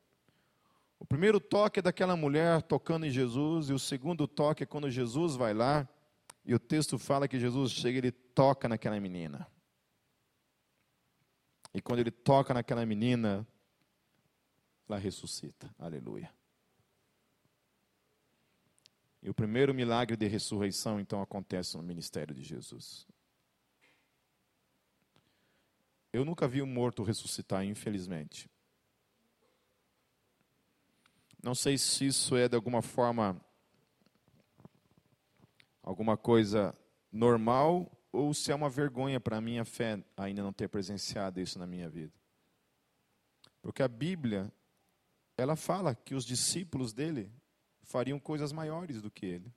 O 0.99 1.05
primeiro 1.05 1.39
toque 1.39 1.79
é 1.79 1.81
daquela 1.81 2.17
mulher 2.17 2.61
tocando 2.63 3.05
em 3.05 3.11
Jesus, 3.11 3.69
e 3.69 3.73
o 3.73 3.79
segundo 3.79 4.27
toque 4.27 4.63
é 4.63 4.65
quando 4.65 4.89
Jesus 4.89 5.37
vai 5.37 5.53
lá, 5.53 5.87
e 6.43 6.53
o 6.53 6.59
texto 6.59 6.99
fala 6.99 7.29
que 7.29 7.39
Jesus 7.39 7.71
chega 7.71 7.97
e 7.97 7.99
ele 7.99 8.11
toca 8.11 8.67
naquela 8.67 8.99
menina. 8.99 9.47
E 11.75 11.81
quando 11.81 11.99
ele 11.99 12.09
toca 12.09 12.53
naquela 12.53 12.85
menina, 12.85 13.45
ela 14.87 14.97
ressuscita. 14.97 15.69
Aleluia. 15.77 16.33
E 19.21 19.29
o 19.29 19.33
primeiro 19.33 19.73
milagre 19.73 20.15
de 20.15 20.25
ressurreição, 20.25 21.01
então, 21.01 21.21
acontece 21.21 21.75
no 21.75 21.83
ministério 21.83 22.33
de 22.33 22.43
Jesus. 22.43 23.05
Eu 26.13 26.23
nunca 26.23 26.47
vi 26.47 26.61
um 26.61 26.65
morto 26.65 27.03
ressuscitar, 27.03 27.65
infelizmente. 27.65 28.49
Não 31.43 31.53
sei 31.53 31.77
se 31.77 32.05
isso 32.05 32.37
é 32.37 32.47
de 32.47 32.55
alguma 32.55 32.81
forma 32.81 33.37
alguma 35.83 36.15
coisa 36.15 36.73
normal 37.11 37.94
ou 38.15 38.33
se 38.33 38.51
é 38.51 38.55
uma 38.55 38.69
vergonha 38.69 39.19
para 39.19 39.37
a 39.37 39.41
minha 39.41 39.65
fé 39.65 40.03
ainda 40.15 40.41
não 40.41 40.53
ter 40.53 40.67
presenciado 40.67 41.39
isso 41.39 41.59
na 41.59 41.67
minha 41.67 41.89
vida. 41.89 42.13
Porque 43.61 43.83
a 43.83 43.87
Bíblia, 43.87 44.51
ela 45.37 45.55
fala 45.55 45.95
que 45.95 46.15
os 46.15 46.23
discípulos 46.23 46.93
dele 46.93 47.31
fariam 47.81 48.19
coisas 48.19 48.51
maiores 48.51 49.01
do 49.01 49.11
que 49.11 49.25
ele. 49.25 49.53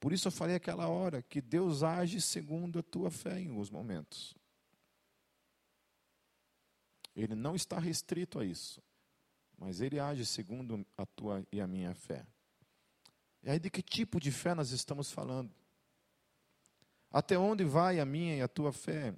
Por 0.00 0.12
isso 0.12 0.28
eu 0.28 0.32
falei 0.32 0.56
aquela 0.56 0.88
hora 0.88 1.22
que 1.22 1.40
Deus 1.40 1.82
age 1.82 2.20
segundo 2.20 2.78
a 2.78 2.82
tua 2.82 3.10
fé 3.10 3.38
em 3.38 3.48
alguns 3.48 3.70
momentos. 3.70 4.34
Ele 7.14 7.34
não 7.34 7.54
está 7.54 7.78
restrito 7.78 8.38
a 8.38 8.44
isso, 8.44 8.82
mas 9.58 9.80
ele 9.80 10.00
age 10.00 10.24
segundo 10.24 10.86
a 10.96 11.04
tua 11.04 11.46
e 11.52 11.60
a 11.60 11.66
minha 11.66 11.94
fé. 11.94 12.26
E 13.42 13.50
aí, 13.50 13.58
de 13.58 13.70
que 13.70 13.82
tipo 13.82 14.20
de 14.20 14.30
fé 14.30 14.54
nós 14.54 14.70
estamos 14.70 15.10
falando? 15.10 15.50
Até 17.10 17.38
onde 17.38 17.64
vai 17.64 17.98
a 17.98 18.04
minha 18.04 18.36
e 18.36 18.42
a 18.42 18.48
tua 18.48 18.72
fé? 18.72 19.14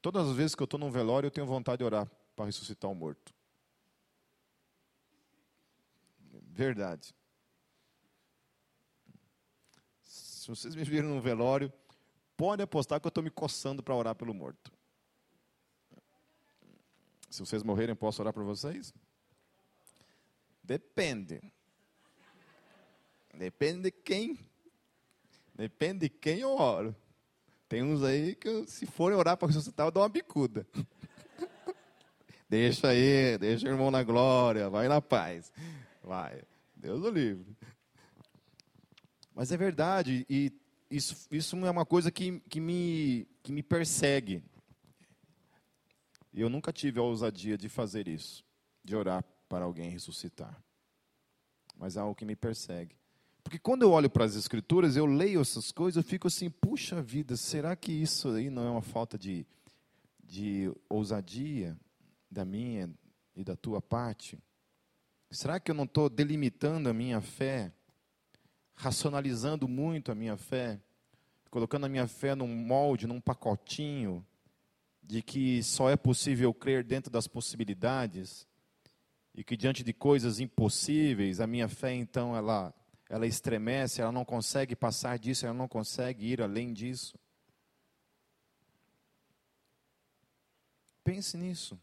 Todas 0.00 0.28
as 0.28 0.36
vezes 0.36 0.54
que 0.54 0.62
eu 0.62 0.64
estou 0.64 0.80
num 0.80 0.90
velório, 0.90 1.26
eu 1.26 1.30
tenho 1.30 1.46
vontade 1.46 1.78
de 1.78 1.84
orar 1.84 2.10
para 2.34 2.46
ressuscitar 2.46 2.88
o 2.88 2.94
um 2.94 2.96
morto. 2.96 3.34
Verdade. 6.32 7.14
Se 10.02 10.48
vocês 10.48 10.74
me 10.74 10.84
viram 10.84 11.08
num 11.08 11.20
velório, 11.20 11.70
pode 12.36 12.62
apostar 12.62 12.98
que 12.98 13.06
eu 13.06 13.10
estou 13.10 13.22
me 13.22 13.30
coçando 13.30 13.82
para 13.82 13.94
orar 13.94 14.14
pelo 14.14 14.32
morto. 14.32 14.72
Se 17.28 17.40
vocês 17.40 17.62
morrerem, 17.62 17.94
posso 17.94 18.22
orar 18.22 18.32
por 18.32 18.42
vocês? 18.42 18.94
Depende. 20.70 21.42
Depende 23.34 23.82
de 23.82 23.90
quem. 23.90 24.38
Depende 25.52 25.98
de 26.02 26.08
quem 26.08 26.38
eu 26.38 26.52
oro. 26.52 26.94
Tem 27.68 27.82
uns 27.82 28.04
aí 28.04 28.36
que, 28.36 28.68
se 28.68 28.86
for 28.86 29.12
orar 29.12 29.36
para 29.36 29.48
ressuscitar, 29.48 29.88
eu 29.88 29.90
dou 29.90 30.00
uma 30.00 30.08
bicuda. 30.08 30.64
deixa 32.48 32.86
aí, 32.86 33.36
deixa 33.36 33.66
o 33.66 33.70
irmão 33.72 33.90
na 33.90 34.04
glória, 34.04 34.70
vai 34.70 34.86
na 34.86 35.02
paz. 35.02 35.52
Vai. 36.04 36.40
Deus 36.76 37.02
o 37.02 37.10
livre. 37.10 37.56
Mas 39.34 39.50
é 39.50 39.56
verdade, 39.56 40.24
e 40.30 40.52
isso, 40.88 41.26
isso 41.32 41.56
é 41.66 41.70
uma 41.70 41.84
coisa 41.84 42.12
que, 42.12 42.38
que, 42.48 42.60
me, 42.60 43.26
que 43.42 43.50
me 43.50 43.64
persegue. 43.64 44.40
Eu 46.32 46.48
nunca 46.48 46.72
tive 46.72 47.00
a 47.00 47.02
ousadia 47.02 47.58
de 47.58 47.68
fazer 47.68 48.06
isso, 48.06 48.44
de 48.84 48.94
orar 48.94 49.24
para 49.50 49.64
alguém 49.64 49.90
ressuscitar. 49.90 50.62
Mas 51.76 51.96
é 51.96 52.00
algo 52.00 52.14
que 52.14 52.24
me 52.24 52.36
persegue. 52.36 52.96
Porque 53.42 53.58
quando 53.58 53.82
eu 53.82 53.90
olho 53.90 54.08
para 54.08 54.24
as 54.24 54.36
escrituras, 54.36 54.96
eu 54.96 55.04
leio 55.06 55.40
essas 55.40 55.72
coisas, 55.72 55.96
eu 55.96 56.08
fico 56.08 56.28
assim, 56.28 56.48
puxa 56.48 57.02
vida, 57.02 57.36
será 57.36 57.74
que 57.74 57.90
isso 57.90 58.28
aí 58.28 58.48
não 58.48 58.64
é 58.64 58.70
uma 58.70 58.80
falta 58.80 59.18
de, 59.18 59.44
de 60.22 60.72
ousadia 60.88 61.76
da 62.30 62.44
minha 62.44 62.88
e 63.34 63.42
da 63.42 63.56
tua 63.56 63.82
parte? 63.82 64.38
Será 65.32 65.58
que 65.58 65.72
eu 65.72 65.74
não 65.74 65.84
estou 65.84 66.08
delimitando 66.08 66.88
a 66.88 66.94
minha 66.94 67.20
fé, 67.20 67.72
racionalizando 68.76 69.66
muito 69.66 70.12
a 70.12 70.14
minha 70.14 70.36
fé, 70.36 70.80
colocando 71.50 71.86
a 71.86 71.88
minha 71.88 72.06
fé 72.06 72.36
num 72.36 72.46
molde, 72.46 73.08
num 73.08 73.20
pacotinho, 73.20 74.24
de 75.02 75.22
que 75.22 75.60
só 75.64 75.90
é 75.90 75.96
possível 75.96 76.54
crer 76.54 76.84
dentro 76.84 77.10
das 77.10 77.26
possibilidades 77.26 78.48
e 79.40 79.42
que 79.42 79.56
diante 79.56 79.82
de 79.82 79.94
coisas 79.94 80.38
impossíveis, 80.38 81.40
a 81.40 81.46
minha 81.46 81.66
fé 81.66 81.94
então 81.94 82.36
ela 82.36 82.74
ela 83.08 83.26
estremece, 83.26 84.02
ela 84.02 84.12
não 84.12 84.24
consegue 84.24 84.76
passar 84.76 85.18
disso, 85.18 85.46
ela 85.46 85.54
não 85.54 85.66
consegue 85.66 86.26
ir 86.26 86.42
além 86.42 86.74
disso. 86.74 87.18
Pense 91.02 91.38
nisso. 91.38 91.80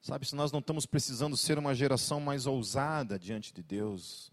Sabe, 0.00 0.26
se 0.26 0.34
nós 0.34 0.50
não 0.50 0.58
estamos 0.58 0.86
precisando 0.86 1.36
ser 1.36 1.56
uma 1.56 1.72
geração 1.72 2.20
mais 2.20 2.46
ousada 2.46 3.16
diante 3.16 3.54
de 3.54 3.62
Deus. 3.62 4.32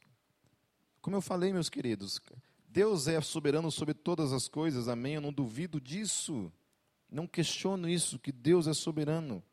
Como 1.01 1.15
eu 1.15 1.21
falei, 1.21 1.53
meus 1.53 1.69
queridos, 1.69 2.19
Deus 2.67 3.07
é 3.07 3.21
soberano 3.21 3.71
sobre 3.71 3.93
todas 3.93 4.33
as 4.33 4.47
coisas, 4.47 4.87
amém? 4.87 5.13
Eu 5.13 5.21
não 5.21 5.31
duvido 5.31 5.79
disso. 5.79 6.51
Não 7.09 7.27
questiono 7.27 7.87
isso, 7.87 8.17
que 8.17 8.31
Deus 8.31 8.65
é 8.65 8.73
soberano. 8.73 9.43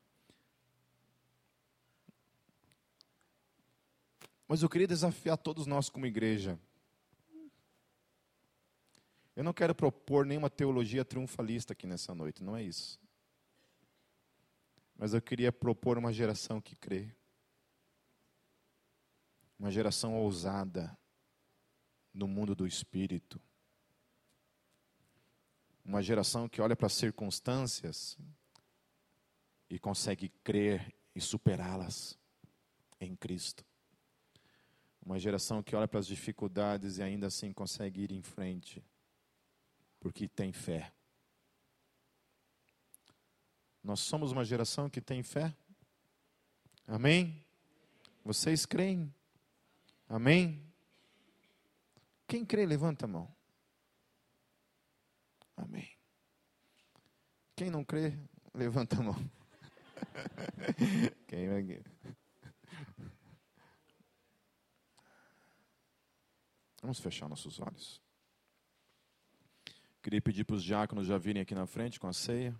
Mas 4.52 4.62
eu 4.62 4.68
queria 4.68 4.86
desafiar 4.86 5.38
todos 5.38 5.66
nós 5.66 5.88
como 5.88 6.04
igreja. 6.04 6.60
Eu 9.34 9.42
não 9.42 9.54
quero 9.54 9.74
propor 9.74 10.26
nenhuma 10.26 10.50
teologia 10.50 11.06
triunfalista 11.06 11.72
aqui 11.72 11.86
nessa 11.86 12.14
noite, 12.14 12.44
não 12.44 12.54
é 12.54 12.62
isso. 12.62 13.00
Mas 14.94 15.14
eu 15.14 15.22
queria 15.22 15.50
propor 15.50 15.96
uma 15.96 16.12
geração 16.12 16.60
que 16.60 16.76
crê. 16.76 17.16
Uma 19.58 19.70
geração 19.70 20.16
ousada 20.16 20.94
no 22.12 22.28
mundo 22.28 22.54
do 22.54 22.66
espírito 22.66 23.40
uma 25.82 26.02
geração 26.02 26.46
que 26.46 26.60
olha 26.60 26.76
para 26.76 26.88
as 26.88 26.92
circunstâncias 26.92 28.18
e 29.70 29.78
consegue 29.78 30.28
crer 30.44 30.94
e 31.14 31.22
superá-las 31.22 32.18
em 33.00 33.16
Cristo. 33.16 33.64
Uma 35.04 35.18
geração 35.18 35.62
que 35.62 35.74
olha 35.74 35.88
para 35.88 35.98
as 35.98 36.06
dificuldades 36.06 36.98
e 36.98 37.02
ainda 37.02 37.26
assim 37.26 37.52
consegue 37.52 38.02
ir 38.02 38.12
em 38.12 38.22
frente, 38.22 38.82
porque 39.98 40.28
tem 40.28 40.52
fé. 40.52 40.92
Nós 43.82 43.98
somos 44.00 44.30
uma 44.30 44.44
geração 44.44 44.88
que 44.88 45.00
tem 45.00 45.22
fé? 45.24 45.52
Amém? 46.86 47.44
Vocês 48.24 48.64
creem? 48.64 49.12
Amém? 50.08 50.64
Quem 52.28 52.44
crê, 52.44 52.64
levanta 52.64 53.06
a 53.06 53.08
mão. 53.08 53.28
Amém. 55.56 55.90
Quem 57.56 57.70
não 57.70 57.84
crê, 57.84 58.16
levanta 58.54 59.00
a 59.00 59.02
mão. 59.02 59.30
Quem 61.26 61.48
Vamos 66.82 66.98
fechar 66.98 67.28
nossos 67.28 67.60
olhos. 67.60 68.02
Queria 70.02 70.20
pedir 70.20 70.44
para 70.44 70.56
os 70.56 70.64
diáconos 70.64 71.06
já 71.06 71.16
virem 71.16 71.40
aqui 71.40 71.54
na 71.54 71.64
frente 71.64 72.00
com 72.00 72.08
a 72.08 72.12
ceia. 72.12 72.58